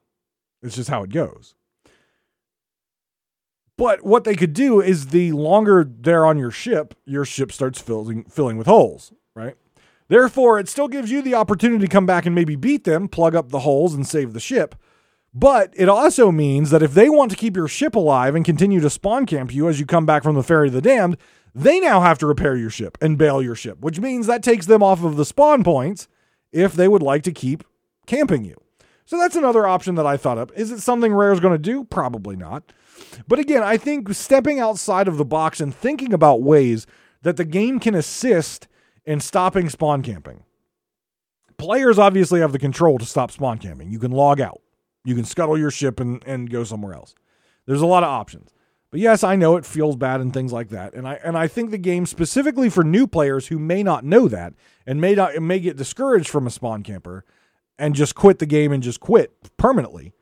It's 0.63 0.77
just 0.77 0.89
how 0.89 1.03
it 1.03 1.11
goes. 1.11 1.55
But 3.79 4.05
what 4.05 4.25
they 4.25 4.35
could 4.35 4.55
do 4.55 4.81
is 4.81 5.09
the 5.09 5.33
longer 5.33 5.85
they're 5.85 6.25
on 6.25 6.39
your 6.39 6.51
ship, 6.51 6.95
your 7.05 7.27
ship 7.27 7.53
starts 7.53 7.81
filling 7.81 8.25
filling 8.25 8.57
with 8.57 8.67
holes? 8.67 9.13
Therefore, 10.09 10.59
it 10.59 10.69
still 10.69 10.89
gives 10.89 11.11
you 11.11 11.23
the 11.23 11.35
opportunity 11.35 11.85
to 11.85 11.91
come 11.91 12.07
back 12.07 12.27
and 12.27 12.35
maybe 12.35 12.57
beat 12.57 12.85
them, 12.85 13.09
plug 13.09 13.35
up 13.35 13.49
the 13.49 13.61
holes 13.61 13.95
and 13.95 14.07
save 14.07 14.33
the 14.33 14.41
ship. 14.41 14.75
But 15.35 15.75
it 15.77 15.89
also 15.89 16.33
means 16.33 16.71
that 16.71 16.83
if 16.83 16.95
they 16.95 17.11
want 17.11 17.31
to 17.31 17.37
keep 17.37 17.57
your 17.57 17.69
ship 17.69 17.95
alive 17.95 18.35
and 18.35 18.45
continue 18.45 18.81
to 18.81 18.89
spawn 18.89 19.27
camp 19.27 19.55
you 19.55 19.69
as 19.69 19.79
you 19.79 19.85
come 19.85 20.07
back 20.07 20.23
from 20.23 20.35
the 20.35 20.43
Ferry 20.43 20.69
of 20.69 20.75
the 20.75 20.81
Damned, 20.81 21.19
they 21.55 21.81
now 21.81 22.01
have 22.01 22.19
to 22.19 22.27
repair 22.27 22.57
your 22.57 22.71
ship 22.71 22.97
and 23.01 23.19
bail 23.19 23.43
your 23.43 23.55
ship, 23.55 23.79
which 23.81 24.01
means 24.01 24.27
that 24.27 24.43
takes 24.43 24.67
them 24.67 24.83
off 24.83 25.03
of 25.03 25.17
the 25.17 25.25
spawn 25.25 25.65
points 25.65 26.09
if 26.53 26.73
they 26.73 26.89
would 26.89 27.03
like 27.03 27.23
to 27.25 27.33
keep 27.33 27.65
camping 28.07 28.45
you. 28.45 28.57
So 29.05 29.19
that's 29.19 29.37
another 29.37 29.67
option 29.67 29.95
that 29.97 30.07
I 30.07 30.17
thought 30.17 30.39
of. 30.39 30.51
Is 30.57 30.71
it 30.71 30.81
something 30.81 31.15
Rare 31.15 31.33
is 31.33 31.41
going 31.41 31.55
to 31.55 31.59
do? 31.59 31.85
Probably 31.85 32.35
not. 32.35 32.73
But 33.29 33.39
again, 33.39 33.63
I 33.63 33.77
think 33.77 34.13
stepping 34.15 34.59
outside 34.59 35.07
of 35.07 35.17
the 35.17 35.25
box 35.25 35.61
and 35.61 35.75
thinking 35.75 36.13
about 36.13 36.43
ways 36.43 36.87
that 37.23 37.37
the 37.37 37.45
game 37.45 37.79
can 37.79 37.95
assist 37.95 38.69
in 39.07 39.21
stopping 39.21 39.71
spawn 39.71 40.03
camping. 40.03 40.43
Players 41.57 41.99
obviously 41.99 42.41
have 42.41 42.53
the 42.53 42.59
control 42.59 42.99
to 42.99 43.07
stop 43.07 43.31
spawn 43.31 43.59
camping. 43.59 43.91
You 43.91 43.99
can 43.99 44.11
log 44.11 44.41
out. 44.41 44.61
You 45.05 45.15
can 45.15 45.25
scuttle 45.25 45.57
your 45.57 45.71
ship 45.71 46.01
and, 46.01 46.23
and 46.27 46.51
go 46.51 46.65
somewhere 46.65 46.93
else. 46.93 47.15
There's 47.65 47.81
a 47.81 47.87
lot 47.87 48.03
of 48.03 48.11
options. 48.11 48.53
But 48.91 49.01
yes, 49.01 49.25
I 49.25 49.37
know 49.37 49.57
it 49.57 49.65
feels 49.65 49.97
bad 49.97 50.21
and 50.21 50.33
things 50.33 50.53
like 50.53 50.69
that. 50.71 50.95
And 50.95 51.09
I 51.09 51.15
and 51.23 51.37
I 51.37 51.49
think 51.49 51.71
the 51.71 51.79
game 51.79 52.07
specifically 52.07 52.71
for 52.71 52.85
new 52.85 53.07
players 53.07 53.49
who 53.49 53.59
may 53.59 53.83
not 53.83 54.05
know 54.05 54.29
that 54.29 54.55
and 54.87 55.01
may 55.01 55.15
not 55.15 55.41
may 55.43 55.59
get 55.61 55.77
discouraged 55.77 56.29
from 56.29 56.47
a 56.47 56.51
spawn 56.51 56.83
camper 56.83 57.25
and 57.79 57.95
just 57.95 58.15
quit 58.15 58.39
the 58.39 58.47
game 58.47 58.73
and 58.73 58.83
just 58.83 59.01
quit 59.01 59.57
permanently. 59.57 60.13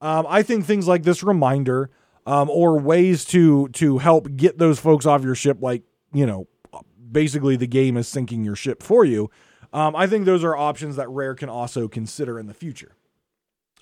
Um, 0.00 0.26
I 0.28 0.42
think 0.42 0.64
things 0.64 0.86
like 0.86 1.02
this 1.02 1.22
reminder 1.22 1.90
um, 2.26 2.48
or 2.50 2.78
ways 2.78 3.24
to 3.26 3.68
to 3.68 3.98
help 3.98 4.36
get 4.36 4.58
those 4.58 4.78
folks 4.78 5.06
off 5.06 5.22
your 5.22 5.34
ship, 5.34 5.58
like 5.60 5.82
you 6.12 6.26
know, 6.26 6.46
basically 7.10 7.56
the 7.56 7.66
game 7.66 7.96
is 7.96 8.08
sinking 8.08 8.44
your 8.44 8.56
ship 8.56 8.82
for 8.82 9.04
you. 9.04 9.30
Um, 9.72 9.96
I 9.96 10.06
think 10.06 10.24
those 10.24 10.44
are 10.44 10.56
options 10.56 10.96
that 10.96 11.08
Rare 11.08 11.34
can 11.34 11.48
also 11.48 11.88
consider 11.88 12.38
in 12.38 12.46
the 12.46 12.54
future. 12.54 12.94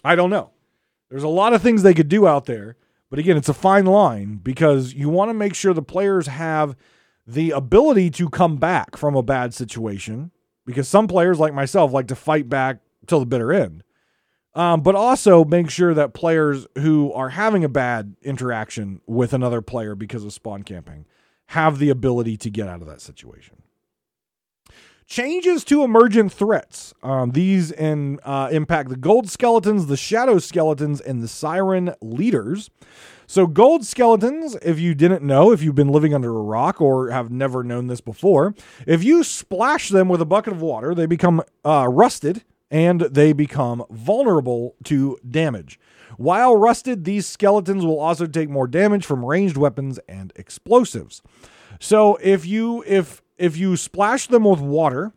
I 0.05 0.16
don't 0.16 0.31
know. 0.31 0.51
There's 1.11 1.23
a 1.23 1.29
lot 1.29 1.53
of 1.53 1.62
things 1.62 1.83
they 1.83 1.95
could 1.95 2.09
do 2.09 2.27
out 2.27 2.47
there 2.47 2.77
but 3.12 3.18
again, 3.18 3.37
it's 3.37 3.51
a 3.51 3.53
fine 3.53 3.85
line 3.85 4.41
because 4.43 4.95
you 4.95 5.11
want 5.11 5.29
to 5.29 5.35
make 5.35 5.55
sure 5.55 5.75
the 5.75 5.83
players 5.83 6.29
have 6.29 6.75
the 7.27 7.51
ability 7.51 8.09
to 8.12 8.31
come 8.31 8.57
back 8.57 8.97
from 8.97 9.14
a 9.14 9.23
bad 9.23 9.53
situation 9.53 10.31
because 10.64 10.89
some 10.89 11.07
players 11.07 11.39
like 11.39 11.53
myself 11.53 11.93
like 11.93 12.07
to 12.07 12.16
fight 12.16 12.49
back 12.49 12.79
till 13.07 13.20
the 13.20 13.27
bitter 13.27 13.53
end. 13.53 13.85
Um, 14.55 14.81
but 14.81 14.95
also 14.95 15.45
make 15.45 15.68
sure 15.68 15.93
that 15.93 16.14
players 16.14 16.66
who 16.79 17.12
are 17.12 17.29
having 17.29 17.64
a 17.64 17.68
bad 17.68 18.16
interaction 18.23 19.03
with 19.07 19.35
another 19.35 19.61
player 19.61 19.95
because 19.95 20.25
of 20.25 20.33
spawn 20.33 20.62
camping 20.62 21.05
have 21.53 21.78
the 21.78 21.90
ability 21.90 22.34
to 22.38 22.48
get 22.48 22.66
out 22.66 22.80
of 22.80 22.88
that 22.88 23.03
situation. 23.03 23.57
Changes 25.07 25.64
to 25.64 25.84
emergent 25.84 26.32
threats. 26.32 26.94
Um, 27.03 27.32
these 27.32 27.70
in, 27.70 28.20
uh, 28.24 28.48
impact 28.50 28.88
the 28.88 28.96
gold 28.96 29.28
skeletons, 29.28 29.86
the 29.86 29.96
shadow 29.98 30.38
skeletons, 30.38 30.98
and 31.03 31.22
the 31.22 31.28
siren 31.28 31.94
leaders. 32.00 32.70
So, 33.26 33.46
gold 33.46 33.84
skeletons, 33.84 34.57
if 34.62 34.80
you 34.80 34.94
didn't 34.94 35.22
know, 35.22 35.53
if 35.53 35.62
you've 35.62 35.74
been 35.74 35.92
living 35.92 36.14
under 36.14 36.30
a 36.30 36.42
rock 36.42 36.80
or 36.80 37.11
have 37.11 37.30
never 37.30 37.62
known 37.62 37.86
this 37.86 38.00
before, 38.00 38.55
if 38.86 39.05
you 39.05 39.22
splash 39.22 39.90
them 39.90 40.09
with 40.09 40.22
a 40.22 40.26
bucket 40.26 40.55
of 40.55 40.62
water, 40.62 40.94
they 40.94 41.05
become 41.05 41.42
uh, 41.66 41.86
rusted 41.90 42.44
and 42.70 43.03
they 43.03 43.34
become 43.34 43.84
vulnerable 43.90 44.74
to 44.84 45.18
damage. 45.28 45.78
While 46.23 46.55
rusted, 46.55 47.05
these 47.05 47.27
skeletons 47.27 47.85
will 47.85 47.99
also 47.99 48.27
take 48.29 48.49
more 48.49 48.68
damage 48.68 49.05
from 49.05 49.25
ranged 49.25 49.57
weapons 49.57 49.99
and 50.09 50.33
explosives. 50.37 51.20
So 51.81 52.14
if 52.23 52.47
you 52.47 52.85
if 52.87 53.23
if 53.39 53.57
you 53.57 53.77
splash 53.77 54.29
them 54.29 54.45
with 54.45 54.61
water, 54.61 55.12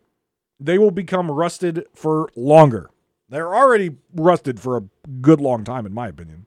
they 0.58 0.78
will 0.78 0.90
become 0.90 1.30
rusted 1.30 1.86
for 1.94 2.28
longer. 2.34 2.90
They're 3.28 3.54
already 3.54 3.96
rusted 4.12 4.58
for 4.58 4.76
a 4.76 4.82
good 5.20 5.40
long 5.40 5.62
time, 5.62 5.86
in 5.86 5.94
my 5.94 6.08
opinion. 6.08 6.46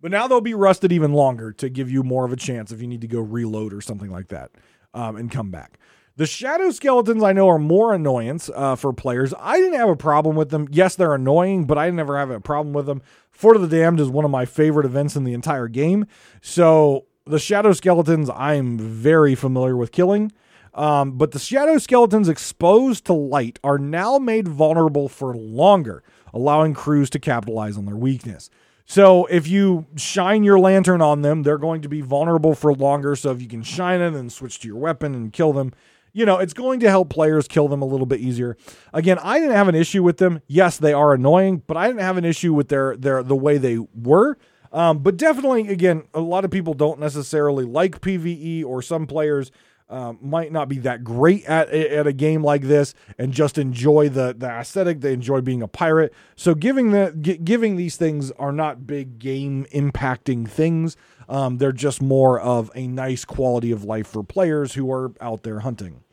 But 0.00 0.12
now 0.12 0.28
they'll 0.28 0.40
be 0.40 0.54
rusted 0.54 0.92
even 0.92 1.12
longer 1.12 1.50
to 1.54 1.68
give 1.68 1.90
you 1.90 2.04
more 2.04 2.24
of 2.24 2.32
a 2.32 2.36
chance 2.36 2.70
if 2.70 2.80
you 2.80 2.86
need 2.86 3.00
to 3.00 3.08
go 3.08 3.18
reload 3.18 3.74
or 3.74 3.80
something 3.80 4.12
like 4.12 4.28
that 4.28 4.52
um, 4.92 5.16
and 5.16 5.28
come 5.28 5.50
back. 5.50 5.80
The 6.16 6.26
shadow 6.26 6.70
skeletons 6.70 7.24
I 7.24 7.32
know 7.32 7.48
are 7.48 7.58
more 7.58 7.92
annoyance 7.92 8.48
uh, 8.54 8.76
for 8.76 8.92
players. 8.92 9.34
I 9.36 9.58
didn't 9.58 9.80
have 9.80 9.88
a 9.88 9.96
problem 9.96 10.36
with 10.36 10.50
them. 10.50 10.68
Yes, 10.70 10.94
they're 10.94 11.14
annoying, 11.14 11.64
but 11.64 11.76
I 11.76 11.90
never 11.90 12.16
have 12.16 12.30
a 12.30 12.38
problem 12.38 12.72
with 12.72 12.86
them. 12.86 13.02
Fort 13.32 13.56
of 13.56 13.62
the 13.62 13.76
Damned 13.76 13.98
is 13.98 14.08
one 14.08 14.24
of 14.24 14.30
my 14.30 14.44
favorite 14.44 14.86
events 14.86 15.16
in 15.16 15.24
the 15.24 15.32
entire 15.32 15.66
game. 15.66 16.06
So 16.40 17.06
the 17.26 17.40
shadow 17.40 17.72
skeletons 17.72 18.30
I'm 18.30 18.78
very 18.78 19.34
familiar 19.34 19.76
with 19.76 19.90
killing. 19.90 20.30
Um, 20.72 21.18
but 21.18 21.32
the 21.32 21.38
shadow 21.40 21.78
skeletons 21.78 22.28
exposed 22.28 23.04
to 23.06 23.12
light 23.12 23.58
are 23.64 23.78
now 23.78 24.18
made 24.18 24.46
vulnerable 24.46 25.08
for 25.08 25.34
longer, 25.34 26.04
allowing 26.32 26.74
crews 26.74 27.10
to 27.10 27.18
capitalize 27.18 27.76
on 27.76 27.86
their 27.86 27.96
weakness. 27.96 28.50
So 28.86 29.26
if 29.26 29.48
you 29.48 29.86
shine 29.96 30.44
your 30.44 30.58
lantern 30.58 31.00
on 31.00 31.22
them, 31.22 31.42
they're 31.42 31.58
going 31.58 31.82
to 31.82 31.88
be 31.88 32.02
vulnerable 32.02 32.54
for 32.54 32.74
longer. 32.74 33.16
So 33.16 33.30
if 33.30 33.40
you 33.40 33.48
can 33.48 33.62
shine 33.62 34.00
it 34.00 34.14
and 34.14 34.32
switch 34.32 34.60
to 34.60 34.68
your 34.68 34.76
weapon 34.76 35.14
and 35.14 35.32
kill 35.32 35.52
them, 35.52 35.72
you 36.14 36.24
know, 36.24 36.38
it's 36.38 36.54
going 36.54 36.80
to 36.80 36.88
help 36.88 37.10
players 37.10 37.46
kill 37.46 37.68
them 37.68 37.82
a 37.82 37.84
little 37.84 38.06
bit 38.06 38.20
easier. 38.20 38.56
Again, 38.94 39.18
I 39.18 39.40
didn't 39.40 39.56
have 39.56 39.68
an 39.68 39.74
issue 39.74 40.02
with 40.02 40.16
them. 40.18 40.40
Yes, 40.46 40.78
they 40.78 40.92
are 40.94 41.12
annoying, 41.12 41.62
but 41.66 41.76
I 41.76 41.88
didn't 41.88 42.02
have 42.02 42.16
an 42.16 42.24
issue 42.24 42.54
with 42.54 42.68
their 42.68 42.96
their 42.96 43.22
the 43.22 43.36
way 43.36 43.58
they 43.58 43.78
were. 43.78 44.38
Um, 44.72 45.00
but 45.00 45.16
definitely, 45.16 45.68
again, 45.68 46.04
a 46.14 46.20
lot 46.20 46.44
of 46.44 46.50
people 46.50 46.72
don't 46.74 46.98
necessarily 46.98 47.64
like 47.64 48.00
PVE, 48.00 48.64
or 48.64 48.80
some 48.80 49.06
players 49.06 49.50
uh, 49.88 50.14
might 50.20 50.50
not 50.52 50.68
be 50.68 50.78
that 50.78 51.02
great 51.02 51.44
at 51.46 51.68
at 51.70 52.06
a 52.06 52.12
game 52.12 52.44
like 52.44 52.62
this, 52.62 52.94
and 53.18 53.32
just 53.32 53.58
enjoy 53.58 54.08
the 54.08 54.36
the 54.38 54.48
aesthetic. 54.48 55.00
They 55.00 55.12
enjoy 55.12 55.40
being 55.40 55.62
a 55.62 55.68
pirate. 55.68 56.14
So 56.36 56.54
giving 56.54 56.92
the 56.92 57.16
g- 57.20 57.38
giving 57.38 57.74
these 57.74 57.96
things 57.96 58.30
are 58.32 58.52
not 58.52 58.86
big 58.86 59.18
game 59.18 59.66
impacting 59.74 60.48
things. 60.48 60.96
Um, 61.28 61.58
they're 61.58 61.72
just 61.72 62.00
more 62.00 62.40
of 62.40 62.70
a 62.76 62.86
nice 62.86 63.24
quality 63.24 63.72
of 63.72 63.82
life 63.82 64.06
for 64.06 64.22
players 64.22 64.74
who 64.74 64.92
are 64.92 65.12
out 65.20 65.42
there 65.42 65.60
hunting. 65.60 66.03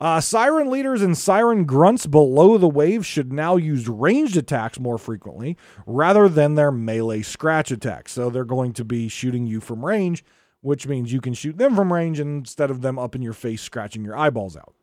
Uh, 0.00 0.20
siren 0.20 0.70
leaders 0.70 1.02
and 1.02 1.18
siren 1.18 1.64
grunts 1.64 2.06
below 2.06 2.56
the 2.56 2.68
waves 2.68 3.04
should 3.04 3.32
now 3.32 3.56
use 3.56 3.88
ranged 3.88 4.36
attacks 4.36 4.78
more 4.78 4.96
frequently 4.96 5.56
rather 5.86 6.28
than 6.28 6.54
their 6.54 6.70
melee 6.70 7.22
scratch 7.22 7.72
attacks. 7.72 8.12
So 8.12 8.30
they're 8.30 8.44
going 8.44 8.72
to 8.74 8.84
be 8.84 9.08
shooting 9.08 9.46
you 9.46 9.60
from 9.60 9.84
range, 9.84 10.24
which 10.60 10.86
means 10.86 11.12
you 11.12 11.20
can 11.20 11.34
shoot 11.34 11.58
them 11.58 11.74
from 11.74 11.92
range 11.92 12.20
instead 12.20 12.70
of 12.70 12.80
them 12.80 12.96
up 12.98 13.16
in 13.16 13.22
your 13.22 13.32
face 13.32 13.60
scratching 13.60 14.04
your 14.04 14.16
eyeballs 14.16 14.56
out. 14.56 14.74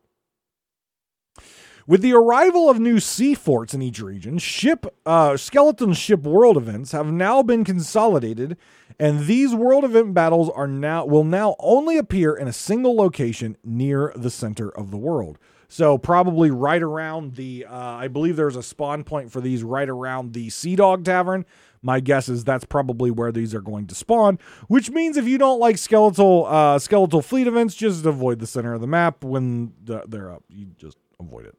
With 1.88 2.02
the 2.02 2.14
arrival 2.14 2.68
of 2.68 2.80
new 2.80 3.00
sea 3.00 3.36
forts 3.36 3.76
in 3.76 3.82
each 3.84 4.02
region, 4.02 4.40
ship 4.40 4.88
uh, 5.06 5.38
skeleton 5.38 5.94
ship 5.94 6.24
world 6.24 6.58
events 6.58 6.94
have 6.94 7.12
now 7.12 7.44
been 7.44 7.64
consolidated, 7.64 8.58
and 9.00 9.26
these 9.26 9.54
world 9.54 9.84
event 9.84 10.14
battles 10.14 10.50
are 10.50 10.68
now 10.68 11.06
will 11.06 11.24
now 11.24 11.56
only 11.60 11.98
appear 11.98 12.36
in 12.36 12.48
a 12.48 12.54
single 12.54 12.96
location 12.96 13.58
near 13.64 14.14
the 14.16 14.30
center 14.30 14.70
of 14.70 14.92
the 14.92 14.98
world. 14.98 15.38
So 15.68 15.98
probably 15.98 16.52
right 16.52 16.82
around 16.82 17.36
the, 17.36 17.66
uh, 17.66 17.76
I 17.76 18.08
believe 18.08 18.36
there's 18.36 18.56
a 18.56 18.64
spawn 18.64 19.04
point 19.04 19.32
for 19.32 19.42
these 19.42 19.64
right 19.64 19.90
around 19.90 20.34
the 20.34 20.50
Sea 20.50 20.76
Dog 20.76 21.04
Tavern. 21.04 21.44
My 21.82 22.00
guess 22.00 22.30
is 22.30 22.44
that's 22.44 22.66
probably 22.66 23.12
where 23.12 23.32
these 23.32 23.54
are 23.54 23.62
going 23.62 23.88
to 23.88 23.96
spawn, 23.96 24.40
which 24.68 24.90
means 24.90 25.18
if 25.18 25.28
you 25.28 25.38
don't 25.38 25.60
like 25.60 25.78
skeletal 25.78 26.46
uh, 26.46 26.80
skeletal 26.80 27.22
fleet 27.22 27.48
events, 27.48 27.76
just 27.76 28.06
avoid 28.06 28.40
the 28.40 28.48
center 28.48 28.74
of 28.74 28.82
the 28.82 28.88
map 28.88 29.24
when 29.24 29.74
they're 29.84 30.32
up. 30.32 30.44
You 30.50 30.68
just 30.78 30.98
avoid 31.20 31.46
it. 31.46 31.56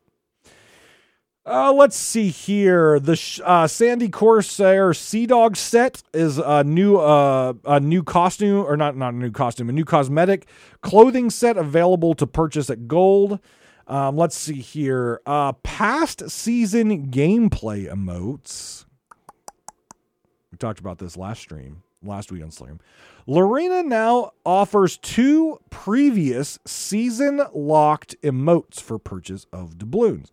Uh, 1.46 1.72
let's 1.72 1.96
see 1.96 2.28
here. 2.28 2.98
The 2.98 3.40
uh, 3.44 3.68
Sandy 3.68 4.08
Corsair 4.08 4.92
Sea 4.92 5.26
Dog 5.26 5.56
set 5.56 6.02
is 6.12 6.38
a 6.38 6.64
new 6.64 6.96
uh, 6.96 7.52
a 7.64 7.78
new 7.78 8.02
costume, 8.02 8.64
or 8.66 8.76
not 8.76 8.96
not 8.96 9.14
a 9.14 9.16
new 9.16 9.30
costume, 9.30 9.68
a 9.68 9.72
new 9.72 9.84
cosmetic 9.84 10.48
clothing 10.80 11.30
set 11.30 11.56
available 11.56 12.14
to 12.14 12.26
purchase 12.26 12.68
at 12.68 12.88
Gold. 12.88 13.38
Um, 13.86 14.16
let's 14.16 14.36
see 14.36 14.60
here. 14.60 15.20
Uh, 15.24 15.52
past 15.52 16.28
season 16.28 17.12
gameplay 17.12 17.88
emotes. 17.88 18.84
We 20.50 20.58
talked 20.58 20.80
about 20.80 20.98
this 20.98 21.16
last 21.16 21.42
stream, 21.42 21.84
last 22.06 22.32
week 22.32 22.42
on 22.42 22.50
Stream. 22.50 22.80
Larinna 23.28 23.84
now 23.84 24.32
offers 24.44 24.98
two 24.98 25.58
previous 25.70 26.58
season 26.64 27.42
locked 27.52 28.14
emotes 28.22 28.80
for 28.80 28.98
purchase 28.98 29.46
of 29.52 29.78
doubloons. 29.78 30.30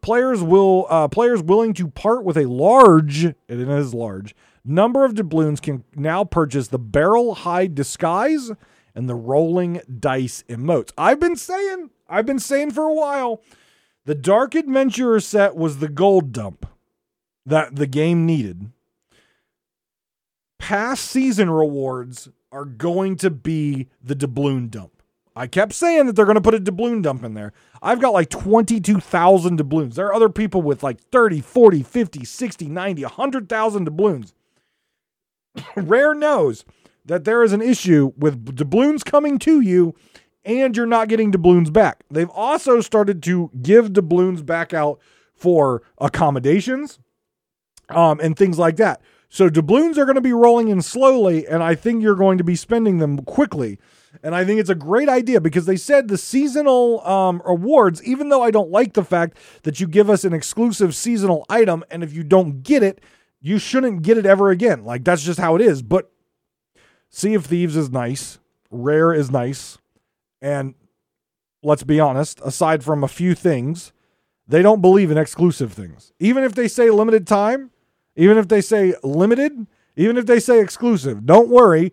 Players 0.00 0.42
will 0.42 0.86
uh, 0.88 1.08
players 1.08 1.42
willing 1.42 1.74
to 1.74 1.88
part 1.88 2.24
with 2.24 2.36
a 2.36 2.48
large, 2.48 3.24
it 3.24 3.36
is 3.48 3.92
large, 3.92 4.34
number 4.64 5.04
of 5.04 5.14
doubloons 5.14 5.60
can 5.60 5.84
now 5.94 6.22
purchase 6.24 6.68
the 6.68 6.78
barrel 6.78 7.34
hide 7.34 7.74
disguise 7.74 8.52
and 8.94 9.08
the 9.08 9.14
rolling 9.14 9.80
dice 9.98 10.44
emotes. 10.48 10.92
I've 10.96 11.18
been 11.18 11.36
saying 11.36 11.90
I've 12.08 12.26
been 12.26 12.38
saying 12.38 12.70
for 12.70 12.84
a 12.84 12.94
while, 12.94 13.42
the 14.04 14.14
Dark 14.14 14.54
Adventurer 14.54 15.20
set 15.20 15.56
was 15.56 15.78
the 15.78 15.88
gold 15.88 16.30
dump 16.30 16.66
that 17.44 17.74
the 17.74 17.86
game 17.86 18.24
needed. 18.24 18.70
Past 20.66 21.04
season 21.04 21.48
rewards 21.48 22.28
are 22.50 22.64
going 22.64 23.14
to 23.18 23.30
be 23.30 23.86
the 24.02 24.16
doubloon 24.16 24.68
dump. 24.68 25.00
I 25.36 25.46
kept 25.46 25.72
saying 25.72 26.06
that 26.06 26.16
they're 26.16 26.24
going 26.24 26.34
to 26.34 26.40
put 26.40 26.54
a 26.54 26.58
doubloon 26.58 27.02
dump 27.02 27.22
in 27.22 27.34
there. 27.34 27.52
I've 27.80 28.00
got 28.00 28.12
like 28.12 28.30
22,000 28.30 29.58
doubloons. 29.58 29.94
There 29.94 30.06
are 30.06 30.12
other 30.12 30.28
people 30.28 30.62
with 30.62 30.82
like 30.82 31.00
30, 31.00 31.40
40, 31.40 31.84
50, 31.84 32.24
60, 32.24 32.66
90, 32.66 33.02
100,000 33.02 33.84
doubloons. 33.84 34.34
Rare 35.76 36.14
knows 36.14 36.64
that 37.04 37.22
there 37.22 37.44
is 37.44 37.52
an 37.52 37.62
issue 37.62 38.10
with 38.18 38.56
doubloons 38.56 39.04
coming 39.04 39.38
to 39.38 39.60
you 39.60 39.94
and 40.44 40.76
you're 40.76 40.84
not 40.84 41.06
getting 41.06 41.30
doubloons 41.30 41.70
back. 41.70 42.02
They've 42.10 42.30
also 42.30 42.80
started 42.80 43.22
to 43.22 43.52
give 43.62 43.92
doubloons 43.92 44.44
back 44.44 44.74
out 44.74 44.98
for 45.32 45.82
accommodations 45.98 46.98
um, 47.88 48.18
and 48.18 48.36
things 48.36 48.58
like 48.58 48.78
that. 48.78 49.00
So 49.28 49.48
doubloons 49.50 49.98
are 49.98 50.04
going 50.04 50.16
to 50.16 50.20
be 50.20 50.32
rolling 50.32 50.68
in 50.68 50.82
slowly, 50.82 51.46
and 51.46 51.62
I 51.62 51.74
think 51.74 52.02
you're 52.02 52.14
going 52.14 52.38
to 52.38 52.44
be 52.44 52.56
spending 52.56 52.98
them 52.98 53.18
quickly. 53.18 53.78
And 54.22 54.34
I 54.34 54.44
think 54.44 54.60
it's 54.60 54.70
a 54.70 54.74
great 54.74 55.08
idea 55.08 55.40
because 55.40 55.66
they 55.66 55.76
said 55.76 56.08
the 56.08 56.16
seasonal 56.16 57.06
um, 57.06 57.42
awards, 57.44 58.02
even 58.04 58.28
though 58.28 58.42
I 58.42 58.50
don't 58.50 58.70
like 58.70 58.94
the 58.94 59.04
fact 59.04 59.36
that 59.64 59.80
you 59.80 59.86
give 59.86 60.08
us 60.08 60.24
an 60.24 60.32
exclusive 60.32 60.94
seasonal 60.94 61.44
item, 61.48 61.84
and 61.90 62.02
if 62.02 62.12
you 62.12 62.22
don't 62.22 62.62
get 62.62 62.82
it, 62.82 63.00
you 63.40 63.58
shouldn't 63.58 64.02
get 64.02 64.16
it 64.16 64.26
ever 64.26 64.50
again. 64.50 64.84
Like 64.84 65.04
that's 65.04 65.22
just 65.22 65.38
how 65.38 65.54
it 65.54 65.60
is. 65.60 65.82
But 65.82 66.10
Sea 67.10 67.34
of 67.34 67.46
Thieves 67.46 67.76
is 67.76 67.90
nice, 67.90 68.38
Rare 68.70 69.12
is 69.12 69.30
nice. 69.30 69.78
And 70.40 70.74
let's 71.62 71.82
be 71.82 72.00
honest, 72.00 72.40
aside 72.44 72.84
from 72.84 73.04
a 73.04 73.08
few 73.08 73.34
things, 73.34 73.92
they 74.46 74.62
don't 74.62 74.80
believe 74.80 75.10
in 75.10 75.18
exclusive 75.18 75.72
things. 75.72 76.12
Even 76.18 76.44
if 76.44 76.54
they 76.54 76.68
say 76.68 76.90
limited 76.90 77.26
time, 77.26 77.70
even 78.16 78.38
if 78.38 78.48
they 78.48 78.60
say 78.60 78.94
limited, 79.02 79.66
even 79.96 80.16
if 80.16 80.26
they 80.26 80.40
say 80.40 80.60
exclusive, 80.60 81.26
don't 81.26 81.48
worry. 81.48 81.92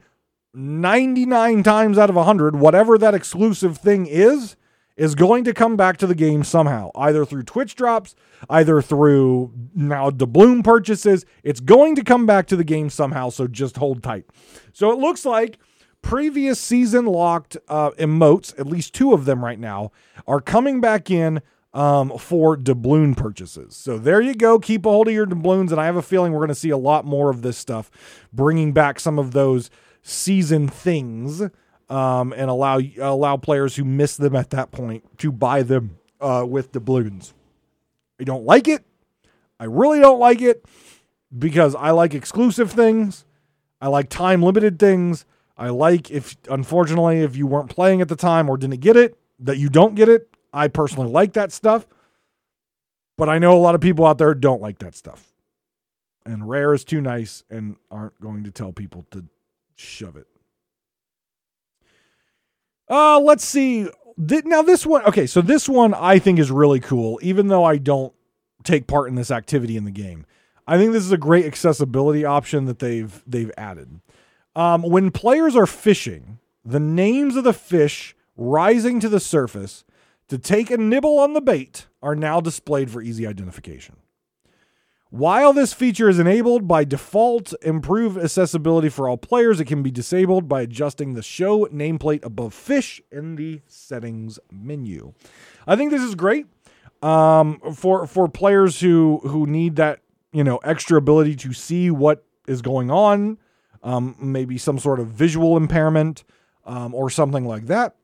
99 0.55 1.63
times 1.63 1.97
out 1.97 2.09
of 2.09 2.15
100, 2.15 2.55
whatever 2.55 2.97
that 2.97 3.15
exclusive 3.15 3.77
thing 3.77 4.05
is, 4.05 4.55
is 4.95 5.15
going 5.15 5.43
to 5.43 5.53
come 5.53 5.75
back 5.75 5.97
to 5.97 6.05
the 6.05 6.13
game 6.13 6.43
somehow, 6.43 6.91
either 6.95 7.25
through 7.25 7.43
Twitch 7.43 7.75
drops, 7.75 8.15
either 8.49 8.81
through 8.81 9.51
now 9.73 10.11
doubloon 10.11 10.63
purchases. 10.63 11.25
It's 11.43 11.59
going 11.59 11.95
to 11.95 12.03
come 12.03 12.25
back 12.25 12.45
to 12.47 12.55
the 12.55 12.63
game 12.63 12.89
somehow, 12.91 13.29
so 13.29 13.47
just 13.47 13.77
hold 13.77 14.03
tight. 14.03 14.25
So 14.71 14.91
it 14.91 14.99
looks 14.99 15.25
like 15.25 15.57
previous 16.03 16.59
season 16.59 17.05
locked 17.05 17.57
uh, 17.67 17.91
emotes, 17.91 18.57
at 18.59 18.67
least 18.67 18.93
two 18.93 19.13
of 19.13 19.25
them 19.25 19.43
right 19.43 19.59
now, 19.59 19.91
are 20.27 20.41
coming 20.41 20.79
back 20.79 21.09
in 21.09 21.41
um, 21.73 22.17
for 22.17 22.55
doubloon 22.55 23.15
purchases. 23.15 23.75
So 23.75 23.97
there 23.97 24.21
you 24.21 24.35
go. 24.35 24.59
Keep 24.59 24.85
a 24.85 24.89
hold 24.89 25.07
of 25.07 25.13
your 25.13 25.25
doubloons, 25.25 25.71
and 25.71 25.81
I 25.81 25.85
have 25.85 25.95
a 25.95 26.01
feeling 26.01 26.31
we're 26.31 26.39
going 26.39 26.49
to 26.49 26.55
see 26.55 26.69
a 26.69 26.77
lot 26.77 27.05
more 27.05 27.29
of 27.29 27.41
this 27.41 27.57
stuff, 27.57 27.89
bringing 28.31 28.73
back 28.73 28.99
some 28.99 29.17
of 29.17 29.31
those 29.31 29.69
season 30.01 30.67
things, 30.67 31.41
um, 31.89 32.33
and 32.33 32.49
allow 32.49 32.79
allow 32.99 33.37
players 33.37 33.75
who 33.75 33.83
miss 33.83 34.17
them 34.17 34.35
at 34.35 34.51
that 34.51 34.71
point 34.71 35.17
to 35.19 35.31
buy 35.31 35.63
them 35.63 35.97
uh, 36.21 36.45
with 36.47 36.71
doubloons. 36.71 37.33
I 38.19 38.23
don't 38.23 38.45
like 38.45 38.67
it. 38.67 38.85
I 39.59 39.65
really 39.65 39.99
don't 39.99 40.19
like 40.19 40.41
it 40.41 40.65
because 41.37 41.75
I 41.75 41.91
like 41.91 42.13
exclusive 42.13 42.71
things. 42.71 43.25
I 43.81 43.87
like 43.87 44.09
time 44.09 44.41
limited 44.41 44.79
things. 44.79 45.25
I 45.57 45.69
like 45.69 46.09
if, 46.09 46.35
unfortunately, 46.49 47.19
if 47.19 47.35
you 47.35 47.47
weren't 47.47 47.69
playing 47.69 48.01
at 48.01 48.07
the 48.07 48.15
time 48.15 48.49
or 48.49 48.57
didn't 48.57 48.79
get 48.79 48.95
it, 48.95 49.17
that 49.39 49.57
you 49.57 49.69
don't 49.69 49.95
get 49.95 50.09
it. 50.09 50.29
I 50.53 50.67
personally 50.67 51.09
like 51.09 51.33
that 51.33 51.51
stuff. 51.51 51.87
But 53.17 53.29
I 53.29 53.39
know 53.39 53.55
a 53.55 53.59
lot 53.59 53.75
of 53.75 53.81
people 53.81 54.05
out 54.05 54.17
there 54.17 54.33
don't 54.33 54.61
like 54.61 54.79
that 54.79 54.95
stuff. 54.95 55.33
And 56.25 56.49
Rare 56.49 56.73
is 56.73 56.83
too 56.83 57.01
nice 57.01 57.43
and 57.49 57.75
aren't 57.91 58.19
going 58.21 58.43
to 58.43 58.51
tell 58.51 58.71
people 58.71 59.05
to 59.11 59.25
shove 59.75 60.15
it. 60.15 60.27
Uh, 62.89 63.19
let's 63.19 63.45
see. 63.45 63.87
Now, 64.17 64.61
this 64.61 64.85
one, 64.85 65.03
okay, 65.05 65.25
so 65.25 65.41
this 65.41 65.67
one 65.67 65.93
I 65.93 66.19
think 66.19 66.39
is 66.39 66.51
really 66.51 66.79
cool, 66.79 67.19
even 67.21 67.47
though 67.47 67.63
I 67.63 67.77
don't 67.77 68.13
take 68.63 68.87
part 68.87 69.09
in 69.09 69.15
this 69.15 69.31
activity 69.31 69.75
in 69.75 69.83
the 69.83 69.91
game. 69.91 70.25
I 70.67 70.77
think 70.77 70.93
this 70.93 71.03
is 71.03 71.11
a 71.11 71.17
great 71.17 71.45
accessibility 71.45 72.23
option 72.23 72.65
that 72.65 72.79
they've 72.79 73.21
they've 73.27 73.51
added. 73.57 73.99
Um, 74.55 74.83
when 74.83 75.11
players 75.11 75.55
are 75.55 75.65
fishing, 75.65 76.39
the 76.63 76.79
names 76.79 77.35
of 77.35 77.43
the 77.43 77.53
fish 77.53 78.15
rising 78.37 78.99
to 79.01 79.09
the 79.09 79.19
surface 79.19 79.83
to 80.27 80.37
take 80.37 80.71
a 80.71 80.77
nibble 80.77 81.19
on 81.19 81.33
the 81.33 81.41
bait 81.41 81.87
are 82.01 82.15
now 82.15 82.41
displayed 82.41 82.89
for 82.89 83.01
easy 83.01 83.27
identification. 83.27 83.97
While 85.09 85.53
this 85.53 85.73
feature 85.73 86.09
is 86.09 86.17
enabled 86.17 86.67
by 86.67 86.85
default, 86.85 87.53
improved 87.61 88.17
accessibility 88.17 88.89
for 88.89 89.07
all 89.07 89.17
players, 89.17 89.59
it 89.59 89.65
can 89.65 89.83
be 89.83 89.91
disabled 89.91 90.49
by 90.49 90.61
adjusting 90.61 91.13
the 91.13 91.21
show 91.21 91.65
nameplate 91.67 92.25
above 92.25 92.53
fish 92.53 92.99
in 93.11 93.35
the 93.35 93.61
settings 93.67 94.39
menu. 94.51 95.13
I 95.67 95.75
think 95.75 95.91
this 95.91 96.01
is 96.01 96.15
great 96.15 96.47
um, 97.03 97.59
for 97.75 98.07
for 98.07 98.27
players 98.27 98.79
who 98.79 99.21
who 99.23 99.45
need 99.45 99.75
that 99.75 99.99
you 100.31 100.43
know 100.43 100.57
extra 100.57 100.97
ability 100.97 101.35
to 101.35 101.53
see 101.53 101.91
what 101.91 102.25
is 102.47 102.63
going 102.63 102.89
on 102.89 103.37
um, 103.83 104.15
maybe 104.19 104.57
some 104.57 104.79
sort 104.79 104.99
of 104.99 105.07
visual 105.07 105.57
impairment 105.57 106.23
um, 106.65 106.95
or 106.95 107.09
something 107.09 107.45
like 107.45 107.67
that. 107.67 107.95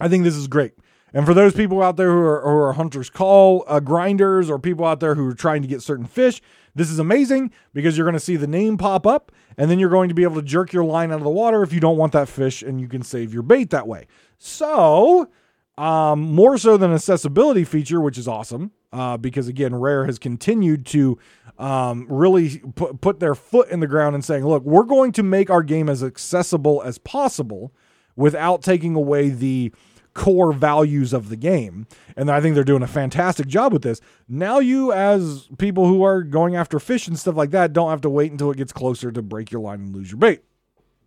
I 0.00 0.08
think 0.08 0.24
this 0.24 0.36
is 0.36 0.46
great. 0.46 0.72
And 1.12 1.26
for 1.26 1.34
those 1.34 1.54
people 1.54 1.82
out 1.82 1.96
there 1.96 2.10
who 2.10 2.18
are, 2.18 2.40
who 2.42 2.48
are 2.48 2.72
Hunter's 2.74 3.10
Call 3.10 3.64
uh, 3.66 3.80
grinders 3.80 4.48
or 4.48 4.58
people 4.58 4.84
out 4.84 5.00
there 5.00 5.14
who 5.14 5.26
are 5.28 5.34
trying 5.34 5.62
to 5.62 5.68
get 5.68 5.82
certain 5.82 6.06
fish, 6.06 6.40
this 6.74 6.90
is 6.90 6.98
amazing 6.98 7.50
because 7.72 7.96
you're 7.96 8.04
going 8.04 8.14
to 8.14 8.20
see 8.20 8.36
the 8.36 8.46
name 8.46 8.78
pop 8.78 9.06
up 9.06 9.32
and 9.56 9.70
then 9.70 9.78
you're 9.78 9.90
going 9.90 10.08
to 10.08 10.14
be 10.14 10.22
able 10.22 10.36
to 10.36 10.42
jerk 10.42 10.72
your 10.72 10.84
line 10.84 11.10
out 11.10 11.18
of 11.18 11.24
the 11.24 11.30
water 11.30 11.62
if 11.62 11.72
you 11.72 11.80
don't 11.80 11.96
want 11.96 12.12
that 12.12 12.28
fish 12.28 12.62
and 12.62 12.80
you 12.80 12.88
can 12.88 13.02
save 13.02 13.34
your 13.34 13.42
bait 13.42 13.70
that 13.70 13.88
way. 13.88 14.06
So, 14.38 15.28
um, 15.76 16.20
more 16.20 16.58
so 16.58 16.76
than 16.76 16.92
accessibility 16.92 17.64
feature, 17.64 18.00
which 18.00 18.18
is 18.18 18.28
awesome 18.28 18.72
uh, 18.92 19.16
because 19.16 19.48
again, 19.48 19.74
Rare 19.74 20.06
has 20.06 20.18
continued 20.18 20.86
to 20.86 21.18
um, 21.58 22.06
really 22.08 22.58
put, 22.74 23.00
put 23.00 23.20
their 23.20 23.34
foot 23.34 23.68
in 23.68 23.80
the 23.80 23.86
ground 23.86 24.14
and 24.14 24.24
saying, 24.24 24.46
look, 24.46 24.64
we're 24.64 24.84
going 24.84 25.12
to 25.12 25.22
make 25.22 25.50
our 25.50 25.62
game 25.62 25.88
as 25.88 26.02
accessible 26.02 26.82
as 26.82 26.98
possible 26.98 27.72
without 28.16 28.62
taking 28.62 28.94
away 28.94 29.28
the 29.28 29.72
core 30.14 30.52
values 30.52 31.12
of 31.12 31.28
the 31.28 31.36
game. 31.36 31.86
And 32.16 32.30
I 32.30 32.40
think 32.40 32.54
they're 32.54 32.64
doing 32.64 32.82
a 32.82 32.88
fantastic 32.88 33.46
job 33.46 33.72
with 33.72 33.82
this. 33.82 34.00
Now, 34.28 34.58
you, 34.58 34.92
as 34.92 35.48
people 35.58 35.86
who 35.86 36.02
are 36.02 36.22
going 36.22 36.56
after 36.56 36.78
fish 36.78 37.08
and 37.08 37.18
stuff 37.18 37.36
like 37.36 37.50
that, 37.50 37.72
don't 37.72 37.90
have 37.90 38.00
to 38.02 38.10
wait 38.10 38.32
until 38.32 38.50
it 38.50 38.56
gets 38.56 38.72
closer 38.72 39.12
to 39.12 39.22
break 39.22 39.50
your 39.50 39.60
line 39.60 39.80
and 39.80 39.94
lose 39.94 40.10
your 40.10 40.18
bait. 40.18 40.42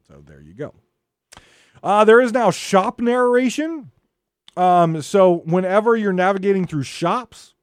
So 0.07 0.23
there 0.25 0.41
you 0.41 0.53
go. 0.53 0.73
Uh, 1.81 2.05
there 2.05 2.21
is 2.21 2.31
now 2.31 2.49
shop 2.51 3.01
narration 3.01 3.91
Um, 4.55 5.01
so 5.01 5.37
whenever 5.45 5.95
you're 5.95 6.13
navigating 6.13 6.67
through 6.67 6.83
shops, 6.83 7.55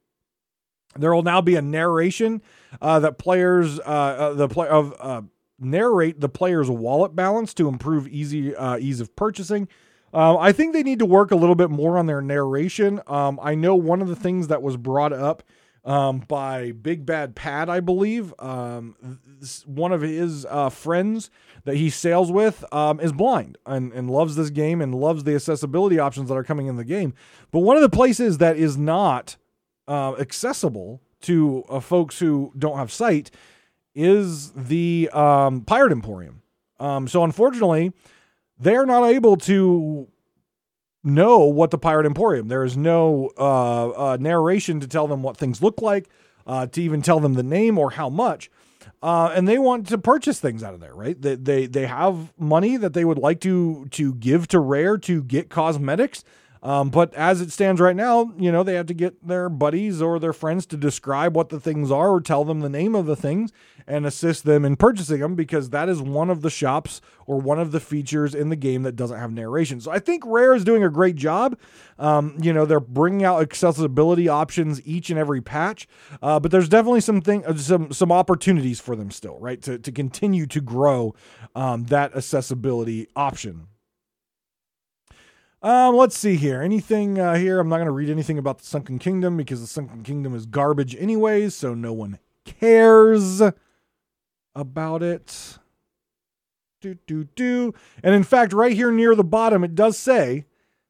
there 0.97 1.15
will 1.15 1.23
now 1.23 1.41
be 1.41 1.57
a 1.57 1.63
narration 1.63 2.43
uh, 2.83 2.99
that 3.01 3.19
players 3.19 3.79
uh, 3.81 3.83
uh, 3.83 4.35
the 4.35 4.49
play 4.49 4.69
of 4.69 4.95
uh, 4.99 5.23
narrate 5.59 6.21
the 6.21 6.29
player's 6.29 6.69
wallet 6.69 7.15
balance 7.15 7.55
to 7.55 7.69
improve 7.69 8.09
easy 8.09 8.55
uh, 8.57 8.77
ease 8.79 9.01
of 9.01 9.15
purchasing. 9.15 9.69
Um, 10.13 10.39
I 10.39 10.53
think 10.53 10.73
they 10.73 10.83
need 10.83 10.99
to 10.99 11.07
work 11.07 11.31
a 11.31 11.37
little 11.37 11.55
bit 11.55 11.71
more 11.71 11.97
on 11.99 12.07
their 12.07 12.21
narration. 12.21 13.01
Um, 13.07 13.39
I 13.43 13.55
know 13.55 13.75
one 13.75 14.03
of 14.03 14.09
the 14.09 14.17
things 14.17 14.49
that 14.49 14.63
was 14.63 14.77
brought 14.77 15.13
up 15.13 15.43
um, 15.85 16.21
by 16.21 16.73
Big 16.73 17.07
Bad 17.07 17.35
Pat, 17.35 17.71
I 17.71 17.81
believe, 17.81 18.35
um, 18.39 19.19
one 19.65 19.93
of 19.93 20.03
his 20.03 20.45
uh, 20.47 20.69
friends 20.69 21.31
that 21.65 21.77
he 21.77 21.91
sails 21.91 22.31
with 22.31 22.65
um, 22.73 23.01
is 23.01 23.13
blind 23.13 23.57
and, 23.65 23.93
and 23.93 24.11
loves 24.11 24.37
this 24.37 24.51
game 24.51 24.81
and 24.81 24.95
loves 24.95 25.25
the 25.25 25.35
accessibility 25.35 25.99
options 25.99 26.29
that 26.29 26.35
are 26.35 26.45
coming 26.45 26.67
in 26.67 26.77
the 26.77 26.85
game. 26.85 27.15
But 27.51 27.61
one 27.61 27.77
of 27.77 27.83
the 27.83 27.89
places 27.89 28.39
that 28.39 28.57
is 28.57 28.77
not 28.77 29.37
uh, 29.89 30.15
accessible 30.17 31.01
to 31.23 31.65
uh, 31.69 31.81
folks 31.81 32.19
who 32.19 32.53
don't 32.59 32.77
have 32.77 32.93
sight 32.93 33.31
is 33.95 34.53
the 34.53 35.09
um, 35.13 35.63
Pirate 35.63 35.93
Emporium. 35.93 36.43
Um, 36.79 37.09
so 37.09 37.25
unfortunately, 37.25 37.93
they're 38.61 38.87
not 38.87 39.05
able 39.05 39.37
to 39.39 40.09
know 41.03 41.39
what 41.41 41.71
the 41.71 41.79
Pirate 41.79 42.07
Emporium. 42.07 42.49
There 42.49 42.65
is 42.65 42.77
no 42.77 43.31
uh, 43.39 43.89
uh, 43.89 44.17
narration 44.21 44.81
to 44.81 44.87
tell 44.87 45.07
them 45.07 45.23
what 45.23 45.37
things 45.37 45.63
look 45.63 45.81
like, 45.81 46.09
uh, 46.47 46.67
to 46.67 46.83
even 46.83 47.03
tell 47.03 47.21
them 47.21 47.35
the 47.35 47.43
name 47.43 47.79
or 47.79 47.91
how 47.93 48.09
much. 48.11 48.51
Uh, 49.03 49.33
and 49.35 49.49
they 49.49 49.59
want 49.59 49.89
to 49.89 49.97
purchase 49.97 50.41
things 50.41 50.63
out 50.63 50.75
of 50.75 50.81
there, 50.81 50.95
right? 50.95 51.21
They, 51.21 51.35
they 51.35 51.67
they 51.67 51.87
have 51.87 52.33
money 52.39 52.77
that 52.77 52.93
they 52.93 53.05
would 53.05 53.19
like 53.19 53.41
to 53.41 53.87
to 53.93 54.15
give 54.15 54.47
to 54.49 54.61
Rare 54.61 54.99
to 54.99 55.23
get 55.23 55.49
cosmetics. 55.49 56.23
Um, 56.63 56.91
but 56.91 57.15
as 57.15 57.41
it 57.41 57.51
stands 57.51 57.81
right 57.81 57.97
now, 57.97 58.33
you 58.39 58.53
know, 58.53 58.63
they 58.63 58.75
have 58.75 58.87
to 58.87 58.95
get 58.95 59.27
their 59.27 59.49
buddies 59.49 60.03
or 60.03 60.19
their 60.19 60.35
friends 60.35 60.67
to 60.67 60.77
describe 60.77 61.35
what 61.35 61.49
the 61.49 61.61
things 61.61 61.91
are 61.91 62.11
or 62.11 62.21
tell 62.21 62.45
them 62.45 62.61
the 62.61 62.69
name 62.69 62.95
of 62.95 63.07
the 63.07 63.17
things 63.17 63.51
and 63.87 64.05
assist 64.05 64.45
them 64.45 64.65
in 64.65 64.77
purchasing 64.77 65.21
them 65.21 65.35
because 65.35 65.71
that 65.71 65.89
is 65.89 66.03
one 66.03 66.29
of 66.29 66.43
the 66.43 66.51
shops 66.51 67.01
or 67.27 67.41
one 67.41 67.59
of 67.59 67.73
the 67.73 67.81
features 67.81 68.35
in 68.35 68.51
the 68.51 68.57
game 68.57 68.83
that 68.83 68.95
doesn't 68.95 69.19
have 69.19 69.33
narration. 69.33 69.81
So 69.81 69.91
I 69.91 69.99
think 69.99 70.23
Rare 70.27 70.55
is 70.55 70.63
doing 70.63 70.85
a 70.85 70.91
great 70.91 71.17
job. 71.17 71.59
Um, 71.99 72.37
you 72.41 72.53
know, 72.53 72.67
they're 72.67 72.79
bringing 72.79 73.25
out 73.25 73.41
accessibility 73.41 74.29
options 74.29 74.85
each 74.87 75.09
and 75.09 75.19
every 75.19 75.41
patch, 75.41 75.89
uh, 76.23 76.41
but 76.41 76.51
there's 76.51 76.69
definitely 76.69 77.01
some 77.01 77.21
thing, 77.21 77.45
uh, 77.47 77.57
some 77.57 77.93
some 77.93 78.13
opportunities 78.13 78.81
for 78.81 78.97
them 78.97 79.11
still, 79.11 79.39
right, 79.39 79.61
to 79.63 79.79
to 79.79 79.93
continue 79.93 80.47
to 80.47 80.61
grow 80.61 81.15
um, 81.55 81.85
that 81.85 82.15
accessibility 82.15 83.09
option. 83.17 83.67
Um, 85.63 85.95
let's 85.95 86.17
see 86.17 86.37
here. 86.37 86.63
Anything 86.63 87.19
uh, 87.21 87.35
here? 87.35 87.61
I'm 87.61 87.69
not 87.69 87.77
going 87.77 87.87
to 87.87 87.93
read 87.93 88.09
anything 88.09 88.39
about 88.39 88.59
the 88.59 88.65
Sunken 88.65 88.99
Kingdom 88.99 89.37
because 89.37 89.61
the 89.61 89.67
Sunken 89.67 90.03
Kingdom 90.03 90.35
is 90.35 90.47
garbage, 90.47 90.97
anyways. 90.97 91.55
So 91.55 91.75
no 91.75 91.93
one 91.93 92.19
cares 92.47 93.43
about 94.55 95.03
it. 95.03 95.59
Do 96.81 96.97
do 97.07 97.25
do. 97.25 97.75
And 98.03 98.15
in 98.15 98.23
fact, 98.23 98.55
right 98.55 98.73
here 98.73 98.91
near 98.91 99.15
the 99.15 99.23
bottom, 99.23 99.63
it 99.63 99.75
does 99.75 99.99
say 99.99 100.47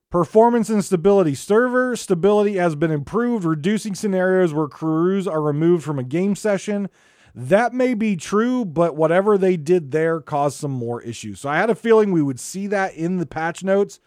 performance 0.08 0.70
and 0.70 0.84
stability. 0.84 1.34
Server 1.34 1.96
stability 1.96 2.54
has 2.54 2.76
been 2.76 2.92
improved, 2.92 3.44
reducing 3.44 3.96
scenarios 3.96 4.54
where 4.54 4.68
crews 4.68 5.26
are 5.26 5.42
removed 5.42 5.82
from 5.82 5.98
a 5.98 6.04
game 6.04 6.36
session. 6.36 6.88
That 7.34 7.72
may 7.72 7.94
be 7.94 8.14
true, 8.14 8.64
but 8.64 8.94
whatever 8.94 9.36
they 9.36 9.56
did 9.56 9.90
there 9.90 10.20
caused 10.20 10.58
some 10.58 10.70
more 10.70 11.02
issues. 11.02 11.40
So 11.40 11.48
I 11.48 11.56
had 11.56 11.70
a 11.70 11.74
feeling 11.74 12.12
we 12.12 12.22
would 12.22 12.40
see 12.40 12.68
that 12.68 12.94
in 12.94 13.18
the 13.18 13.26
patch 13.26 13.64
notes 13.64 13.98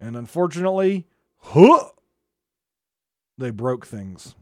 and 0.00 0.16
unfortunately, 0.16 1.06
huh, 1.38 1.90
they 3.38 3.50
broke 3.50 3.86
things. 3.86 4.34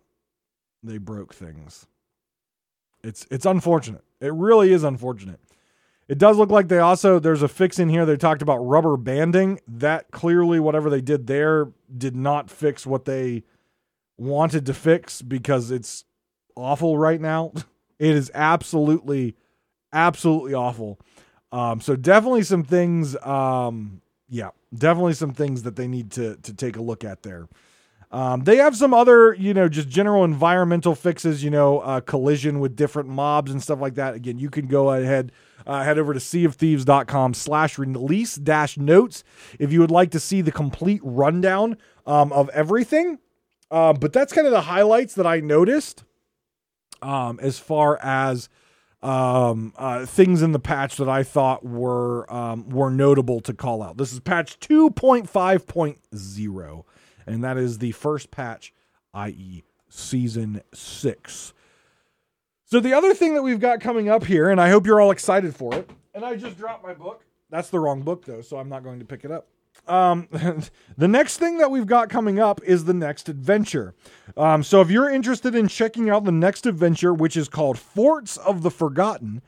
They 0.82 0.98
broke 0.98 1.34
things. 1.34 1.86
It's 3.02 3.26
it's 3.30 3.46
unfortunate. 3.46 4.04
It 4.20 4.32
really 4.32 4.72
is 4.72 4.84
unfortunate. 4.84 5.40
It 6.06 6.18
does 6.18 6.36
look 6.36 6.50
like 6.50 6.68
they 6.68 6.78
also 6.78 7.18
there's 7.18 7.42
a 7.42 7.48
fix 7.48 7.78
in 7.78 7.88
here 7.88 8.04
they 8.04 8.16
talked 8.16 8.42
about 8.42 8.58
rubber 8.58 8.96
banding. 8.96 9.60
That 9.66 10.10
clearly 10.10 10.60
whatever 10.60 10.90
they 10.90 11.00
did 11.00 11.26
there 11.26 11.68
did 11.96 12.14
not 12.14 12.50
fix 12.50 12.86
what 12.86 13.04
they 13.04 13.44
wanted 14.18 14.66
to 14.66 14.74
fix 14.74 15.22
because 15.22 15.70
it's 15.70 16.04
awful 16.56 16.98
right 16.98 17.20
now. 17.20 17.52
It 17.96 18.16
is 18.16 18.28
absolutely 18.34 19.36
absolutely 19.92 20.52
awful. 20.52 20.98
Um, 21.52 21.80
so 21.80 21.94
definitely 21.94 22.42
some 22.42 22.64
things 22.64 23.14
um, 23.24 24.02
yeah, 24.28 24.50
definitely 24.74 25.14
some 25.14 25.32
things 25.32 25.62
that 25.62 25.76
they 25.76 25.88
need 25.88 26.10
to 26.12 26.36
to 26.36 26.54
take 26.54 26.76
a 26.76 26.82
look 26.82 27.04
at 27.04 27.22
there. 27.22 27.48
Um, 28.14 28.44
they 28.44 28.58
have 28.58 28.76
some 28.76 28.94
other, 28.94 29.34
you 29.34 29.52
know, 29.52 29.68
just 29.68 29.88
general 29.88 30.22
environmental 30.22 30.94
fixes, 30.94 31.42
you 31.42 31.50
know, 31.50 31.80
uh, 31.80 32.00
collision 32.00 32.60
with 32.60 32.76
different 32.76 33.08
mobs 33.08 33.50
and 33.50 33.60
stuff 33.60 33.80
like 33.80 33.96
that. 33.96 34.14
Again, 34.14 34.38
you 34.38 34.50
can 34.50 34.68
go 34.68 34.92
ahead, 34.92 35.32
uh, 35.66 35.82
head 35.82 35.98
over 35.98 36.14
to 36.14 36.20
seaofthieves.com 36.20 37.34
slash 37.34 37.76
release 37.76 38.36
dash 38.36 38.78
notes 38.78 39.24
if 39.58 39.72
you 39.72 39.80
would 39.80 39.90
like 39.90 40.12
to 40.12 40.20
see 40.20 40.42
the 40.42 40.52
complete 40.52 41.00
rundown 41.02 41.76
um, 42.06 42.32
of 42.32 42.48
everything. 42.50 43.18
Uh, 43.68 43.92
but 43.92 44.12
that's 44.12 44.32
kind 44.32 44.46
of 44.46 44.52
the 44.52 44.60
highlights 44.60 45.14
that 45.14 45.26
I 45.26 45.40
noticed 45.40 46.04
um, 47.02 47.40
as 47.42 47.58
far 47.58 47.98
as 48.00 48.48
um, 49.04 49.72
uh, 49.76 50.06
things 50.06 50.42
in 50.42 50.52
the 50.52 50.58
patch 50.58 50.96
that 50.96 51.08
I 51.08 51.22
thought 51.22 51.64
were 51.64 52.32
um, 52.32 52.70
were 52.70 52.90
notable 52.90 53.40
to 53.40 53.52
call 53.52 53.82
out. 53.82 53.98
This 53.98 54.12
is 54.12 54.20
patch 54.20 54.58
2.5.0, 54.60 56.84
and 57.26 57.44
that 57.44 57.58
is 57.58 57.78
the 57.78 57.92
first 57.92 58.30
patch, 58.30 58.72
i.e., 59.12 59.64
season 59.90 60.62
six. 60.72 61.52
So 62.64 62.80
the 62.80 62.94
other 62.94 63.12
thing 63.12 63.34
that 63.34 63.42
we've 63.42 63.60
got 63.60 63.80
coming 63.80 64.08
up 64.08 64.24
here, 64.24 64.50
and 64.50 64.60
I 64.60 64.70
hope 64.70 64.86
you're 64.86 65.00
all 65.00 65.10
excited 65.10 65.54
for 65.54 65.74
it. 65.74 65.90
And 66.14 66.24
I 66.24 66.36
just 66.36 66.56
dropped 66.56 66.82
my 66.82 66.94
book. 66.94 67.22
That's 67.50 67.68
the 67.68 67.78
wrong 67.78 68.00
book 68.00 68.24
though, 68.24 68.40
so 68.40 68.56
I'm 68.56 68.70
not 68.70 68.82
going 68.82 69.00
to 69.00 69.04
pick 69.04 69.24
it 69.24 69.30
up. 69.30 69.48
Um, 69.86 70.28
the 70.96 71.08
next 71.08 71.38
thing 71.38 71.58
that 71.58 71.70
we've 71.70 71.86
got 71.86 72.08
coming 72.08 72.38
up 72.38 72.60
is 72.64 72.84
the 72.84 72.94
next 72.94 73.28
adventure. 73.28 73.94
Um, 74.36 74.62
so 74.62 74.80
if 74.80 74.90
you're 74.90 75.10
interested 75.10 75.54
in 75.54 75.68
checking 75.68 76.10
out 76.10 76.24
the 76.24 76.32
next 76.32 76.66
adventure, 76.66 77.12
which 77.12 77.36
is 77.36 77.48
called 77.48 77.78
Forts 77.78 78.36
of 78.36 78.62
the 78.62 78.70
Forgotten, 78.70 79.42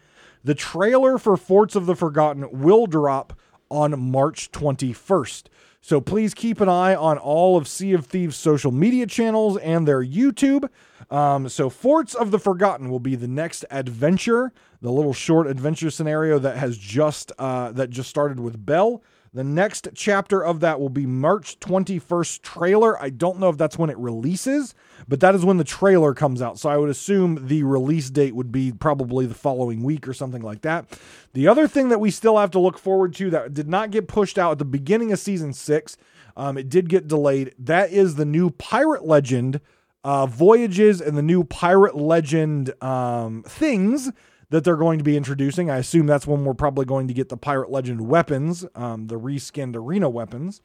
the 0.44 0.54
trailer 0.54 1.18
for 1.18 1.36
Forts 1.36 1.74
of 1.74 1.86
the 1.86 1.96
Forgotten 1.96 2.60
will 2.60 2.86
drop 2.86 3.32
on 3.70 3.98
March 4.10 4.52
21st. 4.52 5.44
So 5.80 6.00
please 6.00 6.34
keep 6.34 6.60
an 6.60 6.68
eye 6.68 6.94
on 6.96 7.16
all 7.16 7.56
of 7.56 7.68
Sea 7.68 7.92
of 7.92 8.06
Thieves' 8.06 8.36
social 8.36 8.72
media 8.72 9.06
channels 9.06 9.56
and 9.58 9.86
their 9.86 10.04
YouTube. 10.04 10.68
Um, 11.10 11.48
so 11.48 11.70
Forts 11.70 12.14
of 12.14 12.32
the 12.32 12.40
Forgotten 12.40 12.90
will 12.90 13.00
be 13.00 13.14
the 13.14 13.28
next 13.28 13.64
adventure, 13.70 14.52
the 14.80 14.90
little 14.90 15.12
short 15.12 15.46
adventure 15.46 15.90
scenario 15.90 16.40
that 16.40 16.56
has 16.56 16.76
just 16.76 17.30
uh, 17.38 17.70
that 17.72 17.90
just 17.90 18.10
started 18.10 18.40
with 18.40 18.64
Belle. 18.66 19.02
The 19.32 19.44
next 19.44 19.88
chapter 19.94 20.42
of 20.42 20.60
that 20.60 20.80
will 20.80 20.88
be 20.88 21.06
March 21.06 21.60
21st 21.60 22.42
trailer. 22.42 23.00
I 23.00 23.10
don't 23.10 23.38
know 23.38 23.48
if 23.48 23.58
that's 23.58 23.78
when 23.78 23.90
it 23.90 23.98
releases, 23.98 24.74
but 25.08 25.20
that 25.20 25.34
is 25.34 25.44
when 25.44 25.56
the 25.56 25.64
trailer 25.64 26.14
comes 26.14 26.40
out. 26.40 26.58
So 26.58 26.70
I 26.70 26.76
would 26.76 26.88
assume 26.88 27.46
the 27.46 27.62
release 27.62 28.10
date 28.10 28.34
would 28.34 28.50
be 28.50 28.72
probably 28.72 29.26
the 29.26 29.34
following 29.34 29.82
week 29.82 30.08
or 30.08 30.14
something 30.14 30.42
like 30.42 30.62
that. 30.62 30.86
The 31.34 31.48
other 31.48 31.68
thing 31.68 31.88
that 31.90 32.00
we 32.00 32.10
still 32.10 32.38
have 32.38 32.50
to 32.52 32.58
look 32.58 32.78
forward 32.78 33.14
to 33.16 33.30
that 33.30 33.54
did 33.54 33.68
not 33.68 33.90
get 33.90 34.08
pushed 34.08 34.38
out 34.38 34.52
at 34.52 34.58
the 34.58 34.64
beginning 34.64 35.12
of 35.12 35.18
season 35.18 35.52
six, 35.52 35.96
um, 36.36 36.56
it 36.56 36.68
did 36.68 36.88
get 36.88 37.08
delayed. 37.08 37.54
That 37.58 37.90
is 37.90 38.14
the 38.14 38.24
new 38.24 38.50
Pirate 38.50 39.04
Legend 39.04 39.60
uh, 40.04 40.26
voyages 40.26 41.00
and 41.00 41.16
the 41.16 41.22
new 41.22 41.42
Pirate 41.44 41.96
Legend 41.96 42.72
um, 42.82 43.42
things 43.42 44.12
that 44.50 44.64
they're 44.64 44.76
going 44.76 44.98
to 44.98 45.04
be 45.04 45.16
introducing. 45.16 45.70
I 45.70 45.78
assume 45.78 46.06
that's 46.06 46.26
when 46.26 46.44
we're 46.44 46.54
probably 46.54 46.84
going 46.84 47.08
to 47.08 47.14
get 47.14 47.28
the 47.28 47.36
Pirate 47.36 47.70
Legend 47.70 48.08
weapons, 48.08 48.64
um, 48.74 49.08
the 49.08 49.18
reskinned 49.18 49.76
arena 49.76 50.08
weapons. 50.08 50.60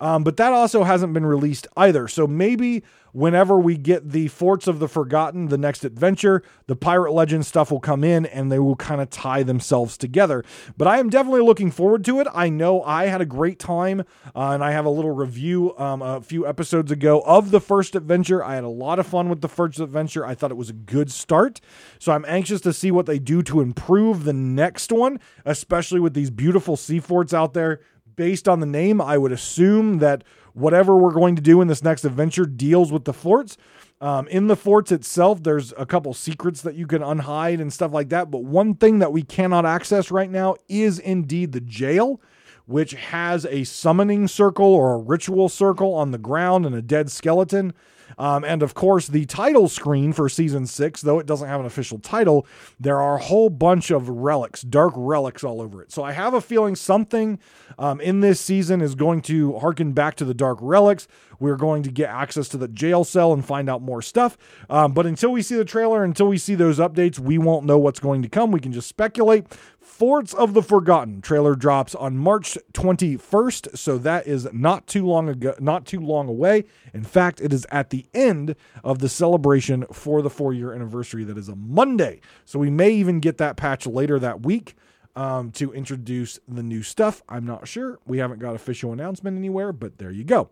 Um, 0.00 0.24
but 0.24 0.36
that 0.36 0.52
also 0.52 0.84
hasn't 0.84 1.12
been 1.12 1.26
released 1.26 1.66
either. 1.76 2.08
So 2.08 2.26
maybe 2.26 2.82
whenever 3.12 3.58
we 3.58 3.76
get 3.76 4.10
the 4.10 4.28
Forts 4.28 4.66
of 4.66 4.78
the 4.78 4.88
Forgotten, 4.88 5.48
the 5.48 5.58
next 5.58 5.84
adventure, 5.84 6.42
the 6.66 6.76
Pirate 6.76 7.12
Legend 7.12 7.44
stuff 7.44 7.70
will 7.70 7.80
come 7.80 8.04
in 8.04 8.26
and 8.26 8.52
they 8.52 8.58
will 8.58 8.76
kind 8.76 9.00
of 9.00 9.10
tie 9.10 9.42
themselves 9.42 9.96
together. 9.96 10.44
But 10.76 10.88
I 10.88 10.98
am 10.98 11.10
definitely 11.10 11.40
looking 11.40 11.70
forward 11.70 12.04
to 12.04 12.20
it. 12.20 12.28
I 12.32 12.48
know 12.48 12.82
I 12.82 13.06
had 13.06 13.20
a 13.20 13.26
great 13.26 13.58
time 13.58 14.00
uh, 14.36 14.50
and 14.50 14.62
I 14.62 14.72
have 14.72 14.84
a 14.84 14.90
little 14.90 15.10
review 15.10 15.76
um, 15.78 16.02
a 16.02 16.20
few 16.20 16.46
episodes 16.46 16.92
ago 16.92 17.20
of 17.22 17.50
the 17.50 17.60
first 17.60 17.96
adventure. 17.96 18.44
I 18.44 18.54
had 18.54 18.64
a 18.64 18.68
lot 18.68 18.98
of 18.98 19.06
fun 19.06 19.28
with 19.28 19.40
the 19.40 19.48
first 19.48 19.80
adventure. 19.80 20.24
I 20.24 20.34
thought 20.34 20.50
it 20.50 20.56
was 20.56 20.70
a 20.70 20.74
good 20.74 21.10
start. 21.10 21.60
So 21.98 22.12
I'm 22.12 22.24
anxious 22.28 22.60
to 22.62 22.72
see 22.72 22.90
what 22.90 23.06
they 23.06 23.18
do 23.18 23.42
to 23.44 23.60
improve 23.60 24.24
the 24.24 24.32
next 24.32 24.92
one, 24.92 25.18
especially 25.44 26.00
with 26.00 26.14
these 26.14 26.30
beautiful 26.30 26.76
sea 26.76 27.00
forts 27.00 27.34
out 27.34 27.54
there 27.54 27.80
based 28.18 28.48
on 28.48 28.58
the 28.58 28.66
name, 28.66 29.00
I 29.00 29.16
would 29.16 29.30
assume 29.30 30.00
that 30.00 30.24
whatever 30.52 30.96
we're 30.96 31.12
going 31.12 31.36
to 31.36 31.42
do 31.42 31.60
in 31.60 31.68
this 31.68 31.84
next 31.84 32.04
adventure 32.04 32.46
deals 32.46 32.90
with 32.90 33.04
the 33.04 33.12
forts. 33.12 33.56
Um, 34.00 34.26
in 34.26 34.48
the 34.48 34.56
forts 34.56 34.90
itself, 34.90 35.44
there's 35.44 35.72
a 35.78 35.86
couple 35.86 36.12
secrets 36.14 36.60
that 36.62 36.74
you 36.74 36.88
can 36.88 37.00
unhide 37.00 37.60
and 37.60 37.72
stuff 37.72 37.92
like 37.92 38.08
that. 38.08 38.28
But 38.28 38.42
one 38.42 38.74
thing 38.74 38.98
that 38.98 39.12
we 39.12 39.22
cannot 39.22 39.64
access 39.64 40.10
right 40.10 40.28
now 40.30 40.56
is 40.68 40.98
indeed 40.98 41.52
the 41.52 41.60
jail, 41.60 42.20
which 42.68 42.92
has 42.92 43.46
a 43.46 43.64
summoning 43.64 44.28
circle 44.28 44.66
or 44.66 44.92
a 44.92 44.98
ritual 44.98 45.48
circle 45.48 45.94
on 45.94 46.10
the 46.10 46.18
ground 46.18 46.66
and 46.66 46.74
a 46.74 46.82
dead 46.82 47.10
skeleton. 47.10 47.72
Um, 48.18 48.44
and 48.44 48.62
of 48.62 48.74
course, 48.74 49.06
the 49.06 49.24
title 49.24 49.68
screen 49.68 50.12
for 50.12 50.28
season 50.28 50.66
six, 50.66 51.00
though 51.00 51.18
it 51.18 51.26
doesn't 51.26 51.48
have 51.48 51.60
an 51.60 51.66
official 51.66 51.98
title, 51.98 52.46
there 52.78 53.00
are 53.00 53.16
a 53.16 53.22
whole 53.22 53.48
bunch 53.48 53.90
of 53.90 54.08
relics, 54.08 54.62
dark 54.62 54.92
relics 54.96 55.44
all 55.44 55.62
over 55.62 55.82
it. 55.82 55.92
So 55.92 56.02
I 56.02 56.12
have 56.12 56.34
a 56.34 56.40
feeling 56.42 56.76
something 56.76 57.38
um, 57.78 58.02
in 58.02 58.20
this 58.20 58.38
season 58.38 58.82
is 58.82 58.94
going 58.94 59.22
to 59.22 59.58
harken 59.58 59.92
back 59.92 60.16
to 60.16 60.26
the 60.26 60.34
dark 60.34 60.58
relics. 60.60 61.08
We're 61.40 61.56
going 61.56 61.82
to 61.84 61.90
get 61.90 62.10
access 62.10 62.48
to 62.48 62.58
the 62.58 62.68
jail 62.68 63.04
cell 63.04 63.32
and 63.32 63.44
find 63.44 63.70
out 63.70 63.80
more 63.80 64.02
stuff. 64.02 64.36
Um, 64.68 64.92
but 64.92 65.06
until 65.06 65.30
we 65.30 65.40
see 65.40 65.56
the 65.56 65.64
trailer, 65.64 66.04
until 66.04 66.26
we 66.26 66.36
see 66.36 66.54
those 66.54 66.78
updates, 66.78 67.18
we 67.18 67.38
won't 67.38 67.64
know 67.64 67.78
what's 67.78 68.00
going 68.00 68.22
to 68.22 68.28
come. 68.28 68.50
We 68.50 68.60
can 68.60 68.72
just 68.72 68.88
speculate. 68.88 69.46
Forts 69.88 70.34
of 70.34 70.52
the 70.54 70.62
Forgotten 70.62 71.22
trailer 71.22 71.56
drops 71.56 71.94
on 71.94 72.18
March 72.18 72.58
21st, 72.74 73.76
so 73.76 73.96
that 73.98 74.26
is 74.26 74.46
not 74.52 74.86
too 74.86 75.06
long 75.06 75.28
ago, 75.30 75.54
not 75.58 75.86
too 75.86 75.98
long 75.98 76.28
away. 76.28 76.66
In 76.92 77.02
fact, 77.02 77.40
it 77.40 77.52
is 77.52 77.66
at 77.72 77.90
the 77.90 78.06
end 78.12 78.54
of 78.84 78.98
the 78.98 79.08
celebration 79.08 79.86
for 79.90 80.20
the 80.20 80.28
4-year 80.28 80.74
anniversary 80.74 81.24
that 81.24 81.38
is 81.38 81.48
a 81.48 81.56
Monday. 81.56 82.20
So 82.44 82.58
we 82.58 82.70
may 82.70 82.90
even 82.90 83.18
get 83.18 83.38
that 83.38 83.56
patch 83.56 83.86
later 83.86 84.18
that 84.20 84.42
week 84.42 84.76
um, 85.16 85.50
to 85.52 85.72
introduce 85.72 86.38
the 86.46 86.62
new 86.62 86.82
stuff. 86.82 87.22
I'm 87.28 87.46
not 87.46 87.66
sure. 87.66 87.98
We 88.06 88.18
haven't 88.18 88.38
got 88.40 88.54
official 88.54 88.92
announcement 88.92 89.38
anywhere, 89.38 89.72
but 89.72 89.98
there 89.98 90.12
you 90.12 90.22
go. 90.22 90.50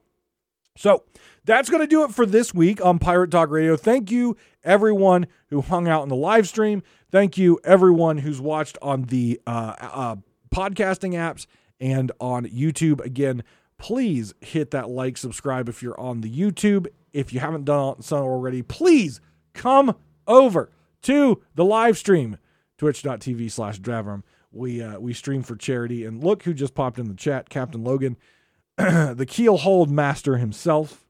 So 0.76 1.04
that's 1.44 1.70
going 1.70 1.82
to 1.82 1.86
do 1.86 2.04
it 2.04 2.12
for 2.12 2.26
this 2.26 2.54
week 2.54 2.84
on 2.84 2.98
Pirate 2.98 3.30
Talk 3.30 3.50
Radio. 3.50 3.76
Thank 3.76 4.10
you, 4.10 4.36
everyone 4.64 5.26
who 5.48 5.62
hung 5.62 5.88
out 5.88 6.02
in 6.02 6.08
the 6.08 6.16
live 6.16 6.48
stream. 6.48 6.82
Thank 7.16 7.38
you, 7.38 7.58
everyone 7.64 8.18
who's 8.18 8.42
watched 8.42 8.76
on 8.82 9.04
the 9.04 9.40
uh, 9.46 9.72
uh, 9.80 10.16
podcasting 10.54 11.12
apps 11.12 11.46
and 11.80 12.12
on 12.20 12.44
YouTube. 12.44 13.00
Again, 13.00 13.42
please 13.78 14.34
hit 14.42 14.72
that 14.72 14.90
like, 14.90 15.16
subscribe 15.16 15.66
if 15.70 15.82
you're 15.82 15.98
on 15.98 16.20
the 16.20 16.30
YouTube. 16.30 16.88
If 17.14 17.32
you 17.32 17.40
haven't 17.40 17.64
done 17.64 18.02
so 18.02 18.18
already, 18.18 18.60
please 18.60 19.22
come 19.54 19.96
over 20.26 20.70
to 21.04 21.42
the 21.54 21.64
live 21.64 21.96
stream, 21.96 22.36
twitch.tv 22.76 23.50
slash 23.50 23.80
Davrim. 23.80 24.22
We, 24.52 24.82
uh, 24.82 24.98
we 24.98 25.14
stream 25.14 25.42
for 25.42 25.56
charity. 25.56 26.04
And 26.04 26.22
look 26.22 26.42
who 26.42 26.52
just 26.52 26.74
popped 26.74 26.98
in 26.98 27.08
the 27.08 27.14
chat, 27.14 27.48
Captain 27.48 27.82
Logan. 27.82 28.18
the 28.76 29.24
keelhaul 29.26 29.88
master 29.88 30.36
himself. 30.36 31.06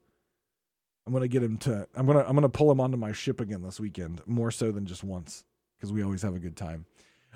I'm 1.05 1.11
gonna 1.11 1.27
get 1.27 1.43
him 1.43 1.57
to. 1.57 1.85
I'm 1.95 2.05
gonna. 2.05 2.23
I'm 2.25 2.35
gonna 2.35 2.47
pull 2.47 2.71
him 2.71 2.79
onto 2.79 2.95
my 2.95 3.11
ship 3.11 3.41
again 3.41 3.61
this 3.61 3.77
weekend, 3.77 4.21
more 4.25 4.51
so 4.51 4.71
than 4.73 4.85
just 4.85 5.05
once, 5.05 5.45
because 5.77 5.93
we 5.93 6.03
always 6.03 6.21
have 6.21 6.35
a 6.35 6.39
good 6.39 6.57
time. 6.57 6.85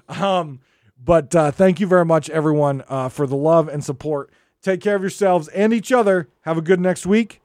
Um, 0.09 0.59
but 1.03 1.33
uh, 1.35 1.51
thank 1.51 1.79
you 1.79 1.87
very 1.87 2.05
much, 2.05 2.29
everyone, 2.29 2.83
uh, 2.89 3.09
for 3.09 3.25
the 3.25 3.35
love 3.35 3.67
and 3.67 3.83
support. 3.83 4.31
Take 4.61 4.81
care 4.81 4.95
of 4.95 5.01
yourselves 5.01 5.47
and 5.49 5.73
each 5.73 5.91
other. 5.91 6.27
Have 6.41 6.57
a 6.57 6.61
good 6.61 6.79
next 6.79 7.05
week, 7.05 7.41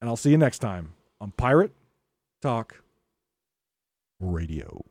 and 0.00 0.08
I'll 0.08 0.16
see 0.16 0.30
you 0.30 0.38
next 0.38 0.58
time 0.58 0.94
on 1.20 1.32
Pirate 1.32 1.72
Talk 2.40 2.82
Radio. 4.18 4.86